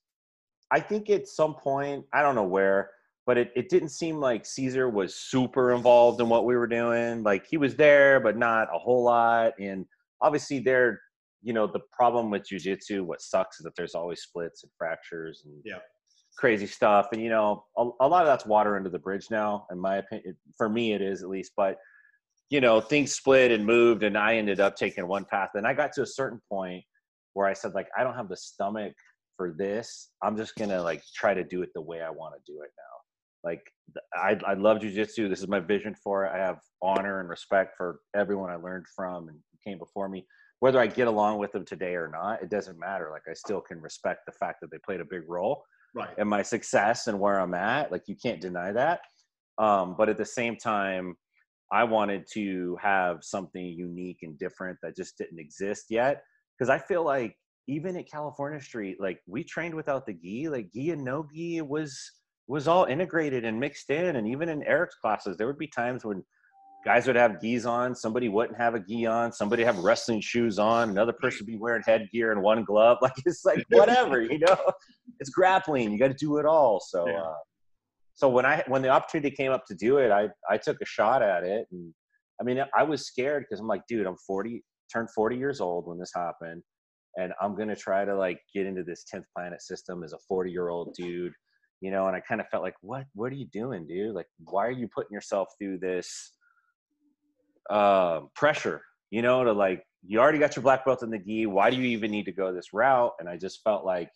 I 0.71 0.81
think 0.81 1.11
at 1.11 1.29
some 1.29 1.55
point, 1.55 2.07
I 2.13 2.23
don't 2.23 2.35
know 2.35 2.45
where, 2.45 2.91
but 3.27 3.39
it, 3.39 3.53
it 3.55 3.69
didn't 3.69 3.91
seem 3.91 4.17
like 4.17 4.47
Cesar 4.47 4.89
was 4.89 5.15
super 5.15 5.73
involved 5.73 6.21
in 6.21 6.29
what 6.29 6.45
we 6.45 6.57
were 6.57 6.67
doing. 6.67 7.23
Like 7.23 7.47
he 7.47 7.57
was 7.57 7.77
there, 7.77 8.21
but 8.21 8.37
not 8.37 8.69
a 8.75 8.79
whole 8.79 9.05
lot. 9.05 9.53
And 9.61 9.87
obviously, 10.21 10.61
they're 10.61 11.01
you 11.43 11.53
know 11.53 11.67
the 11.67 11.81
problem 11.93 12.31
with 12.31 12.43
jujitsu, 12.43 13.03
what 13.03 13.21
sucks 13.21 13.61
is 13.61 13.65
that 13.65 13.75
there's 13.77 13.95
always 13.95 14.23
splits 14.23 14.63
and 14.63 14.73
fractures 14.77 15.43
and 15.45 15.55
yeah. 15.65 15.79
crazy 16.39 16.67
stuff. 16.67 17.09
And 17.13 17.23
you 17.23 17.31
know, 17.31 17.65
a, 17.77 17.89
a 18.01 18.09
lot 18.09 18.23
of 18.23 18.27
that's 18.27 18.47
water 18.47 18.77
under 18.77 18.91
the 18.91 18.99
bridge 18.99 19.27
now, 19.31 19.67
in 19.71 19.79
my 19.79 19.97
opinion. 19.97 20.37
For 20.57 20.69
me, 20.69 20.93
it 20.93 21.03
is 21.03 21.23
at 21.23 21.29
least. 21.29 21.53
But 21.57 21.77
you 22.51 22.61
know, 22.61 22.81
things 22.81 23.13
split 23.13 23.53
and 23.53 23.65
moved, 23.65 24.03
and 24.03 24.19
I 24.19 24.37
ended 24.37 24.61
up 24.61 24.77
taking 24.77 25.07
one 25.07 25.25
path. 25.25 25.51
And 25.55 25.67
I 25.67 25.75
got 25.75 25.93
to 25.95 26.03
a 26.03 26.07
certain 26.07 26.41
point 26.51 26.83
where 27.35 27.47
I 27.47 27.53
said, 27.53 27.75
like, 27.75 27.87
I 27.97 28.03
don't 28.03 28.17
have 28.17 28.29
the 28.29 28.37
stomach 28.37 28.93
for 29.37 29.55
this. 29.57 30.11
I'm 30.23 30.37
just 30.37 30.55
gonna 30.57 30.83
like 30.83 31.03
try 31.15 31.33
to 31.33 31.45
do 31.45 31.63
it 31.63 31.71
the 31.75 31.81
way 31.81 32.03
I 32.03 32.11
want 32.11 32.35
to 32.35 32.53
do 32.53 32.61
it 32.61 32.71
now. 32.77 33.00
Like, 33.43 33.63
I 34.15 34.39
I 34.47 34.55
love 34.55 34.79
jujitsu. 34.79 35.29
This 35.29 35.41
is 35.41 35.49
my 35.49 35.61
vision 35.61 35.95
for 35.95 36.27
it. 36.27 36.33
I 36.35 36.39
have 36.39 36.61
honor 36.83 37.21
and 37.21 37.29
respect 37.29 37.77
for 37.77 38.01
everyone 38.15 38.51
I 38.51 38.57
learned 38.57 38.87
from 38.95 39.29
and 39.29 39.39
came 39.65 39.79
before 39.79 40.09
me 40.09 40.27
whether 40.61 40.79
I 40.79 40.87
get 40.87 41.09
along 41.09 41.39
with 41.39 41.53
them 41.53 41.65
today 41.65 41.95
or 41.95 42.09
not, 42.09 42.43
it 42.43 42.51
doesn't 42.51 42.79
matter. 42.79 43.09
Like 43.11 43.23
I 43.29 43.35
still 43.35 43.61
can 43.61 43.81
respect 43.81 44.27
the 44.27 44.33
fact 44.33 44.61
that 44.61 44.71
they 44.71 44.79
played 44.85 45.01
a 45.01 45.05
big 45.05 45.23
role 45.27 45.65
right. 45.95 46.17
in 46.19 46.29
my 46.29 46.43
success 46.43 47.07
and 47.07 47.19
where 47.19 47.41
I'm 47.41 47.55
at. 47.55 47.91
Like 47.91 48.03
you 48.07 48.15
can't 48.15 48.41
deny 48.41 48.71
that. 48.73 49.01
Um, 49.59 49.95
but 49.99 50.09
at 50.09 50.19
the 50.19 50.25
same 50.25 50.57
time, 50.57 51.17
I 51.73 51.85
wanted 51.85 52.27
to 52.35 52.77
have 52.81 53.19
something 53.23 53.65
unique 53.65 54.19
and 54.23 54.39
different 54.39 54.79
that 54.83 54.97
just 54.97 55.17
didn't 55.17 55.39
exist 55.39 55.87
yet. 55.89 56.23
Because 56.59 56.69
I 56.69 56.79
feel 56.79 57.05
like 57.05 57.37
even 57.67 57.97
at 57.97 58.11
California 58.11 58.61
Street, 58.61 58.99
like 59.01 59.21
we 59.27 59.43
trained 59.43 59.75
without 59.75 60.05
the 60.05 60.13
gi, 60.13 60.51
like 60.51 60.71
gi 60.73 60.91
and 60.91 61.03
no 61.03 61.27
gi 61.35 61.63
was 61.63 61.99
was 62.51 62.67
all 62.67 62.85
integrated 62.87 63.45
and 63.45 63.61
mixed 63.61 63.91
in. 63.91 64.17
And 64.17 64.27
even 64.27 64.49
in 64.49 64.65
Eric's 64.65 64.97
classes, 64.97 65.37
there 65.37 65.47
would 65.47 65.59
be 65.59 65.69
times 65.69 66.05
when 66.05 66.25
guys 66.85 67.07
would 67.07 67.15
have 67.15 67.41
gis 67.41 67.65
on, 67.65 67.95
somebody 67.95 68.29
wouldn't 68.29 68.59
have 68.59 68.75
a 68.75 68.81
gi 68.81 69.07
on, 69.07 69.33
somebody 69.33 69.63
have 69.63 69.79
wrestling 69.79 70.21
shoes 70.21 70.59
on, 70.59 70.91
another 70.91 71.13
person 71.13 71.47
be 71.47 71.57
wearing 71.57 71.83
headgear 71.87 72.33
and 72.33 72.43
one 72.43 72.65
glove. 72.65 72.99
Like 73.03 73.13
it's 73.25 73.45
like 73.45 73.65
whatever, 73.71 74.21
you 74.21 74.41
know. 74.41 74.59
It's 75.21 75.31
grappling. 75.31 75.93
You 75.93 75.99
got 75.99 76.09
to 76.09 76.15
do 76.15 76.39
it 76.39 76.47
all. 76.47 76.81
So, 76.81 77.07
yeah. 77.07 77.21
uh, 77.21 77.35
so 78.15 78.29
when 78.29 78.45
I 78.45 78.65
when 78.67 78.83
the 78.83 78.89
opportunity 78.89 79.35
came 79.35 79.53
up 79.53 79.65
to 79.67 79.75
do 79.75 79.99
it, 79.99 80.11
I 80.11 80.29
I 80.49 80.59
took 80.59 80.79
a 80.83 80.85
shot 80.85 81.23
at 81.23 81.45
it, 81.45 81.67
and 81.71 81.95
I 82.41 82.45
mean 82.45 82.63
I 82.77 82.83
was 82.83 83.07
scared 83.07 83.45
because 83.45 83.61
I'm 83.61 83.69
like, 83.69 83.83
dude, 83.89 84.07
I'm 84.07 84.17
40, 84.27 84.63
turned 84.93 85.11
40 85.15 85.37
years 85.37 85.61
old 85.61 85.87
when 85.87 85.99
this 85.99 86.13
happened, 86.15 86.63
and 87.17 87.33
I'm 87.41 87.57
gonna 87.57 87.77
try 87.77 88.05
to 88.05 88.15
like 88.15 88.41
get 88.53 88.67
into 88.67 88.83
this 88.83 89.05
10th 89.13 89.25
planet 89.37 89.63
system 89.63 90.03
as 90.03 90.13
a 90.13 90.19
40 90.27 90.51
year 90.51 90.69
old 90.69 90.95
dude. 90.95 91.33
You 91.81 91.91
know, 91.91 92.07
and 92.07 92.15
I 92.17 92.21
kind 92.21 92.41
of 92.41 92.49
felt 92.49 92.63
like, 92.63 92.77
what, 92.83 93.07
what 93.15 93.33
are 93.33 93.37
you 93.37 93.47
doing, 93.47 93.87
dude? 93.87 94.15
Like, 94.15 94.27
why 94.45 94.67
are 94.67 94.71
you 94.71 94.87
putting 94.87 95.15
yourself 95.15 95.49
through 95.59 95.79
this, 95.79 96.33
uh, 97.71 98.21
pressure, 98.35 98.83
you 99.11 99.23
know, 99.23 99.45
to 99.45 99.53
like 99.53 99.85
you 100.07 100.19
already 100.19 100.39
got 100.39 100.57
your 100.57 100.63
black 100.63 100.85
belt 100.85 101.03
in 101.03 101.11
the 101.11 101.19
gi. 101.19 101.47
Why 101.47 101.71
do 101.71 101.77
you 101.77 101.85
even 101.85 102.11
need 102.11 102.25
to 102.25 102.33
go 102.33 102.53
this 102.53 102.73
route? 102.73 103.13
And 103.19 103.29
I 103.29 103.37
just 103.37 103.63
felt 103.63 103.85
like 103.85 104.11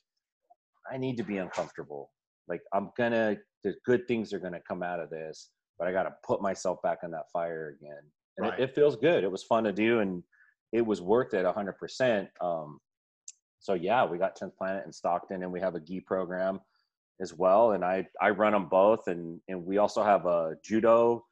I 0.91 0.97
need 0.97 1.17
to 1.19 1.23
be 1.23 1.39
uncomfortable. 1.39 2.11
Like 2.49 2.63
I'm 2.73 2.91
gonna, 2.97 3.37
the 3.63 3.75
good 3.85 4.07
things 4.09 4.33
are 4.33 4.39
gonna 4.39 4.61
come 4.67 4.83
out 4.83 5.01
of 5.01 5.11
this, 5.11 5.51
but 5.79 5.89
I 5.89 5.93
got 5.93 6.05
to 6.05 6.15
put 6.27 6.43
myself 6.43 6.79
back 6.83 6.99
in 7.03 7.11
that 7.13 7.31
fire 7.33 7.77
again. 7.81 8.03
And 8.37 8.47
Right. 8.47 8.59
it, 8.59 8.71
it 8.71 8.75
feels 8.75 8.97
good. 8.97 9.25
It 9.25 9.31
was 9.31 9.45
fun 9.45 9.65
to 9.65 9.73
do, 9.73 10.01
and 10.01 10.23
it 10.73 10.85
was 10.85 11.01
worth 11.01 11.35
it 11.35 11.47
100%. 11.47 12.29
Um, 12.41 12.81
so 13.61 13.75
yeah, 13.75 14.05
we 14.05 14.19
got 14.19 14.37
10th 14.37 14.57
Planet 14.57 14.85
in 14.85 14.93
Stockton, 14.93 15.43
and 15.43 15.53
we 15.53 15.61
have 15.61 15.75
a 15.75 15.81
gi 15.81 16.01
program 16.01 16.61
as 17.21 17.33
well. 17.35 17.73
And 17.73 17.85
I 17.85 18.07
I 18.21 18.31
run 18.31 18.53
them 18.53 18.69
both, 18.69 19.07
and 19.09 19.41
and 19.49 19.65
we 19.65 19.79
also 19.79 20.03
have 20.03 20.27
a 20.27 20.57
judo 20.65 21.25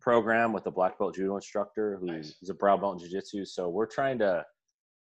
program 0.00 0.52
with 0.52 0.64
a 0.66 0.70
black 0.70 0.98
belt 0.98 1.14
judo 1.16 1.34
instructor 1.36 1.96
who's 2.00 2.10
Nice. 2.10 2.36
he's 2.40 2.50
a 2.50 2.54
brown 2.54 2.80
belt 2.80 2.94
in 2.94 3.00
jiu-jitsu 3.00 3.44
so 3.44 3.68
we're 3.68 3.84
trying 3.84 4.16
to 4.20 4.44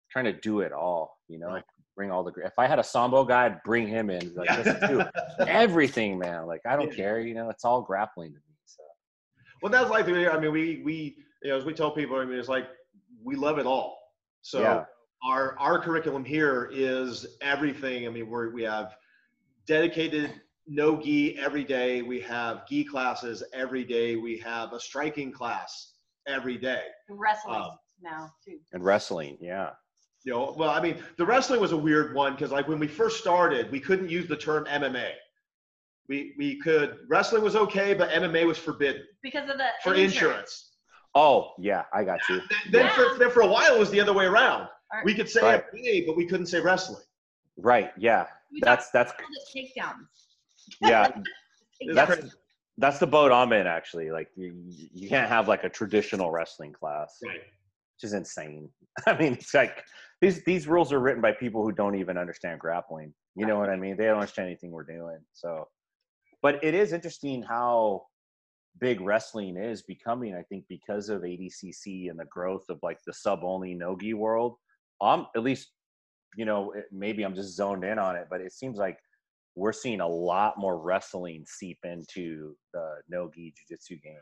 trying 0.09 0.23
to 0.23 0.31
do 0.31 0.61
it 0.61 0.71
all 0.71 1.17
you 1.27 1.37
know 1.37 1.47
Right. 1.49 1.63
bring 1.97 2.11
all 2.11 2.23
the 2.23 2.31
if 2.45 2.53
i 2.57 2.65
had 2.65 2.79
a 2.79 2.83
sambo 2.83 3.25
guy 3.25 3.47
i'd 3.47 3.61
bring 3.63 3.89
him 3.89 4.09
in 4.09 4.33
like 4.35 4.49
do 4.87 5.03
everything 5.47 6.17
man 6.17 6.47
like 6.47 6.61
i 6.65 6.77
don't 6.77 6.89
Yeah. 6.91 6.95
care 6.95 7.19
you 7.19 7.35
know 7.35 7.49
it's 7.49 7.65
all 7.65 7.81
grappling 7.81 8.29
to 8.29 8.37
me 8.37 8.55
so 8.65 8.83
Well, 9.61 9.69
that's 9.71 9.89
like 9.89 10.05
the. 10.05 10.31
I 10.31 10.39
mean, 10.39 10.53
we 10.53 10.81
we 10.85 11.17
you 11.43 11.49
know 11.49 11.57
as 11.57 11.65
we 11.65 11.73
tell 11.73 11.91
people, 11.91 12.15
I 12.17 12.23
mean, 12.25 12.39
it's 12.39 12.47
like 12.49 12.67
we 13.23 13.35
love 13.35 13.59
it 13.59 13.65
all. 13.65 13.97
So 14.43 14.61
Yeah. 14.61 14.85
our 15.25 15.57
our 15.59 15.77
curriculum 15.79 16.23
here 16.23 16.69
is 16.73 17.25
everything. 17.41 18.07
I 18.07 18.09
mean, 18.11 18.29
we 18.29 18.47
we 18.49 18.63
have 18.63 18.95
dedicated 19.67 20.41
no 20.67 20.99
gi 21.01 21.37
every 21.39 21.63
day. 21.63 22.01
We 22.01 22.19
have 22.21 22.67
gi 22.67 22.83
classes 22.85 23.43
every 23.53 23.83
day. 23.83 24.15
We 24.15 24.37
have 24.39 24.73
a 24.73 24.79
striking 24.79 25.31
class 25.31 25.93
every 26.27 26.57
day. 26.57 26.83
Wrestling 27.09 27.55
Um, 27.61 27.71
now 28.01 28.31
too. 28.43 28.57
and 28.73 28.83
wrestling 28.83 29.37
yeah 29.39 29.71
You 30.23 30.33
know, 30.33 30.55
well, 30.57 30.71
I 30.71 30.81
mean, 30.81 30.97
the 31.17 31.25
wrestling 31.25 31.61
was 31.61 31.71
a 31.71 31.77
weird 31.77 32.13
one 32.15 32.33
because 32.33 32.51
like 32.51 32.67
when 32.67 32.79
we 32.79 32.87
first 32.87 33.19
started, 33.19 33.71
we 33.71 33.79
couldn't 33.79 34.09
use 34.09 34.27
the 34.27 34.35
term 34.37 34.65
MMA. 34.65 35.11
We 36.09 36.33
we 36.37 36.59
could 36.59 36.97
wrestling 37.09 37.43
was 37.43 37.55
okay, 37.55 37.93
but 37.93 38.09
MMA 38.11 38.45
was 38.45 38.57
forbidden 38.57 39.03
Because 39.23 39.49
of 39.49 39.57
the 39.57 39.67
for 39.83 39.93
insurance. 39.95 40.71
oh 41.15 41.53
yeah 41.59 41.83
i 41.93 42.03
got 42.03 42.19
you 42.29 42.37
Then, 42.71 42.83
then 42.83 42.91
for 42.95 43.17
then 43.17 43.31
for 43.31 43.41
a 43.41 43.47
while 43.47 43.73
it 43.75 43.79
was 43.79 43.89
the 43.91 43.99
other 44.01 44.13
way 44.13 44.25
around. 44.25 44.67
Alright. 44.91 45.05
We 45.05 45.13
could 45.15 45.29
say 45.29 45.41
Right. 45.41 45.63
MMA, 45.73 46.05
but 46.07 46.15
we 46.17 46.25
couldn't 46.27 46.45
say 46.47 46.59
wrestling. 46.59 47.03
Right 47.57 47.91
yeah 47.97 48.25
We 48.51 48.59
that's 48.63 48.89
that's 48.91 49.11
called 49.11 49.29
it 49.55 49.67
yeah 50.81 51.11
that's 51.93 52.35
that's 52.77 52.99
the 52.99 53.07
boat 53.07 53.31
i'm 53.31 53.53
in 53.53 53.67
actually 53.67 54.11
like 54.11 54.29
you, 54.35 54.53
you 54.93 55.07
can't 55.07 55.29
have 55.29 55.47
like 55.47 55.63
a 55.63 55.69
traditional 55.69 56.31
wrestling 56.31 56.73
class 56.73 57.19
Right. 57.23 57.35
which 57.95 58.03
is 58.03 58.13
insane. 58.13 58.69
I 59.05 59.17
mean, 59.17 59.33
it's 59.33 59.53
like 59.53 59.83
these 60.21 60.43
these 60.43 60.67
rules 60.67 60.91
are 60.91 60.99
written 60.99 61.21
by 61.21 61.31
people 61.31 61.63
who 61.63 61.71
don't 61.71 61.95
even 61.95 62.17
understand 62.17 62.59
grappling. 62.59 63.13
You 63.35 63.45
know 63.45 63.57
what 63.57 63.69
I 63.69 63.75
mean? 63.75 63.97
They 63.97 64.05
don't 64.05 64.15
understand 64.15 64.47
anything 64.47 64.71
we're 64.71 64.83
doing. 64.83 65.19
So, 65.33 65.67
but 66.41 66.63
it 66.63 66.73
is 66.73 66.93
interesting 66.93 67.41
how 67.43 68.03
big 68.79 69.01
wrestling 69.01 69.57
is 69.57 69.81
becoming. 69.81 70.35
I 70.35 70.41
think 70.43 70.65
because 70.69 71.09
of 71.09 71.21
ADCC 71.21 72.09
and 72.09 72.19
the 72.19 72.25
growth 72.29 72.65
of 72.69 72.79
like 72.83 72.99
the 73.05 73.13
sub 73.13 73.41
only 73.43 73.73
nogi 73.73 74.13
world. 74.13 74.55
I'm 75.01 75.25
at 75.35 75.43
least, 75.43 75.71
you 76.35 76.45
know, 76.45 76.71
it- 76.71 76.85
maybe 76.91 77.23
I'm 77.23 77.35
just 77.35 77.55
zoned 77.55 77.83
in 77.83 77.97
on 77.99 78.15
it, 78.15 78.27
but 78.29 78.41
it 78.41 78.51
seems 78.53 78.77
like 78.77 78.99
we're 79.55 79.73
seeing 79.73 80.01
a 80.01 80.07
lot 80.07 80.57
more 80.57 80.77
wrestling 80.77 81.45
seep 81.47 81.79
into 81.83 82.55
the 82.73 82.95
nogi 83.07 83.53
jiu-jitsu 83.55 83.97
game. 83.99 84.17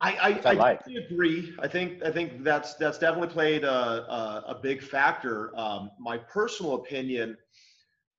I 0.00 0.12
I, 0.12 0.28
I 0.28 0.40
I 0.44 0.52
like. 0.52 0.80
agree. 0.86 1.54
I 1.58 1.66
think 1.66 2.04
I 2.04 2.10
think 2.12 2.44
that's 2.44 2.74
that's 2.74 2.98
definitely 2.98 3.28
played 3.28 3.64
a 3.64 3.68
a, 3.70 4.44
a 4.48 4.60
big 4.62 4.82
factor. 4.82 5.52
Um, 5.58 5.90
my 5.98 6.16
personal 6.16 6.74
opinion, 6.74 7.36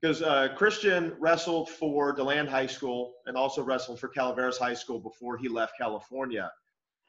because 0.02 0.22
uh, 0.22 0.50
Christian 0.58 1.16
wrestled 1.20 1.70
for 1.70 2.12
Deland 2.12 2.50
High 2.50 2.68
School 2.68 3.14
and 3.28 3.38
also 3.38 3.64
wrestled 3.64 4.00
for 4.02 4.10
Calaveras 4.10 4.58
High 4.58 4.74
School 4.74 5.00
before 5.00 5.38
he 5.38 5.48
left 5.48 5.74
California. 5.80 6.52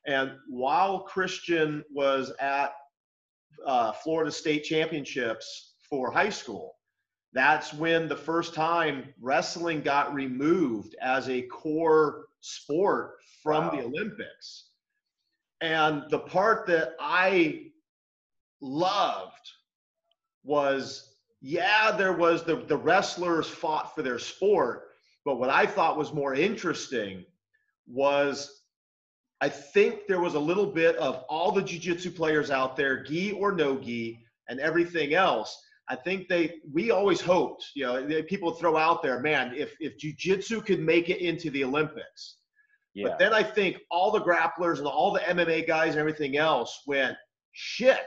And 0.06 0.32
while 0.48 1.00
Christian 1.00 1.84
was 1.92 2.32
at 2.40 2.72
uh, 3.66 3.90
Florida 3.92 4.30
State 4.30 4.62
Championships 4.64 5.69
for 5.90 6.10
high 6.10 6.30
school, 6.30 6.76
that's 7.32 7.74
when 7.74 8.08
the 8.08 8.16
first 8.16 8.54
time 8.54 9.12
wrestling 9.20 9.82
got 9.82 10.14
removed 10.14 10.96
as 11.02 11.28
a 11.28 11.42
core 11.42 12.26
sport 12.40 13.16
from 13.42 13.76
the 13.76 13.84
Olympics. 13.84 14.70
And 15.60 16.04
the 16.08 16.20
part 16.20 16.66
that 16.68 16.94
I 16.98 17.66
loved 18.60 19.50
was 20.42 21.10
yeah, 21.42 21.90
there 21.92 22.12
was 22.12 22.44
the, 22.44 22.56
the 22.56 22.76
wrestlers 22.76 23.48
fought 23.48 23.94
for 23.94 24.02
their 24.02 24.18
sport, 24.18 24.88
but 25.24 25.38
what 25.38 25.48
I 25.50 25.64
thought 25.64 25.96
was 25.96 26.12
more 26.12 26.34
interesting 26.34 27.24
was 27.86 28.62
I 29.40 29.48
think 29.48 30.06
there 30.06 30.20
was 30.20 30.34
a 30.34 30.40
little 30.40 30.66
bit 30.66 30.96
of 30.96 31.24
all 31.30 31.50
the 31.50 31.62
jiu-jitsu 31.62 32.10
players 32.10 32.50
out 32.50 32.76
there, 32.76 33.02
gi 33.02 33.32
or 33.32 33.52
no 33.52 33.78
gi, 33.78 34.22
and 34.48 34.60
everything 34.60 35.14
else. 35.14 35.58
I 35.90 35.96
think 35.96 36.28
they 36.28 36.60
we 36.72 36.92
always 36.92 37.20
hoped, 37.20 37.66
you 37.74 37.84
know, 37.84 38.06
they- 38.06 38.22
people 38.22 38.52
throw 38.52 38.76
out 38.76 39.02
there, 39.02 39.18
man, 39.20 39.52
if 39.56 39.74
if 39.80 39.98
jiu-jitsu 39.98 40.62
could 40.62 40.80
make 40.80 41.10
it 41.10 41.20
into 41.20 41.50
the 41.50 41.64
Olympics. 41.64 42.36
Yeah. 42.94 43.08
But 43.08 43.18
then 43.18 43.34
I 43.34 43.42
think 43.42 43.78
all 43.90 44.10
the 44.10 44.20
grapplers 44.20 44.78
and 44.78 44.86
all 44.86 45.12
the 45.12 45.20
MMA 45.20 45.66
guys 45.66 45.90
and 45.90 45.98
everything 45.98 46.36
else 46.36 46.82
went, 46.86 47.16
shit, 47.52 48.06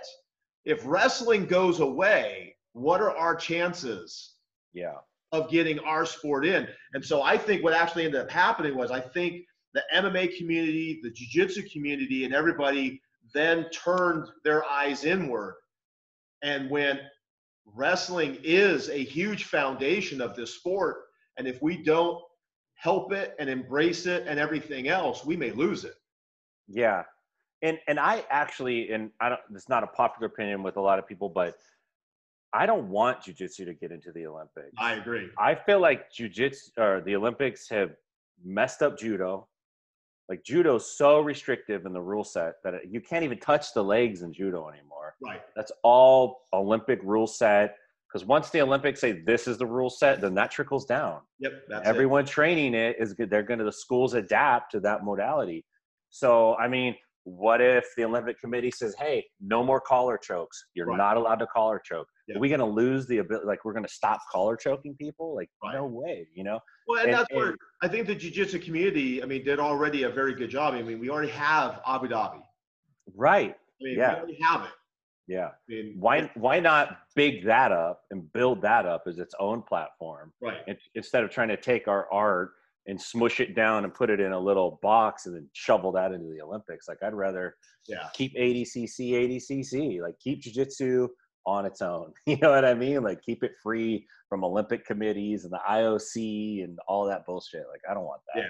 if 0.65 0.81
wrestling 0.85 1.45
goes 1.45 1.79
away, 1.81 2.55
what 2.73 3.01
are 3.01 3.15
our 3.15 3.35
chances 3.35 4.35
yeah. 4.73 4.95
of 5.31 5.49
getting 5.49 5.79
our 5.79 6.05
sport 6.05 6.45
in? 6.45 6.67
And 6.93 7.03
so 7.03 7.21
I 7.21 7.37
think 7.37 7.63
what 7.63 7.73
actually 7.73 8.05
ended 8.05 8.21
up 8.21 8.31
happening 8.31 8.75
was 8.75 8.91
I 8.91 8.99
think 8.99 9.45
the 9.73 9.83
MMA 9.93 10.37
community, 10.37 10.99
the 11.01 11.11
jiu-jitsu 11.11 11.69
community, 11.69 12.25
and 12.25 12.33
everybody 12.33 13.01
then 13.33 13.69
turned 13.71 14.27
their 14.43 14.63
eyes 14.65 15.05
inward 15.05 15.55
and 16.43 16.69
went, 16.69 16.99
wrestling 17.65 18.37
is 18.43 18.89
a 18.89 19.03
huge 19.03 19.45
foundation 19.45 20.21
of 20.21 20.35
this 20.35 20.55
sport. 20.55 20.97
And 21.37 21.47
if 21.47 21.61
we 21.61 21.81
don't 21.81 22.21
help 22.75 23.13
it 23.13 23.35
and 23.39 23.49
embrace 23.49 24.05
it 24.05 24.25
and 24.27 24.39
everything 24.39 24.87
else, 24.87 25.25
we 25.25 25.35
may 25.35 25.51
lose 25.51 25.83
it. 25.85 25.95
Yeah. 26.67 27.03
And 27.61 27.79
and 27.87 27.99
I 27.99 28.25
actually 28.29 28.91
and 28.91 29.09
I 29.21 29.29
don't 29.29 29.41
it's 29.53 29.69
not 29.69 29.83
a 29.83 29.87
popular 29.87 30.27
opinion 30.27 30.63
with 30.63 30.77
a 30.77 30.81
lot 30.81 30.99
of 30.99 31.07
people, 31.07 31.29
but 31.29 31.55
I 32.53 32.65
don't 32.65 32.89
want 32.89 33.21
jujitsu 33.21 33.65
to 33.65 33.73
get 33.73 33.91
into 33.91 34.11
the 34.11 34.27
Olympics. 34.27 34.73
I 34.77 34.93
agree. 34.93 35.29
I 35.39 35.55
feel 35.55 35.79
like 35.79 36.11
jujitsu 36.11 36.69
or 36.77 37.01
the 37.01 37.15
Olympics 37.15 37.69
have 37.69 37.91
messed 38.43 38.81
up 38.81 38.97
judo. 38.97 39.47
Like 40.29 40.43
judo's 40.43 40.89
so 40.89 41.19
restrictive 41.19 41.85
in 41.85 41.93
the 41.93 42.01
rule 42.01 42.23
set 42.23 42.55
that 42.63 42.73
it- 42.75 42.85
you 42.89 43.01
can't 43.01 43.23
even 43.23 43.39
touch 43.39 43.73
the 43.73 43.83
legs 43.83 44.21
in 44.21 44.31
judo 44.33 44.69
anymore. 44.69 45.15
Right. 45.21 45.41
That's 45.55 45.71
all 45.83 46.45
Olympic 46.53 46.99
rule 47.03 47.27
set. 47.27 47.77
Because 48.07 48.25
once 48.27 48.49
the 48.51 48.61
Olympics 48.61 49.01
say 49.01 49.11
this 49.11 49.47
is 49.47 49.57
the 49.57 49.65
rule 49.65 49.89
set, 49.89 50.21
then 50.21 50.35
that 50.35 50.51
trickles 50.51 50.85
down 50.85 51.21
Yep. 51.39 51.63
That's 51.67 51.87
it. 51.87 51.89
everyone 51.89 52.25
training 52.25 52.73
it 52.75 52.95
is 52.99 53.13
good. 53.13 53.29
They're 53.29 53.41
going 53.43 53.57
to 53.59 53.65
the 53.65 53.71
schools 53.71 54.13
adapt 54.13 54.71
to 54.73 54.79
that 54.81 55.03
modality. 55.03 55.65
So, 56.11 56.55
I 56.57 56.67
mean, 56.67 56.95
what 57.25 57.61
if 57.61 57.85
the 57.95 58.03
Olympic 58.03 58.39
Committee 58.39 58.71
says, 58.71 58.95
"Hey, 58.97 59.25
no 59.39 59.63
more 59.63 59.79
collar 59.79 60.17
chokes. 60.17 60.65
You're 60.73 60.87
Right. 60.87 60.97
not 60.97 61.17
allowed 61.17 61.35
to 61.39 61.47
collar 61.47 61.79
choke." 61.83 62.07
Yeah. 62.27 62.35
Are 62.35 62.39
we 62.39 62.49
going 62.49 62.59
to 62.59 62.65
lose 62.65 63.07
the 63.07 63.19
ability? 63.19 63.45
Like, 63.45 63.63
we're 63.65 63.73
going 63.73 63.85
to 63.85 63.91
stop 63.93 64.19
collar 64.31 64.55
choking 64.55 64.95
people? 64.95 65.35
Like, 65.35 65.49
Right. 65.63 65.73
no 65.75 65.85
way. 65.85 66.27
You 66.33 66.43
know? 66.43 66.59
Well, 66.87 66.99
and, 66.99 67.09
And- 67.09 67.19
that's 67.19 67.33
where 67.33 67.55
I 67.81 67.87
think 67.87 68.07
the 68.07 68.15
jiu-jitsu 68.15 68.59
community, 68.59 69.21
I 69.23 69.25
mean, 69.25 69.43
did 69.43 69.59
already 69.59 70.03
a 70.03 70.09
very 70.09 70.33
good 70.33 70.49
job. 70.49 70.73
I 70.73 70.81
mean, 70.81 70.99
we 70.99 71.09
already 71.09 71.31
have 71.31 71.81
Abu 71.85 72.07
Dhabi. 72.07 72.39
I 72.41 73.11
Right? 73.15 73.57
mean, 73.81 73.97
Yeah. 73.97 74.13
we 74.15 74.19
already 74.19 74.39
have 74.41 74.65
it. 74.65 74.71
Yeah. 75.27 75.47
I 75.47 75.53
mean, 75.69 75.95
Why? 75.99 76.29
Why 76.35 76.59
not 76.59 76.99
big 77.15 77.45
that 77.45 77.71
up 77.71 78.03
and 78.11 78.31
build 78.33 78.61
that 78.63 78.85
up 78.85 79.03
as 79.07 79.17
its 79.19 79.33
own 79.39 79.61
platform 79.61 80.33
Right. 80.41 80.61
in- 80.67 80.77
instead 80.95 81.23
of 81.23 81.29
trying 81.29 81.47
to 81.49 81.57
take 81.57 81.87
our 81.87 82.11
art 82.11 82.51
and 82.87 82.99
smush 83.01 83.39
it 83.39 83.55
down 83.55 83.83
and 83.85 83.93
put 83.93 84.09
it 84.09 84.19
in 84.19 84.33
a 84.33 84.39
little 84.39 84.79
box 84.81 85.25
and 85.25 85.35
then 85.35 85.47
shovel 85.53 85.91
that 85.93 86.11
into 86.11 86.27
the 86.29 86.41
Olympics? 86.41 86.87
Like, 86.87 87.01
I'd 87.03 87.13
rather 87.13 87.55
Yeah. 87.87 88.07
keep 88.13 88.33
ADCC, 88.35 89.11
ADCC, 89.13 90.01
like 90.01 90.17
keep 90.19 90.41
jujitsu 90.43 91.07
on 91.45 91.65
its 91.65 91.81
own. 91.81 92.13
You 92.25 92.37
know 92.37 92.51
what 92.51 92.65
I 92.65 92.73
mean? 92.73 93.03
Like 93.03 93.21
keep 93.21 93.43
it 93.43 93.51
free 93.61 94.05
from 94.29 94.43
Olympic 94.43 94.85
committees 94.85 95.43
and 95.43 95.53
the 95.53 95.59
IOC 95.69 96.63
and 96.63 96.77
all 96.87 97.05
that 97.05 97.25
bullshit. 97.25 97.65
Like 97.69 97.81
I 97.89 97.93
don't 97.93 98.05
want 98.05 98.21
that. 98.33 98.41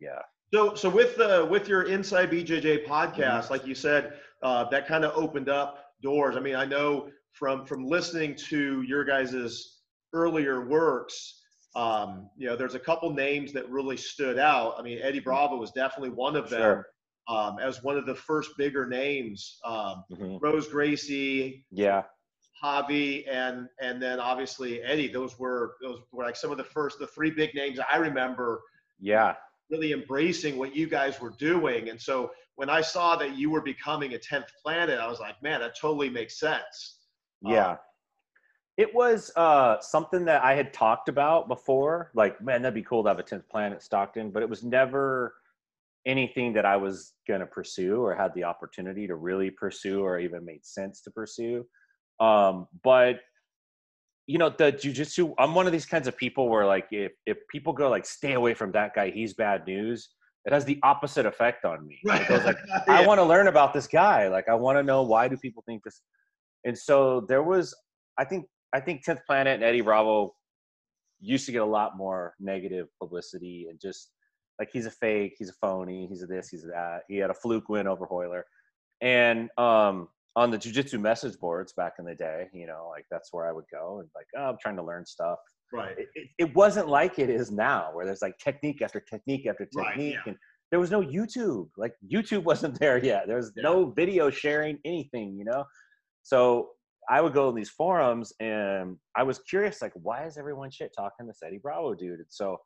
Yeah. 0.00 0.08
yeah. 0.12 0.18
So, 0.52 0.74
so 0.74 0.88
with 0.88 1.16
the 1.16 1.46
with 1.50 1.68
your 1.68 1.82
Inside 1.84 2.30
BJJ 2.30 2.86
podcast, 2.86 3.44
Mm-hmm. 3.44 3.52
like 3.52 3.66
you 3.66 3.74
said, 3.74 4.14
uh, 4.42 4.64
that 4.70 4.86
kind 4.86 5.04
of 5.04 5.16
opened 5.16 5.48
up 5.48 5.86
doors. 6.02 6.36
I 6.36 6.40
mean, 6.40 6.54
I 6.54 6.64
know 6.64 7.08
from 7.32 7.64
from 7.66 7.84
listening 7.86 8.36
to 8.50 8.82
your 8.82 9.04
guys's 9.04 9.80
earlier 10.12 10.66
works, 10.68 11.40
um, 11.76 12.30
you 12.36 12.46
know, 12.46 12.56
there's 12.56 12.74
a 12.74 12.78
couple 12.80 13.12
names 13.12 13.52
that 13.52 13.68
really 13.68 13.96
stood 13.96 14.38
out. 14.38 14.76
I 14.78 14.82
mean, 14.82 14.98
Eddie 15.02 15.20
Bravo 15.20 15.56
was 15.56 15.72
definitely 15.72 16.10
one 16.10 16.36
of 16.36 16.48
them. 16.50 16.60
Sure. 16.60 16.86
um, 17.26 17.58
as 17.58 17.82
one 17.82 17.96
of 17.96 18.04
the 18.04 18.14
first 18.14 18.50
bigger 18.58 18.84
names. 18.86 19.58
Um, 19.64 20.04
Mhm. 20.12 20.38
Royce 20.42 20.68
Gracie, 20.68 21.64
Yeah. 21.70 22.02
Javi, 22.62 23.26
and 23.28 23.66
and 23.80 24.00
then 24.02 24.20
obviously 24.20 24.82
Eddie. 24.82 25.08
Those 25.08 25.38
were 25.38 25.76
those 25.80 26.00
were 26.12 26.22
like 26.24 26.36
some 26.36 26.50
of 26.50 26.58
the 26.58 26.64
first, 26.64 26.98
the 26.98 27.06
three 27.06 27.30
big 27.30 27.54
names 27.54 27.78
I 27.90 27.96
remember 27.96 28.60
Yeah. 29.00 29.36
really 29.70 29.92
embracing 29.92 30.58
what 30.58 30.76
you 30.76 30.86
guys 30.86 31.18
were 31.18 31.30
doing. 31.38 31.88
And 31.88 31.98
so 31.98 32.30
when 32.56 32.68
I 32.68 32.82
saw 32.82 33.16
that 33.16 33.36
you 33.38 33.50
were 33.50 33.62
becoming 33.62 34.12
a 34.12 34.18
10th 34.18 34.48
planet, 34.62 35.00
I 35.00 35.06
was 35.06 35.18
like, 35.18 35.42
man, 35.42 35.60
that 35.60 35.76
totally 35.78 36.10
makes 36.10 36.38
sense. 36.38 37.00
Yeah. 37.40 37.78
It 38.76 38.92
was 38.94 39.30
uh, 39.36 39.80
something 39.80 40.24
that 40.24 40.42
I 40.42 40.54
had 40.54 40.72
talked 40.72 41.08
about 41.08 41.48
before. 41.48 42.10
Like, 42.14 42.40
man, 42.42 42.62
that'd 42.62 42.74
be 42.74 42.82
cool 42.82 43.02
to 43.04 43.08
have 43.08 43.18
a 43.18 43.22
10th 43.22 43.48
planet 43.48 43.82
Stockton, 43.82 44.30
but 44.30 44.42
it 44.42 44.48
was 44.48 44.64
never 44.64 45.34
anything 46.06 46.52
that 46.54 46.66
I 46.66 46.76
was 46.76 47.14
going 47.26 47.40
to 47.40 47.46
pursue 47.46 48.02
or 48.02 48.14
had 48.14 48.34
the 48.34 48.44
opportunity 48.44 49.06
to 49.06 49.14
really 49.14 49.50
pursue 49.50 50.02
or 50.02 50.18
even 50.18 50.44
made 50.44 50.66
sense 50.66 51.00
to 51.02 51.10
pursue. 51.10 51.64
Um, 52.20 52.66
but 52.82 53.20
you 54.26 54.38
know, 54.38 54.48
the 54.48 54.72
jujitsu, 54.72 55.34
I'm 55.38 55.54
one 55.54 55.66
of 55.66 55.72
these 55.72 55.86
kinds 55.86 56.08
of 56.08 56.16
people 56.16 56.48
where 56.48 56.66
like, 56.66 56.86
if, 56.90 57.12
if 57.26 57.38
people 57.50 57.72
go 57.72 57.90
like, 57.90 58.06
stay 58.06 58.32
away 58.32 58.54
from 58.54 58.72
that 58.72 58.94
guy, 58.94 59.10
he's 59.10 59.34
bad 59.34 59.66
news. 59.66 60.08
It 60.46 60.52
has 60.52 60.64
the 60.64 60.78
opposite 60.82 61.26
effect 61.26 61.64
on 61.64 61.86
me. 61.86 62.00
Goes 62.28 62.44
like, 62.44 62.56
I 62.88 63.00
Yeah. 63.00 63.06
want 63.06 63.18
to 63.18 63.24
learn 63.24 63.48
about 63.48 63.72
this 63.74 63.86
guy. 63.86 64.28
Like, 64.28 64.48
I 64.48 64.54
want 64.54 64.78
to 64.78 64.82
know 64.82 65.02
why 65.02 65.28
do 65.28 65.36
people 65.36 65.62
think 65.66 65.84
this. 65.84 66.02
And 66.64 66.76
so 66.76 67.24
there 67.28 67.42
was, 67.42 67.74
I 68.18 68.24
think, 68.24 68.46
I 68.74 68.80
think 68.80 69.04
10th 69.04 69.24
Planet 69.26 69.54
and 69.54 69.62
Eddie 69.64 69.80
Bravo 69.80 70.34
used 71.20 71.46
to 71.46 71.52
get 71.52 71.62
a 71.62 71.66
lot 71.66 71.96
more 71.96 72.34
negative 72.40 72.88
publicity 73.00 73.68
and 73.70 73.80
just 73.80 74.10
like 74.58 74.68
he's 74.72 74.86
a 74.86 74.90
fake, 74.90 75.34
he's 75.38 75.48
a 75.48 75.54
phony, 75.54 76.06
he's 76.08 76.22
a 76.22 76.26
this, 76.26 76.48
he's 76.48 76.64
a 76.64 76.68
that. 76.68 77.00
He 77.08 77.16
had 77.16 77.30
a 77.30 77.34
fluke 77.34 77.68
win 77.68 77.86
over 77.86 78.06
Royler, 78.06 78.42
and 79.00 79.48
um, 79.58 80.08
on 80.36 80.50
the 80.50 80.58
jujitsu 80.58 81.00
message 81.00 81.38
boards 81.38 81.72
back 81.72 81.94
in 81.98 82.04
the 82.04 82.14
day, 82.14 82.48
you 82.52 82.66
know, 82.66 82.88
like 82.90 83.04
that's 83.10 83.32
where 83.32 83.48
I 83.48 83.52
would 83.52 83.64
go 83.72 83.98
and 84.00 84.08
like, 84.14 84.26
oh, 84.36 84.50
I'm 84.50 84.56
trying 84.60 84.76
to 84.76 84.82
learn 84.84 85.06
stuff 85.06 85.38
right. 85.74 85.98
it, 85.98 86.08
it, 86.14 86.28
it 86.38 86.54
wasn't 86.54 86.88
like 86.88 87.18
it 87.18 87.30
is 87.30 87.50
now 87.50 87.90
where 87.92 88.06
there's 88.06 88.22
like 88.22 88.38
technique 88.38 88.82
after 88.82 89.00
technique 89.00 89.46
after 89.46 89.68
Right, 89.74 89.88
technique 89.88 90.14
yeah. 90.14 90.20
and 90.26 90.36
there 90.70 90.80
was 90.80 90.90
no 90.90 91.02
youtube 91.02 91.68
like 91.76 91.94
youtube 92.12 92.44
wasn't 92.52 92.78
there 92.78 93.02
yet 93.04 93.26
there 93.26 93.36
was 93.36 93.52
Yeah. 93.56 93.62
no 93.64 93.86
video 93.90 94.30
sharing 94.30 94.78
anything 94.84 95.36
you 95.36 95.44
know 95.44 95.64
so 96.22 96.70
i 97.10 97.20
would 97.20 97.32
go 97.34 97.48
in 97.48 97.54
these 97.54 97.70
forums 97.70 98.32
and 98.40 98.96
i 99.16 99.22
was 99.22 99.38
curious 99.40 99.82
like 99.82 99.92
why 99.94 100.24
is 100.24 100.36
everyone 100.38 100.70
shit 100.70 100.92
talking 100.96 101.26
this 101.26 101.40
eddie 101.44 101.58
bravo 101.62 101.94
dude 101.94 102.18
and 102.18 102.26
so 102.28 102.56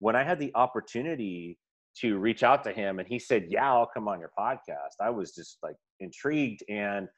when 0.00 0.16
i 0.16 0.22
had 0.22 0.38
the 0.38 0.50
opportunity 0.54 1.58
to 1.96 2.18
reach 2.18 2.42
out 2.42 2.64
to 2.64 2.72
him 2.72 2.98
and 2.98 3.08
he 3.08 3.18
said 3.18 3.46
yeah 3.48 3.70
i'll 3.72 3.90
come 3.92 4.08
on 4.08 4.18
your 4.18 4.30
podcast 4.38 4.94
i 5.00 5.10
was 5.10 5.34
just 5.34 5.58
like 5.62 5.76
intrigued 6.00 6.62
and 6.68 7.08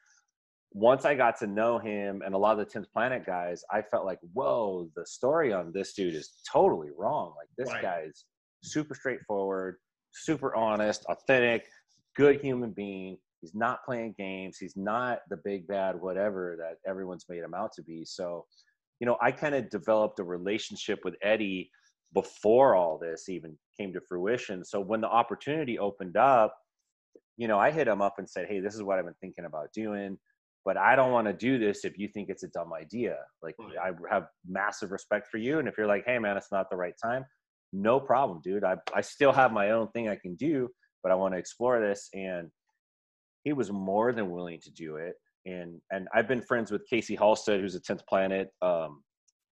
once 0.75 1.05
I 1.05 1.15
got 1.15 1.37
to 1.39 1.47
know 1.47 1.79
him 1.79 2.21
and 2.25 2.35
a 2.35 2.37
lot 2.37 2.59
of 2.59 2.67
the 2.67 2.79
10th 2.79 2.91
Planet 2.91 3.25
guys, 3.25 3.63
I 3.71 3.81
felt 3.81 4.05
like, 4.05 4.19
whoa, 4.33 4.89
the 4.93 5.05
story 5.05 5.53
on 5.53 5.71
this 5.73 5.93
dude 5.93 6.13
is 6.13 6.33
totally 6.51 6.89
wrong. 6.97 7.33
Like, 7.37 7.47
this 7.57 7.71
Right. 7.73 7.81
guy's 7.81 8.25
super 8.61 8.93
straightforward, 8.93 9.77
super 10.11 10.53
honest, 10.53 11.05
authentic, 11.05 11.69
good 12.17 12.41
human 12.41 12.71
being. 12.71 13.17
He's 13.45 13.53
not 13.53 13.85
playing 13.85 14.15
games. 14.17 14.57
He's 14.57 14.75
not 14.75 15.19
the 15.29 15.37
big 15.37 15.67
bad 15.67 16.01
whatever 16.01 16.55
that 16.57 16.77
everyone's 16.89 17.25
made 17.29 17.43
him 17.43 17.53
out 17.53 17.71
to 17.73 17.83
be. 17.83 18.03
So, 18.03 18.47
you 18.99 19.05
know, 19.05 19.17
I 19.21 19.31
kind 19.31 19.53
of 19.53 19.69
developed 19.69 20.17
a 20.19 20.23
relationship 20.23 21.01
with 21.03 21.13
Eddie 21.21 21.69
before 22.11 22.73
all 22.73 22.97
this 22.97 23.29
even 23.29 23.55
came 23.79 23.93
to 23.93 24.01
fruition. 24.01 24.65
So 24.65 24.79
when 24.79 24.99
the 24.99 25.07
opportunity 25.07 25.77
opened 25.77 26.17
up, 26.17 26.55
you 27.37 27.47
know, 27.47 27.59
I 27.59 27.69
hit 27.69 27.87
him 27.87 28.01
up 28.01 28.15
and 28.17 28.27
said, 28.27 28.47
"Hey, 28.47 28.61
this 28.61 28.73
is 28.73 28.81
what 28.81 28.97
I've 28.97 29.05
been 29.05 29.13
thinking 29.21 29.45
about 29.45 29.71
doing, 29.73 30.17
but 30.63 30.75
I 30.75 30.95
don't 30.95 31.11
want 31.11 31.27
to 31.27 31.33
do 31.33 31.59
this 31.59 31.85
if 31.85 31.99
you 31.99 32.07
think 32.07 32.29
it's 32.29 32.41
a 32.41 32.47
dumb 32.47 32.73
idea. 32.73 33.17
Like. 33.43 33.55
I 33.77 33.91
have 34.09 34.27
massive 34.47 34.91
respect 34.91 35.27
for 35.27 35.37
you, 35.37 35.59
and 35.59 35.67
if 35.67 35.77
you're 35.77 35.85
like, 35.85 36.05
hey, 36.07 36.17
man, 36.17 36.35
it's 36.35 36.51
not 36.51 36.71
the 36.71 36.77
right 36.77 36.95
time, 36.99 37.25
no 37.73 37.99
problem, 37.99 38.41
dude. 38.43 38.63
I 38.63 38.77
I 38.95 39.01
still 39.01 39.33
have 39.33 39.51
my 39.51 39.69
own 39.69 39.89
thing 39.89 40.09
I 40.09 40.15
can 40.15 40.33
do, 40.35 40.69
but 41.03 41.11
I 41.11 41.15
want 41.15 41.35
to 41.35 41.37
explore 41.37 41.79
this." 41.79 42.09
And 42.15 42.49
he 43.45 43.53
was 43.53 43.71
more 43.71 44.11
than 44.11 44.29
willing 44.29 44.59
to 44.61 44.71
do 44.71 44.97
it. 44.97 45.15
And 45.45 45.79
and 45.91 46.09
I've 46.13 46.27
been 46.27 46.41
friends 46.41 46.71
with 46.71 46.85
Casey 46.89 47.15
Halstead, 47.15 47.61
who's 47.61 47.75
a 47.75 47.79
10th 47.79 48.05
Planet 48.09 48.49
um, 48.61 49.01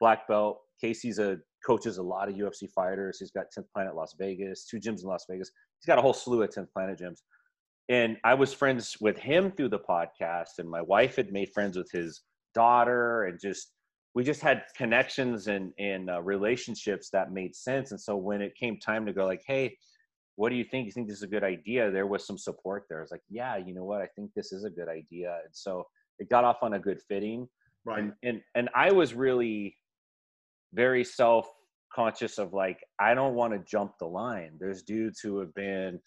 black 0.01 0.27
belt. 0.27 0.59
Casey's 0.81 1.19
a 1.19 1.37
coaches 1.65 1.97
a 1.97 2.03
lot 2.03 2.27
of 2.27 2.35
UFC 2.35 2.69
fighters. 2.69 3.19
He's 3.19 3.31
got 3.31 3.45
10th 3.57 3.67
Planet 3.73 3.95
Las 3.95 4.15
Vegas, 4.19 4.65
two 4.65 4.77
gyms 4.77 5.01
in 5.03 5.07
Las 5.07 5.25
Vegas. 5.29 5.49
He's 5.79 5.87
got 5.87 5.97
a 5.97 6.01
whole 6.01 6.13
slew 6.13 6.43
of 6.43 6.49
10th 6.49 6.73
Planet 6.73 6.99
gyms 6.99 7.19
and 7.89 8.17
I 8.23 8.33
was 8.33 8.53
friends 8.53 8.95
with 9.01 9.17
him 9.17 9.51
through 9.51 9.69
the 9.69 9.79
podcast, 9.79 10.59
and 10.59 10.69
my 10.69 10.81
wife 10.81 11.17
had 11.17 11.33
made 11.33 11.53
friends 11.53 11.77
with 11.77 11.91
his 11.91 12.21
daughter, 12.55 13.25
and 13.25 13.39
just 13.39 13.73
we 14.15 14.23
just 14.23 14.41
had 14.41 14.63
connections 14.77 15.47
and 15.47 15.73
and 15.79 16.09
uh, 16.09 16.21
relationships 16.21 17.09
that 17.11 17.33
made 17.33 17.55
sense. 17.55 17.91
And 17.91 17.99
so 17.99 18.15
when 18.15 18.41
it 18.41 18.55
came 18.55 18.79
time 18.79 19.05
to 19.05 19.13
go, 19.13 19.25
like, 19.25 19.43
hey, 19.45 19.75
what 20.35 20.49
do 20.49 20.55
you 20.55 20.63
think? 20.63 20.85
You 20.85 20.91
think 20.91 21.07
this 21.07 21.17
is 21.17 21.23
a 21.23 21.27
good 21.27 21.43
idea? 21.43 21.91
There 21.91 22.07
was 22.07 22.25
some 22.25 22.37
support 22.37 22.85
there. 22.89 22.99
I 22.99 23.01
was 23.01 23.11
like, 23.11 23.21
yeah, 23.29 23.57
you 23.57 23.73
know 23.73 23.83
what? 23.83 24.01
I 24.01 24.07
think 24.15 24.31
this 24.35 24.51
is 24.51 24.63
a 24.63 24.69
good 24.69 24.87
idea. 24.87 25.37
And 25.43 25.53
so 25.53 25.85
it 26.19 26.29
got 26.29 26.43
off 26.43 26.57
on 26.61 26.73
a 26.73 26.79
good 26.79 27.01
fitting 27.07 27.47
Right. 27.85 27.99
and 27.99 28.13
and 28.23 28.41
and 28.55 28.69
I 28.73 28.91
was 28.91 29.13
really 29.13 29.75
very 30.73 31.03
self 31.03 31.49
conscious 31.93 32.37
of 32.37 32.53
like 32.53 32.79
I 32.99 33.13
don't 33.13 33.35
want 33.35 33.53
to 33.53 33.59
jump 33.59 33.93
the 33.99 34.07
line. 34.07 34.51
There's 34.59 34.83
dudes 34.83 35.19
who 35.19 35.39
have 35.39 35.53
been 35.53 35.99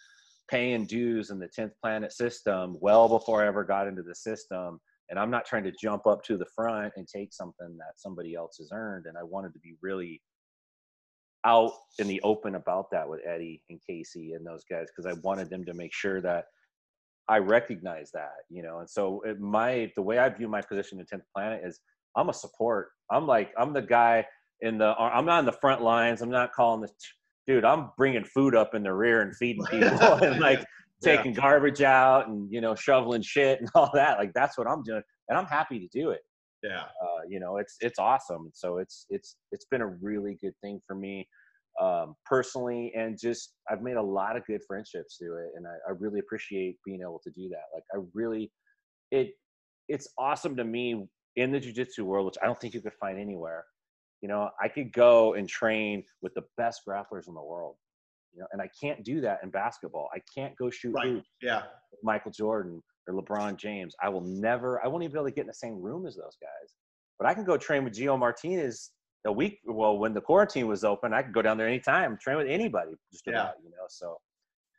paying 0.49 0.87
dues 0.87 1.31
in 1.31 1.39
the 1.39 1.49
10th 1.49 1.73
planet 1.83 2.13
system 2.13 2.77
well 2.81 3.09
before 3.09 3.45
I 3.45 3.49
ever 3.49 3.65
got 3.65 3.89
into 3.89 4.03
the 4.03 4.15
system 4.15 4.81
and 5.11 5.19
I'm 5.19 5.31
not 5.31 5.45
trying 5.45 5.65
to 5.65 5.73
jump 5.73 6.07
up 6.07 6.23
to 6.25 6.37
the 6.37 6.47
front 6.55 6.93
and 6.97 7.07
take 7.07 7.33
something 7.33 7.77
that 7.79 7.95
somebody 7.99 8.35
else 8.35 8.57
has 8.59 8.71
earned 8.73 9.07
and 9.07 9.19
I 9.19 9.25
wanted 9.25 9.53
to 9.55 9.59
be 9.59 9.75
really 9.83 10.23
out 11.47 11.73
in 11.99 12.09
the 12.09 12.21
open 12.23 12.57
about 12.57 12.91
that 12.91 13.09
with 13.09 13.21
Eddie 13.27 13.63
and 13.71 13.81
Casey 13.89 14.33
and 14.33 14.45
those 14.45 14.65
guys 14.71 14.89
because 14.95 15.07
I 15.11 15.19
wanted 15.23 15.49
them 15.49 15.65
to 15.65 15.75
make 15.75 15.95
sure 15.95 16.21
that 16.21 16.45
I 17.29 17.39
recognize 17.39 18.11
that, 18.13 18.33
you 18.51 18.63
know. 18.63 18.81
And 18.81 18.91
so 18.91 19.23
it, 19.25 19.41
my 19.41 19.91
the 19.97 20.03
way 20.03 20.19
I 20.19 20.29
view 20.29 20.49
my 20.49 20.61
position 20.61 21.01
in 21.01 21.07
10th 21.07 21.25
planet 21.35 21.63
is 21.65 21.81
I'm 22.17 22.29
a 22.29 22.35
support. 22.35 22.89
I'm 23.11 23.27
like 23.27 23.53
I'm 23.59 23.73
the 23.73 23.83
guy 23.83 24.27
in 24.61 24.79
the 24.79 24.89
uh, 24.89 25.11
I'm 25.15 25.25
not 25.25 25.39
in 25.41 25.47
the 25.47 25.53
front 25.53 25.83
lines. 25.83 26.21
I'm 26.23 26.31
not 26.31 26.53
calling 26.53 26.81
the 26.83 26.91
dude. 27.47 27.65
I'm 27.65 27.91
bringing 27.97 28.25
food 28.25 28.55
up 28.57 28.75
in 28.75 28.83
the 28.83 28.93
rear 28.93 29.23
and 29.23 29.35
feeding 29.37 29.65
people 29.71 30.13
and 30.25 30.41
like 30.41 30.61
Yeah. 31.03 31.17
taking 31.17 31.35
garbage 31.35 31.83
out 31.83 32.29
and 32.29 32.51
you 32.51 32.61
know 32.61 32.75
shoveling 32.75 33.23
shit 33.23 33.61
and 33.61 33.69
all 33.75 33.91
that. 33.95 34.19
Like 34.19 34.33
that's 34.35 34.57
what 34.59 34.67
I'm 34.67 34.83
doing, 34.83 35.03
and 35.29 35.39
I'm 35.39 35.47
happy 35.47 35.79
to 35.79 35.89
do 35.93 36.11
it. 36.11 36.21
Yeah. 36.63 36.83
Uh, 36.83 37.23
you 37.29 37.41
know, 37.41 37.59
it's 37.59 37.77
it's 37.81 37.99
awesome. 37.99 38.51
So 38.55 38.79
it's 38.79 39.07
it's 39.11 39.37
it's 39.53 39.67
been 39.71 39.83
a 39.83 39.87
really 39.87 40.39
good 40.41 40.55
thing 40.63 40.81
for 40.87 40.95
me 40.95 41.29
um, 41.81 42.15
personally, 42.25 42.93
and 42.97 43.19
just 43.19 43.55
I've 43.71 43.83
made 43.83 43.97
a 43.97 44.03
lot 44.03 44.37
of 44.37 44.47
good 44.47 44.61
friendships 44.67 45.17
through 45.19 45.45
it, 45.45 45.51
and 45.57 45.67
I, 45.67 45.91
I 45.91 45.93
really 45.99 46.21
appreciate 46.21 46.79
being 46.85 47.01
able 47.03 47.21
to 47.25 47.31
do 47.31 47.49
that. 47.51 47.65
Like 47.75 47.85
I 47.95 48.05
really, 48.15 48.51
it 49.11 49.31
it's 49.89 50.09
awesome 50.19 50.57
to 50.57 50.65
me 50.65 51.07
in 51.37 51.53
the 51.53 51.61
jujitsu 51.61 52.01
world, 52.01 52.27
which 52.27 52.37
I 52.43 52.47
don't 52.47 52.59
think 52.59 52.75
you 52.75 52.81
could 52.81 52.95
find 52.95 53.19
anywhere. 53.19 53.65
You 54.23 54.29
know, 54.29 54.51
I 54.61 54.69
could 54.69 54.93
go 54.93 55.35
and 55.35 55.49
train 55.49 56.03
with 56.23 56.35
the 56.35 56.43
best 56.57 56.81
grapplers 56.89 57.29
in 57.29 57.35
the 57.35 57.43
world. 57.43 57.77
You 58.33 58.41
know, 58.41 58.49
and 58.53 58.61
I 58.61 58.69
can't 58.83 59.05
do 59.05 59.21
that 59.23 59.41
in 59.43 59.51
basketball. 59.51 60.09
I 60.15 60.21
can't 60.35 60.57
go 60.57 60.71
shoot 60.71 60.93
Right. 60.93 61.23
Yeah. 61.41 61.63
Michael 62.03 62.33
Jordan 62.33 62.83
or 63.07 63.15
LeBron 63.15 63.57
James. 63.57 63.95
I 64.03 64.09
will 64.09 64.21
never, 64.23 64.85
I 64.85 64.89
won't 64.89 65.03
even 65.05 65.13
be 65.13 65.19
able 65.19 65.29
to 65.29 65.35
get 65.35 65.43
in 65.43 65.47
the 65.49 65.55
same 65.55 65.81
room 65.81 66.07
as 66.07 66.17
those 66.17 66.37
guys. 66.41 66.75
But 67.19 67.27
I 67.29 67.35
can 67.35 67.45
go 67.45 67.57
train 67.57 67.85
with 67.85 67.95
Gio 67.95 68.19
Martinez 68.19 68.91
a 69.27 69.33
week. 69.33 69.61
Well, 69.65 69.99
when 69.99 70.13
the 70.15 70.21
quarantine 70.21 70.67
was 70.67 70.85
open, 70.85 71.13
I 71.13 71.23
could 71.23 71.33
go 71.33 71.43
down 71.43 71.57
there 71.57 71.67
anytime, 71.69 72.19
train 72.21 72.37
with 72.37 72.47
anybody, 72.49 72.93
just 73.13 73.25
Yeah. 73.27 73.51
you 73.63 73.71
know. 73.71 73.87
So, 73.89 74.19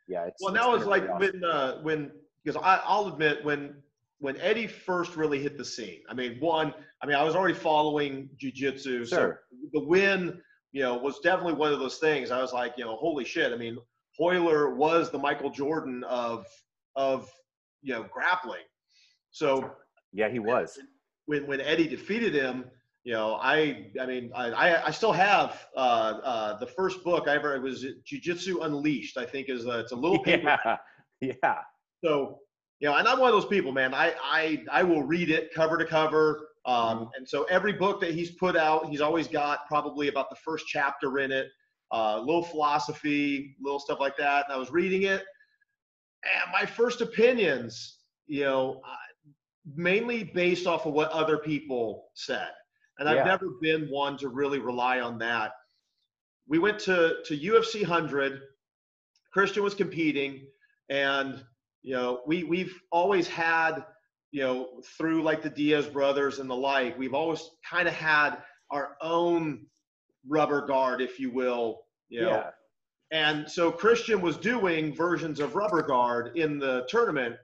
yeah. 0.06 0.24
It's, 0.26 0.42
Well, 0.42 0.54
it's 0.54 0.62
that 0.62 0.70
was 0.70 0.86
like 0.86 1.02
awesome. 1.08 1.18
when 1.18 1.44
uh, 1.44 1.80
when 1.82 2.10
because 2.44 2.60
I, 2.62 2.80
I'll 2.84 3.08
admit 3.08 3.44
when 3.44 3.74
when 4.20 4.36
Eddie 4.40 4.66
first 4.66 5.16
really 5.16 5.40
hit 5.40 5.56
the 5.56 5.64
scene. 5.64 6.00
I 6.08 6.14
mean, 6.14 6.38
one, 6.40 6.74
I 7.02 7.06
mean, 7.06 7.14
I 7.16 7.22
was 7.22 7.36
already 7.36 7.54
following 7.54 8.28
jujitsu, 8.42 9.06
so 9.06 9.16
Sure. 9.16 9.40
the 9.72 9.80
win, 9.84 10.40
you 10.72 10.82
know, 10.82 10.96
was 10.96 11.20
definitely 11.20 11.52
one 11.54 11.72
of 11.72 11.78
those 11.78 11.98
things. 11.98 12.30
I 12.32 12.40
was 12.40 12.52
like, 12.52 12.74
you 12.76 12.84
know, 12.84 12.96
holy 12.96 13.24
shit. 13.24 13.52
I 13.52 13.56
mean, 13.56 13.78
Royler 14.20 14.74
was 14.74 15.10
the 15.10 15.18
Michael 15.18 15.50
Jordan 15.50 16.02
of 16.04 16.46
of 16.96 17.30
you 17.82 17.94
know 17.94 18.06
grappling. 18.12 18.64
So 19.30 19.72
yeah, 20.12 20.28
he 20.28 20.38
was. 20.38 20.78
when 21.26 21.46
when 21.46 21.60
Eddie 21.60 21.88
defeated 21.88 22.34
him, 22.34 22.64
you 23.04 23.12
know, 23.12 23.38
I 23.40 23.90
I 24.00 24.06
mean 24.06 24.30
I 24.34 24.84
I, 24.86 24.90
still 24.90 25.12
have 25.12 25.66
uh, 25.76 25.78
uh, 26.24 26.58
the 26.58 26.66
first 26.66 27.04
book 27.04 27.28
I 27.28 27.36
ever 27.36 27.54
it 27.54 27.62
was 27.62 27.84
Jiu 28.04 28.20
Jitsu 28.20 28.60
Unleashed. 28.60 29.16
I 29.16 29.24
think 29.24 29.48
is 29.48 29.66
a, 29.66 29.80
it's 29.80 29.92
a 29.92 29.96
little 29.96 30.22
paper. 30.22 30.58
Yeah. 30.64 30.76
Yeah. 31.20 31.62
So 32.04 32.38
you 32.78 32.88
know, 32.88 32.94
and 32.94 33.08
I'm 33.08 33.18
one 33.18 33.28
of 33.28 33.34
those 33.34 33.50
people, 33.50 33.72
man. 33.72 33.92
I 33.92 34.14
I 34.22 34.62
I 34.70 34.84
will 34.84 35.02
read 35.02 35.30
it 35.30 35.52
cover 35.52 35.76
to 35.76 35.84
cover. 35.84 36.48
Um, 36.64 37.08
and 37.16 37.28
so 37.28 37.42
every 37.44 37.72
book 37.72 38.00
that 38.02 38.12
he's 38.14 38.32
put 38.32 38.56
out, 38.56 38.88
he's 38.88 39.00
always 39.00 39.26
got 39.26 39.66
probably 39.66 40.08
about 40.08 40.30
the 40.30 40.36
first 40.36 40.66
chapter 40.68 41.18
in 41.18 41.32
it, 41.32 41.48
uh, 41.92 42.20
little 42.20 42.42
philosophy, 42.42 43.56
little 43.60 43.80
stuff 43.80 43.98
like 43.98 44.16
that. 44.18 44.44
And 44.44 44.54
I 44.54 44.58
was 44.58 44.70
reading 44.70 45.02
it, 45.04 45.24
and 46.24 46.52
my 46.52 46.66
first 46.66 47.00
opinions, 47.00 47.98
you 48.26 48.44
know, 48.44 48.80
mainly 49.74 50.24
based 50.24 50.66
off 50.66 50.86
of 50.86 50.92
what 50.92 51.10
other 51.10 51.38
people 51.38 52.08
said. 52.14 52.50
And 52.98 53.08
I've 53.08 53.24
never 53.26 53.46
been 53.60 53.86
one 53.88 54.16
to 54.18 54.28
really 54.28 54.58
rely 54.58 55.00
on 55.00 55.18
that. 55.18 55.52
We 56.48 56.58
went 56.58 56.78
to, 56.80 57.16
to 57.24 57.38
UFC 57.38 57.82
100. 57.82 58.40
Christian 59.32 59.62
was 59.62 59.74
competing, 59.74 60.46
and 60.88 61.44
you 61.82 61.94
know, 61.94 62.22
we 62.26 62.42
we've 62.44 62.74
always 62.90 63.28
had, 63.28 63.84
you 64.32 64.42
know, 64.42 64.80
through 64.96 65.22
like 65.22 65.42
the 65.42 65.50
Diaz 65.50 65.86
brothers 65.86 66.38
and 66.40 66.50
the 66.50 66.56
like, 66.56 66.98
we've 66.98 67.14
always 67.14 67.48
kind 67.68 67.86
of 67.86 67.94
had 67.94 68.38
our 68.70 68.96
own 69.00 69.66
rubber 70.26 70.66
guard, 70.66 71.00
if 71.00 71.20
you 71.20 71.30
will, 71.30 71.82
you 72.08 72.22
know, 72.22 72.30
Yeah. 72.30 72.50
And 73.10 73.50
so 73.50 73.70
Christian 73.70 74.20
was 74.20 74.36
doing 74.36 74.94
versions 74.94 75.40
of 75.40 75.54
Rubber 75.54 75.82
Guard 75.82 76.36
in 76.36 76.58
the 76.58 76.86
tournament. 76.88 77.36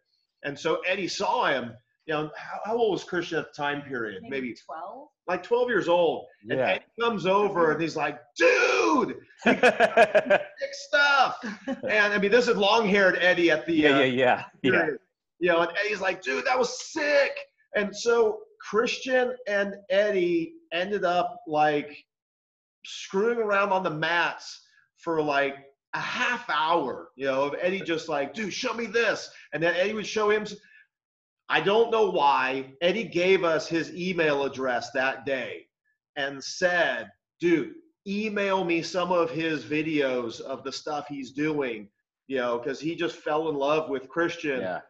And 0.44 0.58
so 0.58 0.80
Eddie 0.86 1.08
saw 1.08 1.46
him. 1.46 1.72
You 2.06 2.12
know, 2.14 2.30
how, 2.36 2.60
how 2.66 2.76
old 2.76 2.92
was 2.92 3.04
Christian 3.04 3.38
at 3.38 3.46
the 3.46 3.62
time 3.62 3.80
period? 3.80 4.22
Maybe 4.24 4.48
Maybe 4.48 4.56
12. 4.66 5.08
like 5.26 5.42
12 5.42 5.68
years 5.70 5.88
old. 5.88 6.26
And 6.42 6.58
Yeah. 6.58 6.66
Eddie 6.68 6.84
comes 7.00 7.24
over 7.24 7.72
and 7.72 7.80
he's 7.80 7.96
like, 7.96 8.20
dude, 8.36 9.16
sick 9.42 9.54
stuff. 10.72 11.38
And 11.66 12.12
I 12.12 12.18
mean, 12.18 12.30
this 12.30 12.46
is 12.46 12.56
long 12.58 12.86
haired 12.86 13.16
Eddie 13.20 13.50
at 13.50 13.64
the 13.64 13.72
yeah, 13.72 13.96
uh, 13.96 13.98
yeah, 14.00 14.04
yeah, 14.04 14.44
yeah. 14.62 14.70
period. 14.70 14.98
You 15.40 15.48
know, 15.48 15.60
and 15.62 15.72
Eddie's 15.82 16.00
like, 16.00 16.22
dude, 16.22 16.44
that 16.44 16.58
was 16.58 16.92
sick. 16.92 17.32
And 17.74 17.96
so 17.96 18.40
Christian 18.60 19.34
and 19.48 19.74
Eddie 19.88 20.54
ended 20.72 21.04
up 21.04 21.40
like 21.46 22.04
screwing 22.84 23.38
around 23.38 23.70
on 23.72 23.82
the 23.82 23.90
mats 23.90 24.60
for 25.04 25.20
like 25.20 25.56
a 25.92 26.00
half 26.00 26.48
hour, 26.48 27.10
you 27.14 27.26
know, 27.26 27.44
of 27.44 27.54
Eddie 27.60 27.82
just 27.82 28.08
like, 28.08 28.32
dude, 28.32 28.52
show 28.52 28.72
me 28.72 28.86
this. 28.86 29.30
And 29.52 29.62
then 29.62 29.76
Eddie 29.76 29.92
would 29.92 30.06
show 30.06 30.30
him. 30.30 30.46
I 31.50 31.60
don't 31.60 31.90
know 31.90 32.10
why. 32.10 32.72
Eddie 32.80 33.04
gave 33.04 33.44
us 33.44 33.68
his 33.68 33.94
email 33.94 34.44
address 34.44 34.90
that 34.92 35.26
day 35.26 35.66
and 36.16 36.42
said, 36.42 37.10
dude, 37.38 37.74
email 38.08 38.64
me 38.64 38.80
some 38.80 39.12
of 39.12 39.30
his 39.30 39.62
videos 39.62 40.40
of 40.40 40.64
the 40.64 40.72
stuff 40.72 41.06
he's 41.06 41.32
doing, 41.32 41.88
you 42.26 42.38
know, 42.38 42.58
because 42.58 42.80
he 42.80 42.96
just 42.96 43.16
fell 43.16 43.50
in 43.50 43.54
love 43.54 43.90
with 43.90 44.08
Christian. 44.08 44.62
Yeah. 44.62 44.80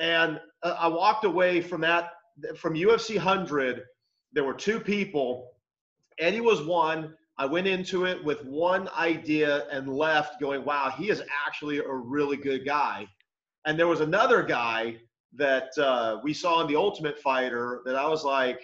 And 0.00 0.40
uh, 0.64 0.76
I 0.78 0.88
walked 0.88 1.24
away 1.24 1.60
from 1.60 1.80
that, 1.82 2.10
from 2.56 2.74
UFC 2.74 3.16
100. 3.16 3.84
There 4.32 4.44
were 4.44 4.54
two 4.54 4.80
people. 4.80 5.52
Eddie 6.18 6.40
was 6.40 6.62
one. 6.62 7.14
I 7.40 7.46
went 7.46 7.66
into 7.66 8.04
it 8.04 8.22
with 8.22 8.44
one 8.44 8.90
idea 8.98 9.66
and 9.72 9.88
left 9.88 10.38
going, 10.42 10.62
wow, 10.62 10.92
he 10.94 11.08
is 11.08 11.22
actually 11.46 11.78
a 11.78 11.90
really 11.90 12.36
good 12.36 12.66
guy. 12.66 13.06
And 13.64 13.78
there 13.78 13.86
was 13.86 14.02
another 14.02 14.42
guy 14.42 14.98
that 15.36 15.70
uh, 15.78 16.20
we 16.22 16.34
saw 16.34 16.60
in 16.60 16.66
the 16.66 16.76
Ultimate 16.76 17.18
Fighter 17.18 17.80
that 17.86 17.96
I 17.96 18.06
was 18.06 18.24
like, 18.24 18.60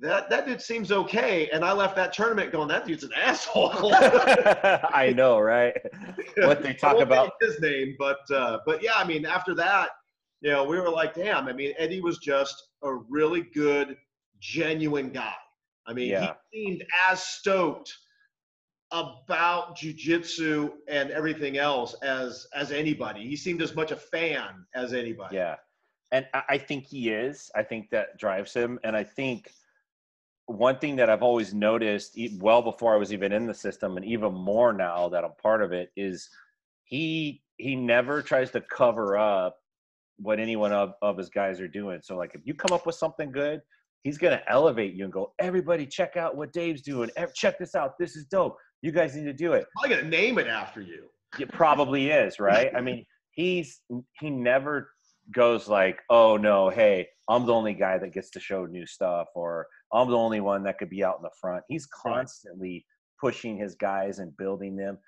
that, 0.00 0.28
that 0.28 0.46
dude 0.46 0.60
seems 0.60 0.92
okay. 0.92 1.48
And 1.54 1.64
I 1.64 1.72
left 1.72 1.96
that 1.96 2.12
tournament 2.12 2.52
going, 2.52 2.68
that 2.68 2.86
dude's 2.86 3.02
an 3.02 3.12
asshole. 3.16 3.72
I 3.94 5.14
know, 5.16 5.40
right? 5.40 5.72
What 6.36 6.62
they 6.62 6.68
I 6.68 6.74
talk 6.74 7.00
about. 7.00 7.32
his 7.40 7.58
name, 7.60 7.96
but 7.98 8.30
uh, 8.30 8.58
but 8.66 8.82
yeah, 8.82 8.96
I 8.96 9.04
mean, 9.04 9.24
after 9.24 9.54
that, 9.54 9.88
you 10.42 10.50
know, 10.50 10.64
we 10.64 10.78
were 10.78 10.90
like, 10.90 11.14
damn. 11.14 11.48
I 11.48 11.54
mean, 11.54 11.72
Eddie 11.78 12.02
was 12.02 12.18
just 12.18 12.62
a 12.82 12.92
really 12.92 13.40
good, 13.54 13.96
genuine 14.38 15.08
guy. 15.08 15.32
I 15.86 15.92
mean, 15.92 16.10
Yeah. 16.10 16.34
he 16.50 16.64
seemed 16.64 16.84
as 17.08 17.22
stoked 17.22 17.96
about 18.92 19.76
jujitsu 19.76 20.72
and 20.88 21.10
everything 21.10 21.58
else 21.58 21.94
as 22.02 22.46
as 22.54 22.70
anybody. 22.72 23.26
He 23.26 23.36
seemed 23.36 23.60
as 23.62 23.74
much 23.74 23.90
a 23.90 23.96
fan 23.96 24.64
as 24.74 24.92
anybody. 24.92 25.36
Yeah. 25.36 25.56
And 26.12 26.28
I- 26.32 26.44
I 26.50 26.58
think 26.58 26.84
he 26.84 27.10
is. 27.10 27.50
I 27.54 27.62
think 27.64 27.90
that 27.90 28.16
drives 28.16 28.54
him. 28.54 28.78
And 28.84 28.96
I 28.96 29.02
think 29.02 29.50
one 30.46 30.78
thing 30.78 30.94
that 30.96 31.10
I've 31.10 31.24
always 31.24 31.52
noticed, 31.52 32.16
well 32.38 32.62
before 32.62 32.94
I 32.94 32.96
was 32.96 33.12
even 33.12 33.32
in 33.32 33.46
the 33.46 33.54
system, 33.54 33.96
and 33.96 34.06
even 34.06 34.32
more 34.32 34.72
now 34.72 35.08
that 35.08 35.24
I'm 35.24 35.34
part 35.42 35.62
of 35.62 35.72
it, 35.72 35.90
is 35.96 36.30
he 36.84 37.42
he 37.58 37.74
never 37.74 38.22
tries 38.22 38.50
to 38.52 38.60
cover 38.60 39.16
up 39.16 39.58
what 40.18 40.38
anyone 40.38 40.72
of, 40.72 40.94
of 41.02 41.16
his 41.18 41.28
guys 41.30 41.60
are 41.60 41.66
doing. 41.68 42.00
So 42.02 42.16
like 42.16 42.34
if 42.34 42.42
you 42.44 42.54
come 42.54 42.72
up 42.74 42.86
with 42.86 42.94
something 42.94 43.32
good, 43.32 43.62
he's 44.06 44.18
gonna 44.18 44.40
elevate 44.46 44.94
you 44.94 45.02
and 45.02 45.12
go, 45.12 45.32
everybody 45.40 45.84
check 45.84 46.16
out 46.16 46.36
what 46.36 46.52
Dave's 46.52 46.80
doing. 46.80 47.10
Check 47.34 47.58
this 47.58 47.74
out. 47.74 47.94
This 47.98 48.14
is 48.14 48.24
dope. 48.26 48.56
You 48.80 48.92
guys 48.92 49.16
need 49.16 49.24
to 49.24 49.32
do 49.32 49.54
it. 49.54 49.66
I'm 49.82 49.90
gonna 49.90 50.04
name 50.04 50.38
it 50.38 50.46
after 50.46 50.80
you. 50.80 51.06
It 51.40 51.50
probably 51.52 52.10
is, 52.10 52.38
right? 52.38 52.70
I 52.76 52.80
mean, 52.80 53.04
he's 53.32 53.80
he 54.20 54.30
never 54.30 54.90
goes 55.34 55.66
like, 55.66 55.98
"Oh 56.08 56.36
no, 56.36 56.70
hey, 56.70 57.08
I'm 57.28 57.46
the 57.46 57.52
only 57.52 57.74
guy 57.74 57.98
that 57.98 58.14
gets 58.14 58.30
to 58.30 58.40
show 58.40 58.64
new 58.64 58.86
stuff," 58.86 59.26
or 59.34 59.66
"I'm 59.92 60.08
the 60.08 60.16
only 60.16 60.38
one 60.38 60.62
that 60.62 60.78
could 60.78 60.88
be 60.88 61.02
out 61.02 61.16
in 61.16 61.24
the 61.24 61.30
front." 61.40 61.64
He's 61.68 61.86
constantly 61.86 62.86
pushing 63.20 63.58
his 63.58 63.74
guys 63.74 64.20
and 64.20 64.36
building 64.36 64.76
them. 64.76 64.98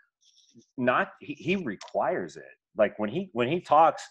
Not 0.76 1.12
he, 1.20 1.34
he 1.34 1.54
requires 1.54 2.36
it. 2.36 2.42
Like 2.76 2.98
when 2.98 3.10
he 3.10 3.30
when 3.32 3.46
he 3.46 3.60
talks 3.60 4.02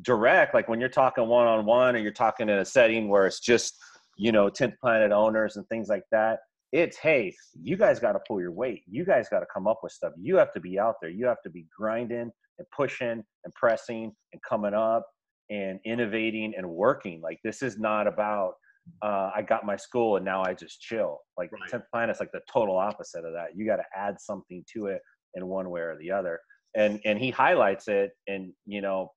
direct, 0.00 0.54
like 0.54 0.66
when 0.66 0.80
you're 0.80 0.88
talking 0.88 1.28
one 1.28 1.46
on 1.46 1.66
one, 1.66 1.94
or 1.94 1.98
you're 1.98 2.10
talking 2.10 2.48
in 2.48 2.58
a 2.58 2.64
setting 2.64 3.10
where 3.10 3.26
it's 3.26 3.40
just 3.40 3.76
you 4.16 4.32
know 4.32 4.48
10th 4.48 4.78
planet 4.80 5.12
owners 5.12 5.56
and 5.56 5.66
things 5.68 5.88
like 5.88 6.04
that 6.10 6.38
it's 6.72 6.96
hey 6.96 7.32
you 7.62 7.76
guys 7.76 8.00
got 8.00 8.12
to 8.12 8.20
pull 8.26 8.40
your 8.40 8.50
weight. 8.50 8.82
You 8.88 9.04
guys 9.04 9.28
got 9.28 9.40
to 9.40 9.46
come 9.54 9.68
up 9.68 9.78
with 9.84 9.92
stuff. 9.92 10.12
You 10.18 10.36
have 10.36 10.52
to 10.54 10.60
be 10.60 10.76
out 10.76 10.96
there. 11.00 11.10
You 11.10 11.24
have 11.26 11.40
to 11.44 11.50
be 11.50 11.66
grinding 11.78 12.32
and 12.58 12.66
pushing 12.76 13.22
and 13.44 13.54
pressing 13.54 14.12
and 14.32 14.42
coming 14.48 14.74
up 14.74 15.06
and 15.50 15.78
innovating 15.86 16.52
and 16.56 16.68
working. 16.68 17.20
Like 17.20 17.38
this 17.44 17.62
is 17.62 17.78
not 17.78 18.08
about 18.08 18.54
uh, 19.02 19.30
i 19.34 19.40
got 19.40 19.64
my 19.64 19.76
school 19.76 20.16
and 20.16 20.24
now 20.24 20.42
i 20.42 20.52
just 20.52 20.80
chill. 20.80 21.20
Like 21.38 21.50
Right. 21.52 21.70
10th 21.70 21.84
planet's 21.92 22.18
like 22.20 22.32
the 22.32 22.40
total 22.52 22.76
opposite 22.76 23.24
of 23.24 23.32
that. 23.34 23.50
You 23.54 23.66
got 23.66 23.76
to 23.76 23.84
add 23.96 24.20
something 24.20 24.64
to 24.74 24.86
it 24.86 25.00
in 25.34 25.46
one 25.46 25.70
way 25.70 25.80
or 25.80 25.96
the 26.00 26.10
other. 26.10 26.40
And 26.76 27.00
and 27.04 27.20
he 27.20 27.30
highlights 27.30 27.86
it 27.86 28.10
and 28.26 28.52
you 28.66 28.80
know 28.80 29.12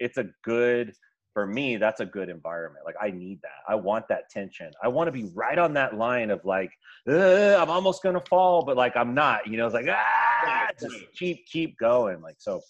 it's 0.00 0.16
a 0.16 0.24
good 0.42 0.94
for 1.32 1.46
me 1.46 1.76
that's 1.76 2.00
a 2.00 2.06
good 2.06 2.28
environment 2.28 2.84
like 2.84 2.94
i 3.00 3.10
need 3.10 3.40
that 3.42 3.60
i 3.68 3.74
want 3.74 4.06
that 4.08 4.28
tension 4.30 4.70
i 4.82 4.88
want 4.88 5.08
to 5.08 5.12
be 5.12 5.30
right 5.34 5.58
on 5.58 5.72
that 5.72 5.96
line 5.96 6.30
of 6.30 6.44
like 6.44 6.70
i'm 7.08 7.70
almost 7.70 8.02
gonna 8.02 8.22
fall 8.28 8.64
but 8.64 8.76
like 8.76 8.96
i'm 8.96 9.14
not 9.14 9.46
you 9.46 9.56
know 9.56 9.66
it's 9.66 9.74
like 9.74 9.86
ah 9.88 10.68
just 10.78 10.96
keep 11.14 11.44
keep 11.46 11.76
going 11.78 12.20
like 12.20 12.36
so 12.38 12.60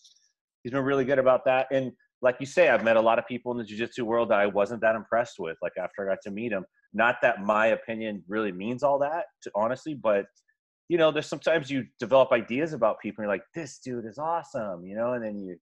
he's 0.63 0.73
been 0.73 0.85
really 0.85 1.05
good 1.05 1.19
about 1.19 1.45
that 1.45 1.67
and 1.73 1.93
like 2.21 2.37
you 2.39 2.47
say 2.47 2.69
i've 2.69 2.85
met 2.85 2.97
a 2.97 3.01
lot 3.01 3.19
of 3.19 3.27
people 3.27 3.53
in 3.53 3.59
the 3.59 3.65
jiu-jitsu 3.65 4.05
world 4.05 4.31
that 4.31 4.39
i 4.39 4.47
wasn't 4.47 4.81
that 4.81 4.95
impressed 4.95 5.39
with 5.39 5.57
like 5.63 5.73
after 5.81 6.03
i 6.09 6.13
got 6.13 6.23
to 6.23 6.31
meet 6.31 6.53
him 6.53 6.65
not 6.95 7.17
that 7.23 7.43
my 7.43 7.69
opinion 7.69 8.23
really 8.29 8.53
means 8.53 8.83
all 8.83 8.99
that 8.99 9.25
to, 9.43 9.51
honestly 9.55 9.95
but 9.95 10.27
you 10.89 10.99
know 10.99 11.11
there's 11.11 11.27
sometimes 11.27 11.71
you 11.71 11.85
develop 11.99 12.31
ideas 12.33 12.73
about 12.73 13.01
people 13.01 13.23
and 13.23 13.27
you're 13.27 13.35
like 13.35 13.45
this 13.55 13.79
dude 13.85 14.07
is 14.07 14.19
awesome 14.19 14.85
you 14.85 14.95
know 14.95 15.15
and 15.15 15.25
then 15.25 15.39
you 15.39 15.57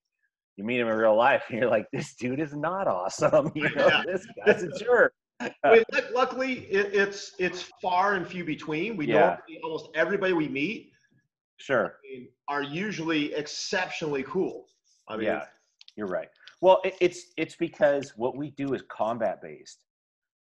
you 0.61 0.67
meet 0.67 0.79
him 0.79 0.87
in 0.87 0.95
real 0.95 1.15
life 1.15 1.43
and 1.49 1.59
you're 1.59 1.69
like 1.69 1.87
this 1.91 2.13
dude 2.15 2.39
is 2.39 2.53
not 2.53 2.87
awesome 2.87 3.51
you 3.55 3.69
know 3.75 3.87
Yeah. 3.87 4.03
this 4.05 4.25
guy's 4.45 4.63
a 4.63 4.69
jerk 4.79 5.13
I 5.63 5.73
mean, 5.73 5.83
luckily, 6.13 6.67
it, 6.69 6.93
it's 6.93 7.33
it's 7.39 7.63
far 7.81 8.13
and 8.13 8.27
few 8.27 8.45
between. 8.45 8.95
We 8.95 9.07
Yeah. 9.07 9.21
normally 9.21 9.59
almost 9.63 9.89
everybody 9.95 10.33
we 10.33 10.47
meet 10.47 10.91
sure 11.57 11.95
I 12.05 12.13
mean, 12.19 12.27
are 12.47 12.61
usually 12.61 13.33
exceptionally 13.33 14.21
cool. 14.23 14.67
I 15.09 15.17
mean, 15.17 15.25
yeah 15.25 15.45
you're 15.95 16.07
right 16.07 16.29
well 16.61 16.79
it, 16.83 16.95
it's 17.01 17.33
it's 17.37 17.55
because 17.55 18.13
what 18.15 18.37
we 18.37 18.51
do 18.51 18.73
is 18.73 18.83
combat 18.87 19.41
based 19.41 19.79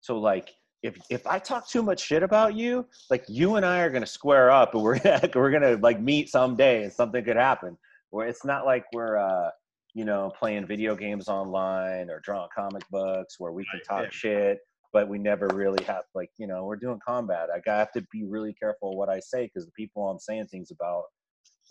so 0.01 0.19
like 0.19 0.51
if 0.83 0.97
if 1.11 1.27
i 1.27 1.39
talk 1.39 1.69
too 1.69 1.83
much 1.83 2.01
shit 2.01 2.23
about 2.23 2.55
you 2.55 2.87
like 3.11 3.25
you 3.29 3.57
and 3.57 3.67
i 3.67 3.81
are 3.81 3.91
gonna 3.91 4.07
square 4.07 4.51
up 4.51 4.75
and 4.75 4.83
we're 4.83 4.99
gonna 5.05 5.29
we're 5.35 5.51
gonna 5.51 5.77
like 5.83 6.01
meet 6.01 6.29
someday 6.29 6.85
and 6.85 6.93
something 6.93 7.25
could 7.25 7.37
happen 7.37 7.77
where 8.11 8.29
it's 8.29 8.45
not 8.45 8.65
like 8.65 8.85
we're 8.93 9.17
uh 9.17 9.51
you 9.95 10.05
know 10.05 10.33
playing 10.39 10.67
video 10.67 10.95
games 10.95 11.29
online 11.29 12.11
or 12.11 12.21
drawing 12.21 12.49
comic 12.55 12.83
books 12.91 13.37
where 13.39 13.53
we 13.53 13.65
can 13.71 13.81
talk 13.83 14.13
shit 14.13 14.59
but 14.93 15.09
we 15.09 15.19
never 15.19 15.49
really 15.55 15.83
have 15.85 16.03
like 16.15 16.31
you 16.39 16.47
know 16.47 16.65
we're 16.65 16.77
doing 16.77 16.99
combat. 17.07 17.49
I 17.55 17.71
have 17.71 17.93
to 17.93 18.05
be 18.13 18.25
really 18.25 18.55
careful 18.55 18.97
what 18.97 19.09
i 19.09 19.21
say 19.21 19.45
because 19.45 19.67
the 19.67 19.73
people 19.73 20.09
i'm 20.09 20.19
saying 20.19 20.47
things 20.47 20.71
about 20.71 21.05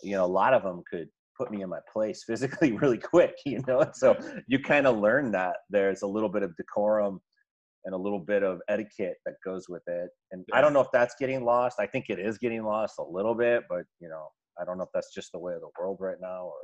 you 0.02 0.12
know 0.12 0.24
a 0.24 0.26
lot 0.26 0.54
of 0.54 0.62
them 0.62 0.82
could 0.90 1.08
put 1.36 1.50
me 1.50 1.62
in 1.62 1.68
my 1.68 1.80
place 1.92 2.24
physically 2.26 2.72
really 2.72 2.98
quick 2.98 3.34
you 3.46 3.62
know? 3.66 3.80
And 3.80 3.94
so 3.94 4.16
you 4.46 4.58
kind 4.58 4.86
of 4.86 4.98
learn 4.98 5.32
that 5.32 5.56
there's 5.70 6.02
a 6.02 6.06
little 6.06 6.28
bit 6.28 6.42
of 6.42 6.56
decorum 6.56 7.20
and 7.84 7.94
a 7.94 7.98
little 7.98 8.18
bit 8.18 8.42
of 8.42 8.60
etiquette 8.68 9.16
that 9.24 9.34
goes 9.42 9.66
with 9.68 9.82
it. 9.86 10.10
And 10.32 10.44
i 10.52 10.60
don't 10.60 10.72
know 10.72 10.80
if 10.80 10.88
that's 10.92 11.14
getting 11.18 11.44
lost. 11.44 11.78
I 11.80 11.86
think 11.86 12.06
it 12.08 12.18
is 12.18 12.38
getting 12.38 12.64
lost 12.64 12.94
a 12.98 13.04
little 13.04 13.34
bit 13.34 13.64
but 13.68 13.84
you 14.00 14.08
know 14.08 14.28
i 14.60 14.64
don't 14.64 14.78
know 14.78 14.84
if 14.84 14.90
that's 14.94 15.14
just 15.14 15.32
the 15.32 15.38
way 15.38 15.54
of 15.54 15.60
the 15.60 15.70
world 15.78 15.98
right 16.00 16.20
now 16.20 16.44
or 16.44 16.60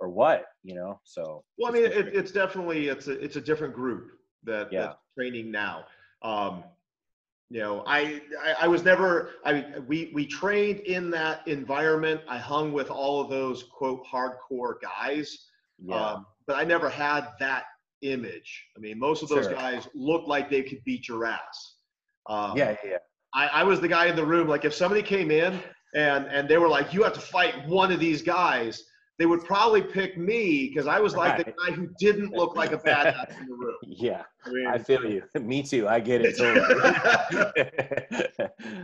or 0.00 0.08
what 0.08 0.46
you 0.62 0.74
know 0.74 1.00
so 1.04 1.44
Well, 1.58 1.70
I 1.70 1.74
mean, 1.74 1.84
it, 1.84 2.08
it's 2.08 2.32
definitely 2.32 2.88
it's 2.88 3.06
a 3.08 3.12
it's 3.22 3.36
a 3.36 3.40
different 3.40 3.74
group 3.74 4.12
that 4.44 4.72
Yeah. 4.72 4.80
that's 4.80 4.98
training 5.16 5.50
now. 5.50 5.84
Um, 6.22 6.64
you 7.50 7.58
know, 7.60 7.82
I, 7.86 8.22
I, 8.40 8.54
I 8.62 8.68
was 8.68 8.84
never, 8.84 9.30
I, 9.44 9.80
we, 9.88 10.12
we 10.14 10.24
trained 10.24 10.80
in 10.80 11.10
that 11.10 11.46
environment. 11.48 12.20
I 12.28 12.38
hung 12.38 12.72
with 12.72 12.90
all 12.90 13.20
of 13.20 13.28
those 13.28 13.64
quote 13.64 14.06
hardcore 14.06 14.74
guys, 14.80 15.46
Yeah. 15.78 15.96
um, 16.12 16.26
but 16.46 16.56
I 16.56 16.62
never 16.64 16.88
had 16.88 17.30
that 17.40 17.64
image. 18.02 18.66
I 18.76 18.80
mean, 18.80 18.98
most 19.00 19.24
of 19.24 19.28
those 19.28 19.46
Sure. 19.46 19.54
guys 19.54 19.88
looked 19.94 20.28
like 20.28 20.48
they 20.48 20.62
could 20.62 20.82
beat 20.84 21.08
your 21.08 21.26
ass. 21.26 21.74
Um, 22.28 22.56
yeah, 22.56 22.76
yeah, 22.84 22.90
yeah. 22.90 22.96
I, 23.34 23.48
I 23.48 23.62
was 23.64 23.80
the 23.80 23.88
guy 23.88 24.06
in 24.06 24.14
the 24.14 24.24
room. 24.24 24.46
Like 24.46 24.64
if 24.64 24.72
somebody 24.72 25.02
came 25.02 25.30
in 25.32 25.60
and 25.94 26.26
and 26.26 26.48
they 26.48 26.56
were 26.58 26.68
like, 26.68 26.94
you 26.94 27.02
have 27.02 27.14
to 27.14 27.20
fight 27.20 27.66
one 27.66 27.90
of 27.90 27.98
these 27.98 28.22
guys, 28.22 28.84
they 29.20 29.26
would 29.26 29.44
probably 29.44 29.82
pick 29.82 30.16
me 30.16 30.66
because 30.68 30.86
I 30.86 30.98
was 30.98 31.14
like 31.14 31.36
the 31.36 31.52
guy 31.52 31.74
who 31.74 31.90
didn't 31.98 32.32
look 32.32 32.56
like 32.56 32.72
a 32.72 32.78
badass 32.86 33.38
in 33.38 33.48
the 33.48 33.54
room. 33.54 33.76
Yeah, 33.82 34.22
I 34.46 34.50
mean, 34.50 34.66
I 34.66 34.78
feel 34.78 35.04
you. 35.04 35.22
Me 35.42 35.62
too. 35.62 35.86
I 35.86 36.00
get 36.00 36.22
it 36.24 36.38
totally. 36.38 36.64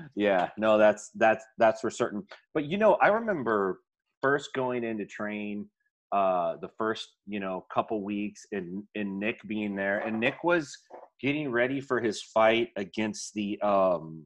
yeah, 0.15 0.51
no, 0.59 0.77
that's 0.77 1.11
that's 1.15 1.43
that's 1.57 1.81
for 1.81 1.89
certain. 1.89 2.23
But 2.53 2.67
you 2.67 2.77
know, 2.77 2.99
I 3.01 3.09
remember 3.09 3.81
first 4.21 4.51
going 4.55 4.85
in 4.85 4.99
to 4.99 5.07
train 5.07 5.71
uh 6.13 6.57
the 6.61 6.69
first 6.77 7.09
you 7.27 7.41
know 7.41 7.65
couple 7.73 8.05
weeks 8.05 8.47
and 8.53 8.85
and 8.95 9.19
Nick 9.19 9.41
being 9.49 9.75
there 9.75 10.01
and 10.01 10.21
Nick 10.21 10.45
was 10.45 10.77
getting 11.21 11.51
ready 11.51 11.81
for 11.81 11.99
his 11.99 12.23
fight 12.23 12.69
against 12.77 13.33
the 13.35 13.59
um 13.63 14.25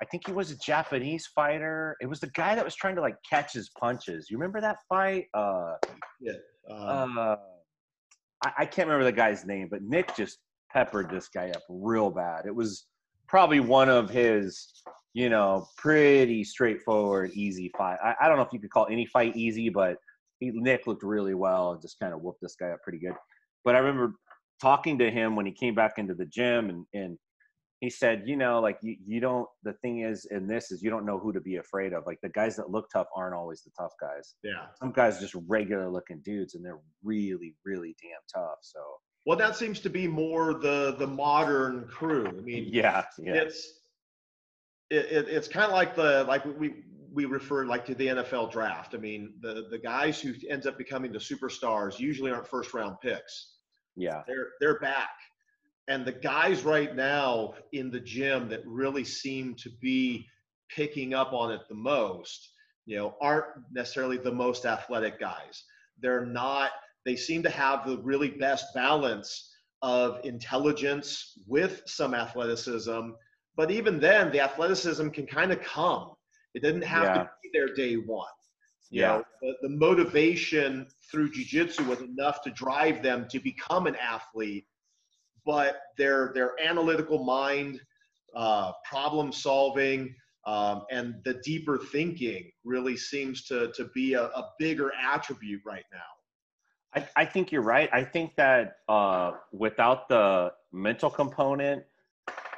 I 0.00 0.04
think 0.10 0.26
he 0.26 0.32
was 0.32 0.50
a 0.50 0.56
Japanese 0.56 1.26
fighter. 1.26 1.96
It 2.00 2.06
was 2.06 2.20
the 2.20 2.28
guy 2.28 2.54
that 2.54 2.64
was 2.64 2.74
trying 2.74 2.94
to 2.96 3.00
like 3.00 3.16
catch 3.28 3.52
his 3.52 3.70
punches. 3.78 4.28
You 4.30 4.36
remember 4.38 4.60
that 4.60 4.78
fight? 4.88 5.26
Uh 5.34 5.74
um, 6.70 7.18
uh, 7.18 7.36
I, 8.44 8.52
I 8.58 8.66
can't 8.66 8.88
remember 8.88 9.04
the 9.04 9.12
guy's 9.12 9.44
name, 9.44 9.68
but 9.70 9.82
Nick 9.82 10.14
just 10.16 10.38
peppered 10.72 11.10
this 11.10 11.28
guy 11.28 11.50
up 11.50 11.62
real 11.68 12.10
bad. 12.10 12.46
It 12.46 12.54
was 12.54 12.86
probably 13.28 13.60
one 13.60 13.88
of 13.88 14.10
his, 14.10 14.82
you 15.12 15.28
know, 15.28 15.66
pretty 15.76 16.44
straightforward, 16.44 17.30
easy 17.34 17.70
fight. 17.76 17.98
I, 18.04 18.14
I 18.20 18.28
don't 18.28 18.36
know 18.36 18.42
if 18.42 18.52
you 18.52 18.60
could 18.60 18.70
call 18.70 18.86
any 18.90 19.06
fight 19.06 19.36
easy, 19.36 19.68
but 19.68 19.96
he, 20.40 20.50
Nick 20.52 20.86
looked 20.86 21.02
really 21.02 21.34
well 21.34 21.72
and 21.72 21.80
just 21.80 21.98
kind 22.00 22.12
of 22.12 22.22
whooped 22.22 22.40
this 22.42 22.56
guy 22.56 22.70
up 22.70 22.82
pretty 22.82 22.98
good. 22.98 23.14
But 23.64 23.76
I 23.76 23.78
remember 23.78 24.14
talking 24.60 24.98
to 24.98 25.10
him 25.10 25.36
when 25.36 25.46
he 25.46 25.52
came 25.52 25.74
back 25.74 25.94
into 25.98 26.14
the 26.14 26.26
gym 26.26 26.70
and, 26.70 26.86
and 26.92 27.18
he 27.84 27.90
said, 27.90 28.24
you 28.26 28.36
know, 28.36 28.60
like 28.60 28.78
you, 28.82 28.96
you 29.06 29.20
don't, 29.20 29.46
the 29.62 29.74
thing 29.74 30.00
is 30.00 30.26
in 30.30 30.46
this 30.46 30.70
is 30.72 30.82
you 30.82 30.90
don't 30.90 31.06
know 31.06 31.18
who 31.18 31.32
to 31.32 31.40
be 31.40 31.56
afraid 31.56 31.92
of. 31.92 32.04
Like 32.06 32.18
the 32.22 32.30
guys 32.30 32.56
that 32.56 32.70
look 32.70 32.88
tough 32.92 33.06
aren't 33.14 33.34
always 33.34 33.62
the 33.62 33.70
tough 33.78 33.92
guys 34.00 34.34
yeah. 34.42 34.66
some 34.78 34.92
guys 34.92 35.18
are 35.18 35.20
just 35.20 35.36
regular 35.46 35.88
looking 35.88 36.20
dudes 36.24 36.54
and 36.54 36.64
they're 36.64 36.80
really 37.02 37.54
really 37.64 37.94
damn 38.00 38.42
tough 38.42 38.58
so 38.62 38.80
Well, 39.26 39.38
that 39.38 39.56
seems 39.56 39.80
to 39.80 39.90
be 39.90 40.06
more 40.06 40.54
the 40.54 40.96
the 40.98 41.06
modern 41.06 41.86
crew. 41.88 42.26
I 42.26 42.32
mean, 42.32 42.68
yeah 42.70 43.04
yeah 43.18 43.34
it's 43.34 43.80
it, 44.90 45.06
it, 45.06 45.28
it's 45.28 45.48
kind 45.48 45.66
of 45.66 45.72
like 45.72 45.94
the 45.94 46.24
like 46.28 46.44
we 46.58 46.74
we 47.12 47.24
refer 47.24 47.64
like 47.64 47.86
to 47.86 47.94
the 47.94 48.08
NFL 48.08 48.50
draft. 48.52 48.94
I 48.94 48.98
mean, 48.98 49.34
the 49.40 49.66
the 49.70 49.78
guys 49.78 50.20
who 50.20 50.34
ends 50.50 50.66
up 50.66 50.76
becoming 50.76 51.12
the 51.12 51.18
superstars 51.18 51.98
usually 51.98 52.30
aren't 52.30 52.48
first 52.48 52.74
round 52.74 52.96
picks. 53.00 53.54
yeah 53.96 54.22
They're 54.26 54.48
they're 54.60 54.80
back. 54.80 55.10
And 55.88 56.06
the 56.06 56.12
guys 56.12 56.62
right 56.64 56.94
now 56.96 57.54
in 57.72 57.90
the 57.90 58.00
gym 58.00 58.48
that 58.48 58.66
really 58.66 59.04
seem 59.04 59.54
to 59.56 59.70
be 59.82 60.26
picking 60.70 61.14
up 61.14 61.32
on 61.32 61.50
it 61.52 61.60
the 61.68 61.74
most, 61.74 62.50
you 62.86 62.96
know, 62.96 63.14
aren't 63.20 63.46
necessarily 63.72 64.16
the 64.16 64.32
most 64.32 64.64
athletic 64.64 65.20
guys. 65.20 65.62
They're 66.00 66.24
not, 66.26 66.70
they 67.04 67.16
seem 67.16 67.42
to 67.42 67.50
have 67.50 67.86
the 67.86 67.98
really 67.98 68.30
best 68.30 68.72
balance 68.74 69.50
of 69.82 70.24
intelligence 70.24 71.38
with 71.46 71.82
some 71.86 72.14
athleticism. 72.14 73.10
But 73.56 73.70
even 73.70 74.00
then, 74.00 74.32
the 74.32 74.40
athleticism 74.40 75.08
can 75.10 75.26
kind 75.26 75.52
of 75.52 75.60
come. 75.60 76.12
It 76.54 76.62
doesn't 76.62 76.84
have 76.84 77.04
Yeah. 77.04 77.14
to 77.14 77.30
be 77.42 77.50
there 77.52 77.74
day 77.74 77.96
one. 77.96 78.26
You 78.90 79.02
yeah 79.02 79.08
know, 79.08 79.24
the, 79.42 79.54
the 79.62 79.68
motivation 79.68 80.86
through 81.10 81.30
jujitsu 81.32 81.86
was 81.86 82.00
enough 82.00 82.42
to 82.42 82.50
drive 82.50 83.02
them 83.02 83.26
to 83.28 83.38
become 83.40 83.86
an 83.86 83.96
athlete, 83.96 84.66
but 85.44 85.80
their 85.96 86.32
their 86.34 86.52
analytical 86.60 87.24
mind, 87.24 87.80
uh, 88.34 88.72
problem 88.88 89.32
solving, 89.32 90.14
um, 90.46 90.84
and 90.90 91.16
the 91.24 91.34
deeper 91.44 91.78
thinking 91.78 92.50
really 92.64 92.96
seems 92.96 93.44
to 93.44 93.72
to 93.72 93.86
be 93.94 94.14
a, 94.14 94.24
a 94.24 94.50
bigger 94.58 94.92
attribute 95.02 95.62
right 95.64 95.84
now. 95.92 95.98
I, 96.94 97.08
I 97.16 97.24
think 97.24 97.50
you're 97.50 97.62
right 97.62 97.90
i 97.92 98.04
think 98.04 98.36
that 98.36 98.76
uh 98.88 99.32
without 99.52 100.08
the 100.08 100.52
mental 100.72 101.10
component 101.10 101.82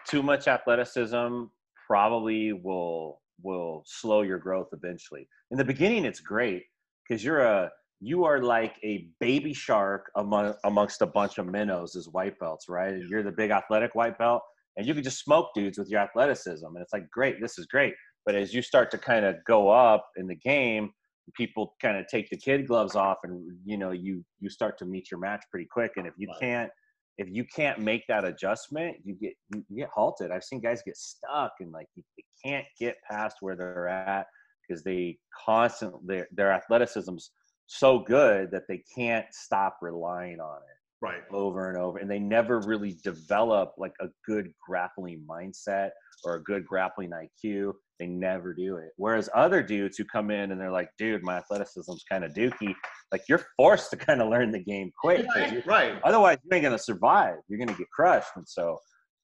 too 0.06 0.22
much 0.22 0.46
athleticism 0.48 1.44
probably 1.86 2.52
will 2.52 3.22
will 3.42 3.82
slow 3.86 4.22
your 4.22 4.38
growth 4.38 4.68
eventually 4.72 5.28
in 5.50 5.58
the 5.58 5.64
beginning 5.64 6.04
it's 6.04 6.20
great 6.20 6.64
because 7.02 7.24
you're 7.24 7.42
a 7.42 7.70
you 8.00 8.24
are 8.24 8.42
like 8.42 8.76
a 8.84 9.08
baby 9.20 9.54
shark 9.54 10.10
among 10.16 10.54
amongst 10.64 11.02
a 11.02 11.06
bunch 11.06 11.38
of 11.38 11.46
minnows 11.46 11.96
as 11.96 12.08
white 12.08 12.38
belts 12.38 12.66
right? 12.68 12.96
You're 13.08 13.22
the 13.22 13.32
big 13.32 13.50
athletic 13.50 13.94
white 13.94 14.18
belt 14.18 14.42
and 14.76 14.86
you 14.86 14.94
can 14.94 15.02
just 15.02 15.22
smoke 15.24 15.48
dudes 15.54 15.78
with 15.78 15.88
your 15.88 16.00
athleticism 16.00 16.66
and 16.66 16.78
it's 16.82 16.92
like 16.92 17.08
great 17.10 17.40
this 17.40 17.58
is 17.58 17.66
great. 17.66 17.94
But 18.24 18.34
as 18.34 18.52
you 18.52 18.60
start 18.60 18.90
to 18.90 18.98
kind 18.98 19.24
of 19.24 19.36
go 19.46 19.68
up 19.68 20.06
in 20.16 20.26
the 20.26 20.34
game 20.34 20.90
people 21.34 21.74
kind 21.82 21.96
of 21.96 22.06
take 22.06 22.30
the 22.30 22.36
kid 22.36 22.66
gloves 22.68 22.94
off 22.94 23.18
and 23.24 23.44
you 23.64 23.76
know 23.76 23.90
you 23.90 24.24
you 24.40 24.48
start 24.48 24.78
to 24.78 24.84
meet 24.84 25.10
your 25.10 25.18
match 25.18 25.42
pretty 25.50 25.66
quick 25.68 25.92
and 25.96 26.06
if 26.06 26.14
you 26.16 26.28
can't 26.40 26.70
if 27.18 27.28
you 27.30 27.44
can't 27.44 27.80
make 27.80 28.02
that 28.08 28.24
adjustment 28.24 28.96
you 29.04 29.14
get 29.14 29.32
you 29.54 29.64
you 29.68 29.78
get 29.78 29.88
halted. 29.94 30.30
I've 30.30 30.44
seen 30.44 30.60
guys 30.60 30.82
get 30.84 30.96
stuck 30.96 31.52
and 31.60 31.72
like 31.72 31.86
they 31.96 32.24
can't 32.44 32.66
get 32.78 32.96
past 33.10 33.38
where 33.40 33.56
they're 33.56 33.88
at 33.88 34.26
because 34.68 34.84
they 34.84 35.18
constantly 35.46 36.00
their, 36.04 36.28
their 36.32 36.52
athleticism's 36.52 37.30
so 37.66 37.98
good 38.00 38.50
that 38.52 38.64
they 38.68 38.82
can't 38.94 39.26
stop 39.32 39.78
relying 39.82 40.40
on 40.40 40.58
it 40.58 40.78
Right. 41.02 41.22
over 41.32 41.68
and 41.68 41.76
over 41.78 41.98
and 41.98 42.10
they 42.10 42.18
never 42.18 42.60
really 42.60 42.96
develop 43.04 43.72
like 43.76 43.92
a 44.00 44.08
good 44.26 44.52
grappling 44.66 45.24
mindset 45.28 45.90
or 46.24 46.36
a 46.36 46.42
good 46.42 46.64
grappling 46.66 47.10
IQ. 47.10 47.74
They 48.00 48.06
never 48.06 48.54
do 48.54 48.76
it. 48.76 48.90
Whereas 48.96 49.28
other 49.34 49.62
dudes 49.62 49.96
who 49.98 50.04
come 50.04 50.30
in 50.30 50.52
and 50.52 50.60
they're 50.60 50.70
like, 50.70 50.90
dude, 50.98 51.22
my 51.22 51.36
athleticism's 51.36 52.04
kind 52.10 52.24
of 52.24 52.32
dookie, 52.32 52.74
like 53.12 53.22
you're 53.28 53.44
forced 53.56 53.90
to 53.90 53.96
kind 53.96 54.22
of 54.22 54.28
learn 54.28 54.50
the 54.52 54.62
game 54.62 54.90
quick. 55.00 55.26
you- 55.52 55.62
Right. 55.66 56.00
Otherwise, 56.02 56.38
you 56.44 56.50
ain't 56.54 56.62
gonna 56.64 56.78
survive. 56.78 57.36
You're 57.48 57.58
gonna 57.58 57.76
get 57.76 57.90
crushed. 57.90 58.30
And 58.36 58.48
so 58.48 58.78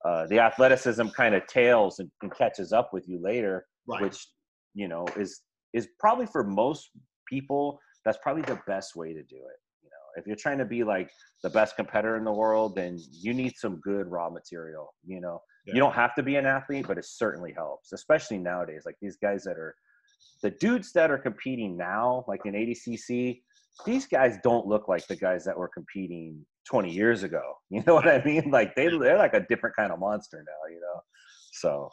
uh, 0.05 0.27
the 0.27 0.41
athleticism 0.41 1.09
kind 1.17 1.35
of 1.35 1.47
tails 1.47 2.01
and, 2.01 2.11
and 2.23 2.35
catches 2.35 2.73
up 2.73 2.91
with 2.93 3.09
you 3.09 3.21
later, 3.23 3.65
Right. 3.89 4.03
which 4.03 4.27
you 4.75 4.89
know 4.89 5.07
is 5.17 5.41
is 5.73 5.89
probably 5.99 6.27
for 6.27 6.45
most 6.45 6.91
people 7.29 7.79
that's 8.05 8.19
probably 8.23 8.43
the 8.43 8.61
best 8.67 8.97
way 8.97 9.09
to 9.13 9.23
do 9.23 9.37
it. 9.37 9.59
You 9.83 9.91
know, 9.91 10.05
if 10.17 10.27
you're 10.27 10.37
trying 10.37 10.59
to 10.59 10.65
be 10.65 10.85
like 10.85 11.11
the 11.43 11.51
best 11.51 11.77
competitor 11.77 12.17
in 12.17 12.25
the 12.25 12.33
world, 12.33 12.75
then 12.77 12.99
you 13.11 13.35
need 13.35 13.55
some 13.57 13.77
good 13.81 14.07
raw 14.09 14.31
material. 14.31 14.95
You 15.05 15.21
know, 15.21 15.41
Yeah. 15.67 15.75
you 15.75 15.81
don't 15.81 15.95
have 15.95 16.15
to 16.17 16.23
be 16.23 16.37
an 16.37 16.47
athlete, 16.47 16.87
but 16.89 16.99
it 16.99 17.05
certainly 17.05 17.53
helps, 17.53 17.93
especially 17.93 18.39
nowadays. 18.39 18.83
Like 18.87 18.97
these 19.01 19.17
guys 19.17 19.45
that 19.45 19.57
are 19.59 19.75
the 20.43 20.51
dudes 20.51 20.93
that 20.93 21.11
are 21.11 21.19
competing 21.19 21.77
now, 21.77 22.25
like 22.29 22.41
in 22.47 22.55
ADCC, 22.55 23.43
these 23.87 24.07
guys 24.07 24.39
don't 24.43 24.67
look 24.67 24.89
like 24.89 25.07
the 25.07 25.17
guys 25.17 25.45
that 25.45 25.57
were 25.57 25.69
competing 25.69 26.45
20 26.67 26.91
years 26.93 27.23
ago. 27.23 27.43
You 27.71 27.83
know 27.87 27.95
what 27.95 28.07
I 28.09 28.23
mean? 28.25 28.51
Like 28.51 28.75
they 28.77 28.89
they're 28.89 29.17
like 29.19 29.35
a 29.35 29.47
different 29.49 29.75
kind 29.77 29.93
of 29.93 29.99
monster 29.99 30.45
now. 30.47 30.69
You 30.75 30.81
know, 30.81 31.01
so 31.53 31.89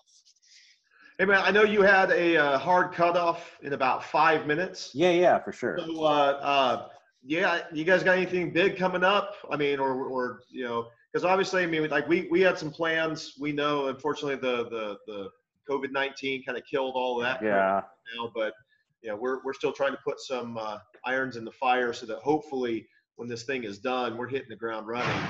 Hey 1.20 1.26
man, 1.26 1.41
I 1.43 1.51
know 1.51 1.63
you 1.63 1.82
had 1.82 2.11
a 2.11 2.38
uh, 2.38 2.57
hard 2.57 2.93
cutoff 2.93 3.59
in 3.61 3.74
about 3.74 4.05
five 4.05 4.47
minutes. 4.47 4.91
yeah, 4.93 5.09
yeah, 5.11 5.38
for 5.38 5.51
sure. 5.51 5.78
So, 5.78 6.01
uh, 6.01 6.39
uh, 6.41 6.88
yeah, 7.26 7.63
you 7.74 7.84
guys 7.84 8.03
got 8.03 8.15
anything 8.15 8.53
big 8.53 8.78
coming 8.78 9.03
up? 9.03 9.36
I 9.51 9.57
mean, 9.57 9.80
or, 9.80 10.05
or 10.05 10.43
you 10.49 10.63
know, 10.63 10.88
because 11.11 11.26
obviously, 11.26 11.63
I 11.63 11.65
mean, 11.65 11.89
like 11.89 12.07
we 12.07 12.30
we 12.32 12.39
had 12.39 12.57
some 12.57 12.72
plans. 12.72 13.34
We 13.38 13.51
know, 13.51 13.88
unfortunately, 13.88 14.38
the 14.38 14.70
the 14.70 14.97
the 15.07 15.30
COVID 15.70 15.91
nineteen 15.91 16.41
kind 16.45 16.57
of 16.57 16.63
killed 16.63 16.93
all 16.95 17.20
that. 17.20 17.43
Yeah. 17.43 17.82
Now, 18.15 18.32
but 18.34 18.53
know, 19.03 19.17
we're 19.17 19.43
we're 19.43 19.53
still 19.53 19.74
trying 19.74 19.91
to 19.91 19.99
put 20.05 20.22
some 20.22 20.57
uh, 20.57 20.78
irons 21.05 21.36
in 21.36 21.43
the 21.43 21.51
fire 21.51 21.91
so 21.91 22.05
that 22.05 22.20
hopefully, 22.20 22.88
when 23.17 23.28
this 23.28 23.43
thing 23.43 23.65
is 23.65 23.80
done, 23.80 24.15
we're 24.15 24.30
hitting 24.30 24.47
the 24.47 24.55
ground 24.55 24.88
running. 24.88 25.22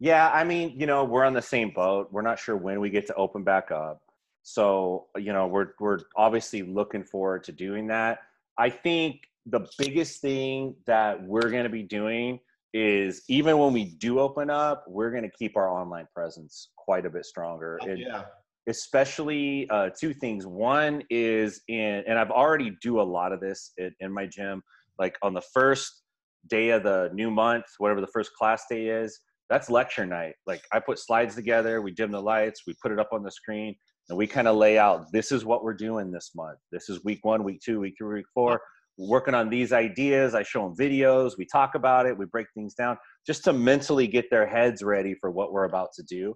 Yeah, 0.00 0.30
I 0.30 0.44
mean, 0.44 0.78
you 0.78 0.86
know, 0.86 1.02
we're 1.04 1.24
on 1.24 1.32
the 1.32 1.40
same 1.40 1.70
boat. 1.70 2.08
We're 2.10 2.20
not 2.20 2.38
sure 2.38 2.58
when 2.58 2.78
we 2.78 2.90
get 2.90 3.06
to 3.06 3.14
open 3.14 3.42
back 3.42 3.70
up. 3.70 4.02
So, 4.42 5.06
you 5.16 5.32
know, 5.32 5.46
we're 5.46 5.68
we're 5.78 6.00
obviously 6.16 6.62
looking 6.62 7.04
forward 7.04 7.44
to 7.44 7.52
doing 7.52 7.86
that. 7.88 8.20
I 8.58 8.70
think 8.70 9.22
the 9.46 9.66
biggest 9.78 10.20
thing 10.20 10.74
that 10.86 11.22
we're 11.22 11.50
going 11.50 11.64
to 11.64 11.70
be 11.70 11.82
doing 11.82 12.40
is 12.74 13.22
even 13.28 13.58
when 13.58 13.72
we 13.72 13.84
do 13.84 14.18
open 14.18 14.50
up, 14.50 14.84
we're 14.88 15.10
going 15.10 15.24
to 15.24 15.30
keep 15.30 15.56
our 15.56 15.68
online 15.68 16.06
presence 16.14 16.70
quite 16.76 17.06
a 17.06 17.10
bit 17.10 17.24
stronger. 17.26 17.78
Oh, 17.82 17.86
And 17.86 17.98
yeah, 17.98 18.24
especially 18.68 19.68
uh, 19.70 19.90
two 19.98 20.14
things. 20.14 20.46
One 20.46 21.02
is 21.10 21.60
in, 21.68 22.02
and 22.06 22.18
I've 22.18 22.30
already 22.30 22.76
do 22.82 23.00
a 23.00 23.02
lot 23.02 23.32
of 23.32 23.40
this 23.40 23.72
in, 23.78 23.94
in 24.00 24.12
my 24.12 24.26
gym. 24.26 24.62
Like 24.98 25.16
on 25.22 25.34
the 25.34 25.42
first 25.52 26.02
day 26.48 26.70
of 26.70 26.82
the 26.82 27.10
new 27.12 27.30
month, 27.30 27.64
whatever 27.78 28.00
the 28.00 28.08
first 28.08 28.32
class 28.34 28.64
day 28.68 28.86
is, 28.86 29.20
that's 29.50 29.68
lecture 29.68 30.06
night. 30.06 30.34
Like 30.46 30.62
I 30.72 30.80
put 30.80 30.98
slides 30.98 31.34
together, 31.34 31.82
we 31.82 31.90
dim 31.90 32.10
the 32.10 32.22
lights, 32.22 32.62
we 32.66 32.74
put 32.82 32.92
it 32.92 32.98
up 32.98 33.08
on 33.12 33.22
the 33.22 33.30
screen, 33.30 33.74
and 34.08 34.18
we 34.18 34.26
kind 34.26 34.48
of 34.48 34.56
lay 34.56 34.78
out 34.78 35.06
this 35.12 35.32
is 35.32 35.44
what 35.44 35.62
we're 35.62 35.74
doing 35.74 36.10
this 36.10 36.32
month. 36.34 36.58
This 36.70 36.88
is 36.88 37.04
week 37.04 37.20
one, 37.24 37.44
week 37.44 37.60
two, 37.64 37.80
week 37.80 37.94
three, 37.98 38.18
week 38.20 38.26
four. 38.34 38.60
We're 38.98 39.08
working 39.08 39.34
on 39.34 39.48
these 39.48 39.72
ideas. 39.72 40.34
I 40.34 40.42
show 40.42 40.62
them 40.62 40.76
videos. 40.76 41.32
We 41.38 41.46
talk 41.46 41.74
about 41.74 42.06
it. 42.06 42.16
We 42.16 42.26
break 42.26 42.46
things 42.54 42.74
down 42.74 42.98
just 43.26 43.44
to 43.44 43.52
mentally 43.52 44.06
get 44.06 44.28
their 44.30 44.46
heads 44.46 44.82
ready 44.82 45.14
for 45.20 45.30
what 45.30 45.52
we're 45.52 45.64
about 45.64 45.88
to 45.94 46.02
do. 46.02 46.34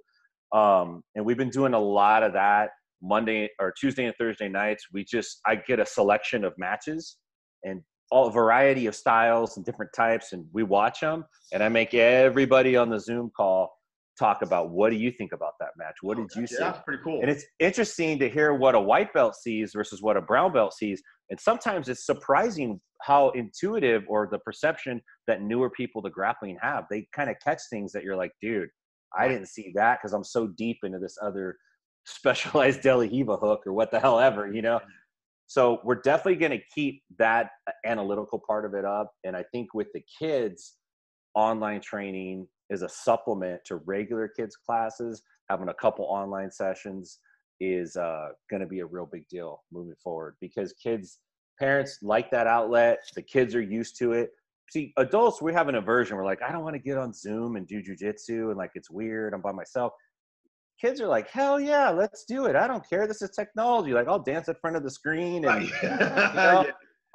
Um, 0.58 1.02
and 1.14 1.24
we've 1.24 1.36
been 1.36 1.50
doing 1.50 1.74
a 1.74 1.78
lot 1.78 2.22
of 2.22 2.32
that 2.32 2.70
Monday 3.02 3.50
or 3.60 3.72
Tuesday 3.78 4.06
and 4.06 4.14
Thursday 4.16 4.48
nights. 4.48 4.86
We 4.92 5.04
just 5.04 5.40
I 5.44 5.56
get 5.56 5.80
a 5.80 5.86
selection 5.86 6.44
of 6.44 6.54
matches 6.56 7.16
and 7.64 7.82
all 8.10 8.30
variety 8.30 8.86
of 8.86 8.94
styles 8.94 9.56
and 9.56 9.66
different 9.66 9.90
types, 9.94 10.32
and 10.32 10.46
we 10.52 10.62
watch 10.62 11.00
them. 11.00 11.24
And 11.52 11.62
I 11.62 11.68
make 11.68 11.92
everybody 11.92 12.76
on 12.76 12.88
the 12.88 13.00
Zoom 13.00 13.30
call 13.36 13.75
talk 14.18 14.42
about 14.42 14.70
what 14.70 14.90
do 14.90 14.96
you 14.96 15.10
think 15.10 15.32
about 15.32 15.52
that 15.60 15.70
match? 15.76 15.96
What 16.02 16.18
oh, 16.18 16.22
did 16.22 16.40
you 16.40 16.46
see? 16.46 16.56
Yeah, 16.58 16.72
pretty 16.72 17.02
cool. 17.02 17.20
And 17.20 17.30
it's 17.30 17.44
interesting 17.58 18.18
to 18.18 18.28
hear 18.28 18.54
what 18.54 18.74
a 18.74 18.80
white 18.80 19.12
belt 19.12 19.34
sees 19.34 19.72
versus 19.74 20.02
what 20.02 20.16
a 20.16 20.20
brown 20.20 20.52
belt 20.52 20.74
sees. 20.74 21.02
And 21.30 21.38
sometimes 21.38 21.88
it's 21.88 22.06
surprising 22.06 22.80
how 23.02 23.30
intuitive 23.30 24.04
or 24.08 24.28
the 24.30 24.38
perception 24.38 25.00
that 25.26 25.42
newer 25.42 25.70
people 25.70 26.02
to 26.02 26.10
grappling 26.10 26.58
have. 26.62 26.84
They 26.90 27.06
kind 27.14 27.30
of 27.30 27.36
catch 27.44 27.60
things 27.70 27.92
that 27.92 28.04
you're 28.04 28.16
like, 28.16 28.32
dude, 28.40 28.68
I 29.16 29.28
didn't 29.28 29.48
see 29.48 29.72
that 29.74 29.98
because 30.00 30.12
I'm 30.12 30.24
so 30.24 30.46
deep 30.46 30.78
into 30.82 30.98
this 30.98 31.16
other 31.22 31.56
specialized 32.06 32.82
De 32.82 32.94
La 32.94 33.02
Riva 33.02 33.36
hook 33.36 33.62
or 33.66 33.72
what 33.72 33.90
the 33.90 34.00
hell 34.00 34.18
ever, 34.20 34.52
you 34.52 34.62
know? 34.62 34.78
Mm-hmm. 34.78 34.90
So 35.48 35.80
we're 35.84 36.00
definitely 36.00 36.36
going 36.36 36.58
to 36.58 36.64
keep 36.74 37.02
that 37.18 37.50
uh, 37.68 37.72
analytical 37.84 38.42
part 38.44 38.64
of 38.64 38.74
it 38.74 38.84
up. 38.84 39.12
And 39.24 39.36
I 39.36 39.44
think 39.52 39.74
with 39.74 39.86
the 39.94 40.02
kids, 40.18 40.74
online 41.36 41.80
training 41.80 42.48
is 42.70 42.82
a 42.82 42.88
supplement 42.88 43.60
to 43.66 43.76
regular 43.76 44.28
kids 44.28 44.56
classes. 44.56 45.22
Having 45.48 45.68
a 45.68 45.74
couple 45.74 46.04
online 46.06 46.50
sessions 46.50 47.18
is 47.60 47.96
uh, 47.96 48.28
going 48.50 48.60
to 48.60 48.66
be 48.66 48.80
a 48.80 48.86
real 48.86 49.08
big 49.10 49.26
deal 49.28 49.62
moving 49.72 49.94
forward 50.02 50.34
because 50.40 50.72
kids, 50.74 51.20
parents 51.58 51.98
like 52.02 52.30
that 52.30 52.46
outlet. 52.46 52.98
The 53.14 53.22
kids 53.22 53.54
are 53.54 53.62
used 53.62 53.98
to 53.98 54.12
it. 54.12 54.30
See, 54.70 54.92
adults, 54.96 55.40
we 55.40 55.52
have 55.52 55.68
an 55.68 55.76
aversion. 55.76 56.16
We're 56.16 56.24
like, 56.24 56.42
I 56.42 56.50
don't 56.50 56.64
want 56.64 56.74
to 56.74 56.82
get 56.82 56.98
on 56.98 57.12
Zoom 57.12 57.54
and 57.54 57.68
do 57.68 57.80
jujitsu, 57.80 58.48
and 58.48 58.56
like 58.56 58.72
it's 58.74 58.90
weird. 58.90 59.32
I'm 59.32 59.40
by 59.40 59.52
myself 59.52 59.92
kids 60.80 61.00
are 61.00 61.06
like, 61.06 61.28
hell 61.30 61.58
yeah, 61.58 61.90
let's 61.90 62.24
do 62.24 62.46
it. 62.46 62.56
I 62.56 62.66
don't 62.66 62.86
care. 62.88 63.06
This 63.06 63.22
is 63.22 63.30
technology. 63.30 63.92
Like 63.92 64.08
I'll 64.08 64.18
dance 64.18 64.48
in 64.48 64.54
front 64.56 64.76
of 64.76 64.82
the 64.82 64.90
screen 64.90 65.44
and 65.44 65.62
you 65.82 65.88
know, 65.88 66.66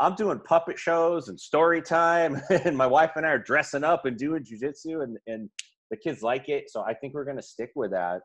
I'm 0.01 0.15
doing 0.15 0.39
puppet 0.39 0.79
shows 0.79 1.27
and 1.27 1.39
story 1.39 1.79
time 1.79 2.41
and 2.49 2.75
my 2.75 2.87
wife 2.87 3.11
and 3.15 3.25
I 3.25 3.29
are 3.29 3.37
dressing 3.37 3.83
up 3.83 4.05
and 4.05 4.17
doing 4.17 4.43
jujitsu 4.43 5.03
and, 5.03 5.17
and 5.27 5.47
the 5.91 5.97
kids 5.97 6.23
like 6.23 6.49
it. 6.49 6.71
So 6.71 6.81
I 6.81 6.95
think 6.95 7.13
we're 7.13 7.23
going 7.23 7.37
to 7.37 7.43
stick 7.43 7.69
with 7.75 7.91
that, 7.91 8.21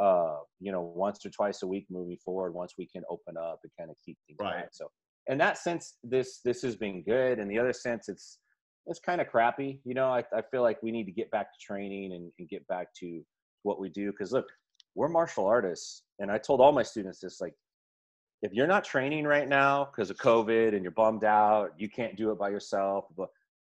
uh, 0.00 0.36
you 0.60 0.70
know, 0.70 0.92
once 0.94 1.26
or 1.26 1.30
twice 1.30 1.64
a 1.64 1.66
week 1.66 1.86
moving 1.90 2.18
forward, 2.24 2.54
once 2.54 2.74
we 2.78 2.86
can 2.86 3.02
open 3.10 3.36
up 3.36 3.58
and 3.64 3.72
kind 3.76 3.90
of 3.90 3.96
keep 4.04 4.16
things 4.28 4.38
right. 4.40 4.66
So 4.70 4.86
in 5.26 5.38
that 5.38 5.58
sense, 5.58 5.96
this, 6.04 6.38
this 6.44 6.62
has 6.62 6.76
been 6.76 7.02
good. 7.02 7.40
In 7.40 7.48
the 7.48 7.58
other 7.58 7.72
sense, 7.72 8.08
it's, 8.08 8.38
it's 8.86 9.00
kind 9.00 9.20
of 9.20 9.26
crappy. 9.26 9.80
You 9.84 9.94
know, 9.94 10.08
I, 10.10 10.22
I 10.32 10.42
feel 10.52 10.62
like 10.62 10.80
we 10.84 10.92
need 10.92 11.06
to 11.06 11.12
get 11.12 11.32
back 11.32 11.52
to 11.52 11.58
training 11.60 12.12
and, 12.12 12.30
and 12.38 12.48
get 12.48 12.64
back 12.68 12.94
to 13.00 13.22
what 13.64 13.80
we 13.80 13.88
do. 13.88 14.12
Cause 14.12 14.30
look, 14.30 14.46
we're 14.94 15.08
martial 15.08 15.46
artists. 15.46 16.04
And 16.20 16.30
I 16.30 16.38
told 16.38 16.60
all 16.60 16.70
my 16.70 16.84
students 16.84 17.18
this 17.18 17.40
like, 17.40 17.54
if 18.42 18.52
you're 18.52 18.66
not 18.66 18.84
training 18.84 19.24
right 19.24 19.48
now 19.48 19.84
because 19.84 20.10
of 20.10 20.16
COVID 20.18 20.74
and 20.74 20.82
you're 20.82 20.92
bummed 20.92 21.24
out, 21.24 21.72
you 21.76 21.88
can't 21.88 22.16
do 22.16 22.30
it 22.30 22.38
by 22.38 22.50
yourself, 22.50 23.06
but 23.16 23.28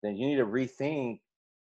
then 0.03 0.17
you 0.17 0.27
need 0.27 0.37
to 0.37 0.45
rethink 0.45 1.19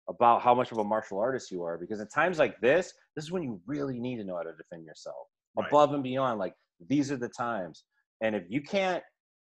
about 0.08 0.42
how 0.42 0.54
much 0.54 0.72
of 0.72 0.78
a 0.78 0.84
martial 0.84 1.18
artist 1.18 1.50
you 1.50 1.62
are 1.62 1.76
because 1.78 2.00
at 2.00 2.12
times 2.12 2.38
like 2.38 2.60
this, 2.60 2.94
this 3.14 3.24
is 3.24 3.30
when 3.30 3.42
you 3.42 3.60
really 3.66 3.98
need 3.98 4.16
to 4.16 4.24
know 4.24 4.36
how 4.36 4.42
to 4.42 4.52
defend 4.52 4.84
yourself 4.84 5.28
right. 5.56 5.68
above 5.68 5.92
and 5.92 6.02
beyond. 6.02 6.38
Like 6.38 6.54
these 6.88 7.12
are 7.12 7.16
the 7.16 7.28
times. 7.28 7.84
And 8.20 8.34
if 8.34 8.44
you 8.48 8.62
can't 8.62 9.02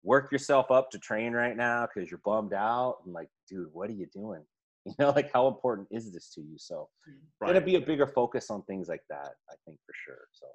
work 0.04 0.30
yourself 0.30 0.70
up 0.70 0.90
to 0.90 0.98
train 0.98 1.32
right 1.32 1.56
now 1.56 1.86
because 1.86 2.10
you're 2.10 2.20
bummed 2.24 2.54
out, 2.54 2.98
I'm 3.04 3.12
like, 3.12 3.28
dude, 3.48 3.68
what 3.72 3.88
are 3.90 3.94
you 3.94 4.06
doing? 4.12 4.42
you 4.84 4.94
know 4.98 5.10
like 5.10 5.32
how 5.32 5.46
important 5.46 5.86
is 5.90 6.12
this 6.12 6.30
to 6.30 6.40
you 6.40 6.56
so 6.56 6.88
hmm. 7.06 7.12
right. 7.40 7.48
gonna 7.48 7.64
be 7.64 7.76
a 7.76 7.80
bigger 7.80 8.06
focus 8.06 8.50
on 8.50 8.62
things 8.62 8.88
like 8.88 9.02
that 9.08 9.34
i 9.50 9.54
think 9.64 9.78
for 9.86 9.94
sure 10.04 10.26
so 10.32 10.46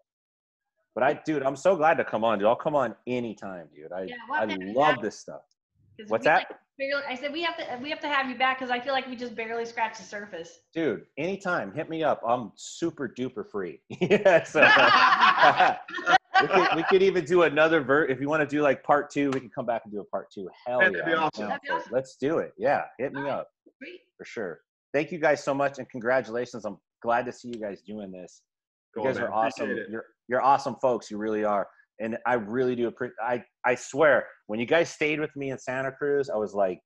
but 0.97 1.03
i 1.03 1.13
dude 1.25 1.43
i'm 1.43 1.55
so 1.55 1.75
glad 1.75 1.95
to 1.95 2.03
come 2.03 2.23
on 2.23 2.39
dude. 2.39 2.47
I'll 2.47 2.55
come 2.55 2.75
on 2.75 2.95
anytime 3.05 3.67
dude. 3.73 3.91
I, 3.91 4.05
yeah, 4.05 4.15
I 4.31 4.45
love 4.73 4.99
this 4.99 5.19
stuff. 5.19 5.41
What's 6.07 6.25
that? 6.25 6.47
like, 6.49 6.57
barely, 6.79 7.03
i 7.07 7.13
said 7.13 7.31
we 7.31 7.43
have 7.43 7.55
to 7.57 7.79
we 7.83 7.91
have 7.91 7.99
to 7.99 8.07
have 8.07 8.27
you 8.27 8.35
back 8.35 8.57
because 8.57 8.71
i 8.71 8.79
feel 8.79 8.93
like 8.93 9.07
we 9.07 9.15
just 9.15 9.35
barely 9.35 9.63
scratched 9.63 9.99
the 9.99 10.03
surface. 10.03 10.61
Dude 10.73 11.05
anytime. 11.19 11.71
Hit 11.71 11.87
me 11.87 12.03
up. 12.03 12.19
I'm 12.27 12.51
super 12.55 13.07
duper 13.07 13.47
free. 13.47 13.79
Yeah 13.89 14.43
so 14.43 14.61
we, 16.41 16.47
could, 16.47 16.75
we 16.77 16.83
could 16.83 17.03
even 17.03 17.25
do 17.25 17.43
another 17.43 17.81
vert 17.81 18.09
if 18.09 18.19
you 18.19 18.27
want 18.27 18.41
to 18.41 18.47
do 18.47 18.63
like 18.63 18.83
part 18.83 19.11
two 19.11 19.29
we 19.35 19.39
can 19.39 19.51
come 19.51 19.67
back 19.67 19.83
and 19.85 19.93
do 19.93 19.99
a 19.99 20.05
part 20.05 20.31
two. 20.31 20.49
Hell 20.65 20.79
That'd 20.79 20.95
yeah 20.97 21.05
be 21.05 21.13
awesome. 21.13 21.47
That'd 21.47 21.61
be 21.61 21.69
awesome. 21.69 21.91
let's 21.91 22.15
do 22.15 22.39
it. 22.39 22.53
Yeah 22.57 22.85
hit 22.97 23.13
me 23.13 23.29
up. 23.29 23.49
Great. 23.79 23.99
for 24.17 24.25
sure. 24.25 24.61
Thank 24.95 25.11
you 25.11 25.19
guys 25.19 25.43
so 25.43 25.53
much 25.53 25.77
and 25.77 25.87
congratulations. 25.87 26.65
I'm 26.65 26.79
glad 27.03 27.27
to 27.27 27.31
see 27.31 27.49
you 27.49 27.61
guys 27.61 27.83
doing 27.83 28.11
this. 28.11 28.41
You 28.95 29.03
guys 29.03 29.19
are 29.19 29.31
awesome. 29.31 29.69
You're 29.69 30.05
you're 30.27 30.41
awesome 30.41 30.75
folks. 30.81 31.09
You 31.09 31.17
really 31.17 31.43
are. 31.43 31.67
And 31.99 32.17
I 32.27 32.35
really 32.35 32.75
do 32.75 32.87
appreciate 32.87 33.15
I 33.21 33.43
I 33.65 33.75
swear 33.75 34.27
when 34.47 34.59
you 34.59 34.65
guys 34.65 34.89
stayed 34.89 35.19
with 35.19 35.35
me 35.35 35.51
in 35.51 35.57
Santa 35.57 35.91
Cruz, 35.91 36.29
I 36.29 36.37
was 36.37 36.53
like 36.53 36.79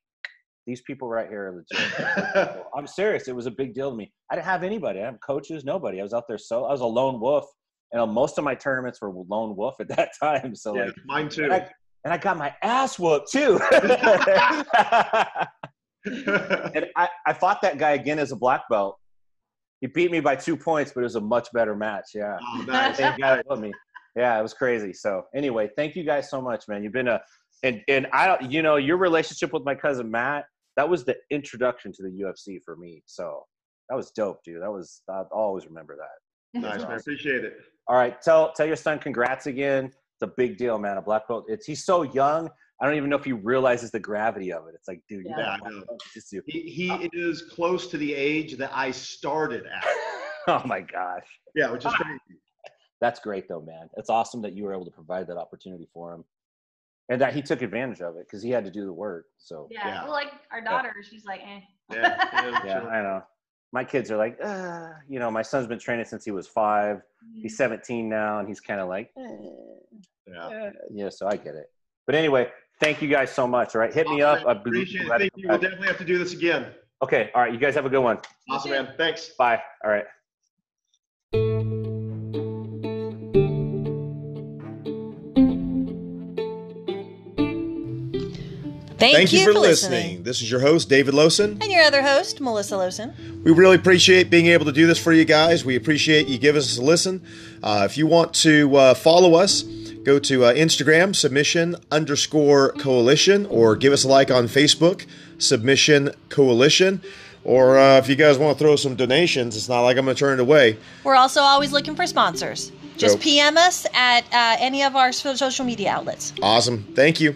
these 0.67 0.81
people 0.81 1.09
right 1.09 1.27
here 1.27 1.47
are 1.47 1.55
legit. 1.55 2.65
I'm 2.75 2.87
serious. 2.87 3.27
It 3.27 3.35
was 3.35 3.47
a 3.47 3.51
big 3.51 3.73
deal 3.73 3.91
to 3.91 3.97
me. 3.97 4.11
I 4.31 4.35
didn't 4.35 4.45
have 4.45 4.63
anybody. 4.63 4.99
I 4.99 5.03
didn't 5.03 5.13
have 5.13 5.21
coaches, 5.21 5.65
nobody. 5.65 5.99
I 5.99 6.03
was 6.03 6.13
out 6.13 6.25
there 6.27 6.37
so 6.37 6.65
I 6.65 6.71
was 6.71 6.81
a 6.81 6.85
lone 6.85 7.19
wolf. 7.19 7.45
And 7.91 8.01
uh, 8.01 8.07
most 8.07 8.37
of 8.37 8.45
my 8.45 8.55
tournaments 8.55 9.01
were 9.01 9.11
lone 9.27 9.55
wolf 9.55 9.75
at 9.81 9.89
that 9.89 10.11
time. 10.21 10.55
So 10.55 10.75
yeah, 10.75 10.85
like 10.85 10.95
mine 11.05 11.29
too. 11.29 11.45
And 11.45 11.53
I, 11.53 11.69
and 12.05 12.13
I 12.13 12.17
got 12.17 12.37
my 12.37 12.53
ass 12.63 12.97
whooped 12.97 13.31
too. 13.31 13.59
and 16.05 16.85
I, 16.95 17.09
I 17.27 17.33
fought 17.33 17.61
that 17.61 17.77
guy 17.77 17.91
again 17.91 18.17
as 18.17 18.31
a 18.31 18.35
black 18.35 18.61
belt. 18.69 18.97
He 19.81 19.87
beat 19.87 20.11
me 20.11 20.19
by 20.19 20.35
two 20.35 20.55
points, 20.55 20.91
but 20.93 21.01
it 21.01 21.03
was 21.03 21.15
a 21.15 21.21
much 21.21 21.51
better 21.53 21.75
match. 21.75 22.11
Yeah. 22.13 22.37
Oh, 22.41 22.63
nice. 22.67 22.97
Thank 22.97 23.19
God 23.19 23.43
me. 23.59 23.73
Yeah, 24.15 24.37
it 24.37 24.41
was 24.41 24.53
crazy. 24.53 24.93
So 24.93 25.23
anyway, 25.35 25.69
thank 25.75 25.95
you 25.95 26.03
guys 26.03 26.29
so 26.29 26.41
much, 26.41 26.67
man. 26.67 26.83
You've 26.83 26.93
been 26.93 27.07
a 27.07 27.21
and 27.63 27.81
and 27.87 28.07
I 28.13 28.27
don't 28.27 28.51
you 28.51 28.61
know 28.61 28.75
your 28.75 28.97
relationship 28.97 29.53
with 29.53 29.63
my 29.63 29.75
cousin 29.75 30.09
Matt. 30.09 30.45
That 30.77 30.87
was 30.87 31.03
the 31.03 31.15
introduction 31.29 31.91
to 31.93 32.03
the 32.03 32.09
UFC 32.09 32.59
for 32.63 32.75
me. 32.75 33.03
So 33.05 33.43
that 33.89 33.95
was 33.95 34.11
dope, 34.11 34.43
dude. 34.43 34.61
That 34.61 34.71
was 34.71 35.01
I'll 35.09 35.27
always 35.31 35.65
remember 35.65 35.97
that. 35.97 36.59
Nice, 36.59 36.75
awesome. 36.75 36.89
man. 36.89 36.99
Appreciate 36.99 37.43
it. 37.43 37.57
All 37.87 37.95
right, 37.95 38.21
tell 38.21 38.51
tell 38.53 38.65
your 38.65 38.75
son 38.75 38.99
congrats 38.99 39.47
again. 39.47 39.85
It's 39.85 40.21
a 40.21 40.33
big 40.37 40.57
deal, 40.57 40.77
man. 40.77 40.97
A 40.97 41.01
black 41.01 41.27
belt. 41.27 41.45
It's 41.47 41.65
he's 41.65 41.85
so 41.85 42.03
young. 42.03 42.49
I 42.81 42.87
don't 42.87 42.95
even 42.95 43.11
know 43.11 43.15
if 43.15 43.23
he 43.23 43.33
realizes 43.33 43.91
the 43.91 43.99
gravity 43.99 44.51
of 44.51 44.67
it. 44.67 44.73
It's 44.73 44.87
like, 44.87 45.01
dude, 45.07 45.27
yeah, 45.29 45.57
he, 46.47 46.61
he 46.61 47.09
is 47.13 47.43
close 47.43 47.87
to 47.87 47.97
the 47.97 48.13
age 48.13 48.57
that 48.57 48.71
I 48.73 48.89
started 48.89 49.65
at. 49.67 49.85
oh 50.47 50.63
my 50.65 50.81
gosh. 50.81 51.27
Yeah, 51.55 51.69
which 51.69 51.85
is 51.85 51.93
crazy. 51.93 52.19
That's 53.01 53.19
great 53.19 53.47
though, 53.47 53.61
man. 53.61 53.89
It's 53.97 54.09
awesome 54.09 54.41
that 54.41 54.53
you 54.53 54.63
were 54.63 54.73
able 54.73 54.85
to 54.85 54.91
provide 54.91 55.27
that 55.27 55.37
opportunity 55.37 55.87
for 55.93 56.13
him. 56.13 56.25
And 57.09 57.21
that 57.21 57.35
he 57.35 57.41
took 57.41 57.61
advantage 57.61 58.01
of 58.01 58.15
it 58.15 58.25
because 58.25 58.41
he 58.41 58.49
had 58.49 58.63
to 58.65 58.71
do 58.71 58.85
the 58.85 58.93
work. 58.93 59.25
So 59.37 59.67
yeah, 59.69 59.87
yeah. 59.87 60.03
Well, 60.03 60.13
like 60.13 60.31
our 60.51 60.61
daughter, 60.61 60.93
yeah. 60.95 61.07
she's 61.07 61.25
like, 61.25 61.41
eh. 61.41 61.59
Yeah, 61.91 62.29
yeah, 62.33 62.59
yeah 62.65 62.79
I 62.87 63.01
know. 63.01 63.23
My 63.73 63.83
kids 63.83 64.09
are 64.11 64.17
like, 64.17 64.37
uh, 64.43 64.89
you 65.07 65.19
know, 65.19 65.29
my 65.29 65.41
son's 65.41 65.67
been 65.67 65.79
training 65.79 66.05
since 66.05 66.25
he 66.25 66.31
was 66.31 66.47
5 66.47 66.97
mm-hmm. 66.97 67.41
He's 67.41 67.57
17 67.57 68.09
now, 68.09 68.39
and 68.39 68.47
he's 68.47 68.59
kind 68.59 68.79
of 68.79 68.87
like, 68.87 69.11
eh. 69.17 69.37
yeah, 70.27 70.69
yeah. 70.91 71.09
So 71.09 71.27
I 71.27 71.35
get 71.35 71.55
it. 71.55 71.69
But 72.05 72.15
anyway, 72.15 72.49
thank 72.81 73.01
you 73.01 73.07
guys 73.07 73.31
so 73.31 73.47
much. 73.47 73.75
All 73.75 73.81
right, 73.81 73.93
hit 73.93 74.09
me 74.09 74.21
up. 74.21 74.45
I 74.45 74.51
appreciate 74.53 75.03
it. 75.03 75.07
Thank 75.07 75.31
you. 75.37 75.47
We'll 75.47 75.59
definitely 75.59 75.87
have 75.87 75.99
to 75.99 76.05
do 76.05 76.17
this 76.17 76.33
again. 76.33 76.67
Okay. 77.01 77.31
All 77.33 77.41
right. 77.41 77.53
You 77.53 77.59
guys 77.59 77.75
have 77.75 77.85
a 77.85 77.89
good 77.89 78.01
one. 78.01 78.19
Awesome, 78.49 78.71
man. 78.71 78.89
Thanks. 78.97 79.29
Bye. 79.29 79.61
All 79.83 79.89
right. 79.89 80.05
Thank, 88.97 89.15
Thank 89.15 89.33
you, 89.33 89.39
you, 89.39 89.45
for, 89.45 89.59
listening. 89.59 89.99
listening. 89.99 90.23
This 90.23 90.43
is 90.43 90.51
your 90.51 90.59
host, 90.59 90.87
David 90.87 91.15
Lowson. 91.15 91.53
And 91.53 91.71
your 91.71 91.81
other 91.81 92.03
host, 92.03 92.39
Melissa 92.39 92.75
Lowson. 92.75 93.15
We 93.43 93.51
really 93.51 93.75
appreciate 93.75 94.29
being 94.29 94.45
able 94.45 94.65
to 94.65 94.71
do 94.71 94.85
this 94.85 94.99
for 94.99 95.11
you 95.11 95.25
guys. 95.25 95.65
We 95.65 95.75
appreciate 95.75 96.27
you 96.27 96.37
giving 96.37 96.59
us 96.59 96.77
a 96.77 96.83
listen. 96.83 97.23
Uh, 97.63 97.87
if 97.89 97.97
you 97.97 98.05
want 98.05 98.35
to 98.35 98.75
uh, 98.75 98.93
follow 98.93 99.33
us, 99.33 99.63
go 100.03 100.19
to 100.19 100.45
uh, 100.45 100.53
Instagram, 100.53 101.15
submission 101.15 101.75
underscore 101.91 102.73
coalition, 102.73 103.45
or 103.47 103.75
give 103.75 103.93
us 103.93 104.03
a 104.03 104.07
like 104.07 104.31
on 104.31 104.45
Facebook, 104.45 105.05
submission 105.37 106.11
coalition. 106.29 107.01
Or 107.43 107.77
uh, 107.77 107.97
if 107.97 108.07
you 108.07 108.15
guys 108.15 108.37
want 108.37 108.57
to 108.57 108.63
throw 108.63 108.75
some 108.75 108.95
donations, 108.95 109.55
it's 109.55 109.67
not 109.67 109.81
like 109.81 109.97
I'm 109.97 110.05
going 110.05 110.15
to 110.15 110.19
turn 110.19 110.39
it 110.39 110.41
away. 110.41 110.77
We're 111.03 111.15
also 111.15 111.41
always 111.41 111.71
looking 111.71 111.95
for 111.95 112.05
sponsors. 112.05 112.71
Just 112.97 113.15
so, 113.15 113.19
PM 113.19 113.57
us 113.57 113.87
at 113.93 114.25
uh, 114.31 114.57
any 114.59 114.83
of 114.83 114.95
our 114.95 115.11
social 115.11 115.65
media 115.65 115.91
outlets. 115.91 116.33
Awesome. 116.41 116.83
Thank 116.93 117.19
you. 117.19 117.35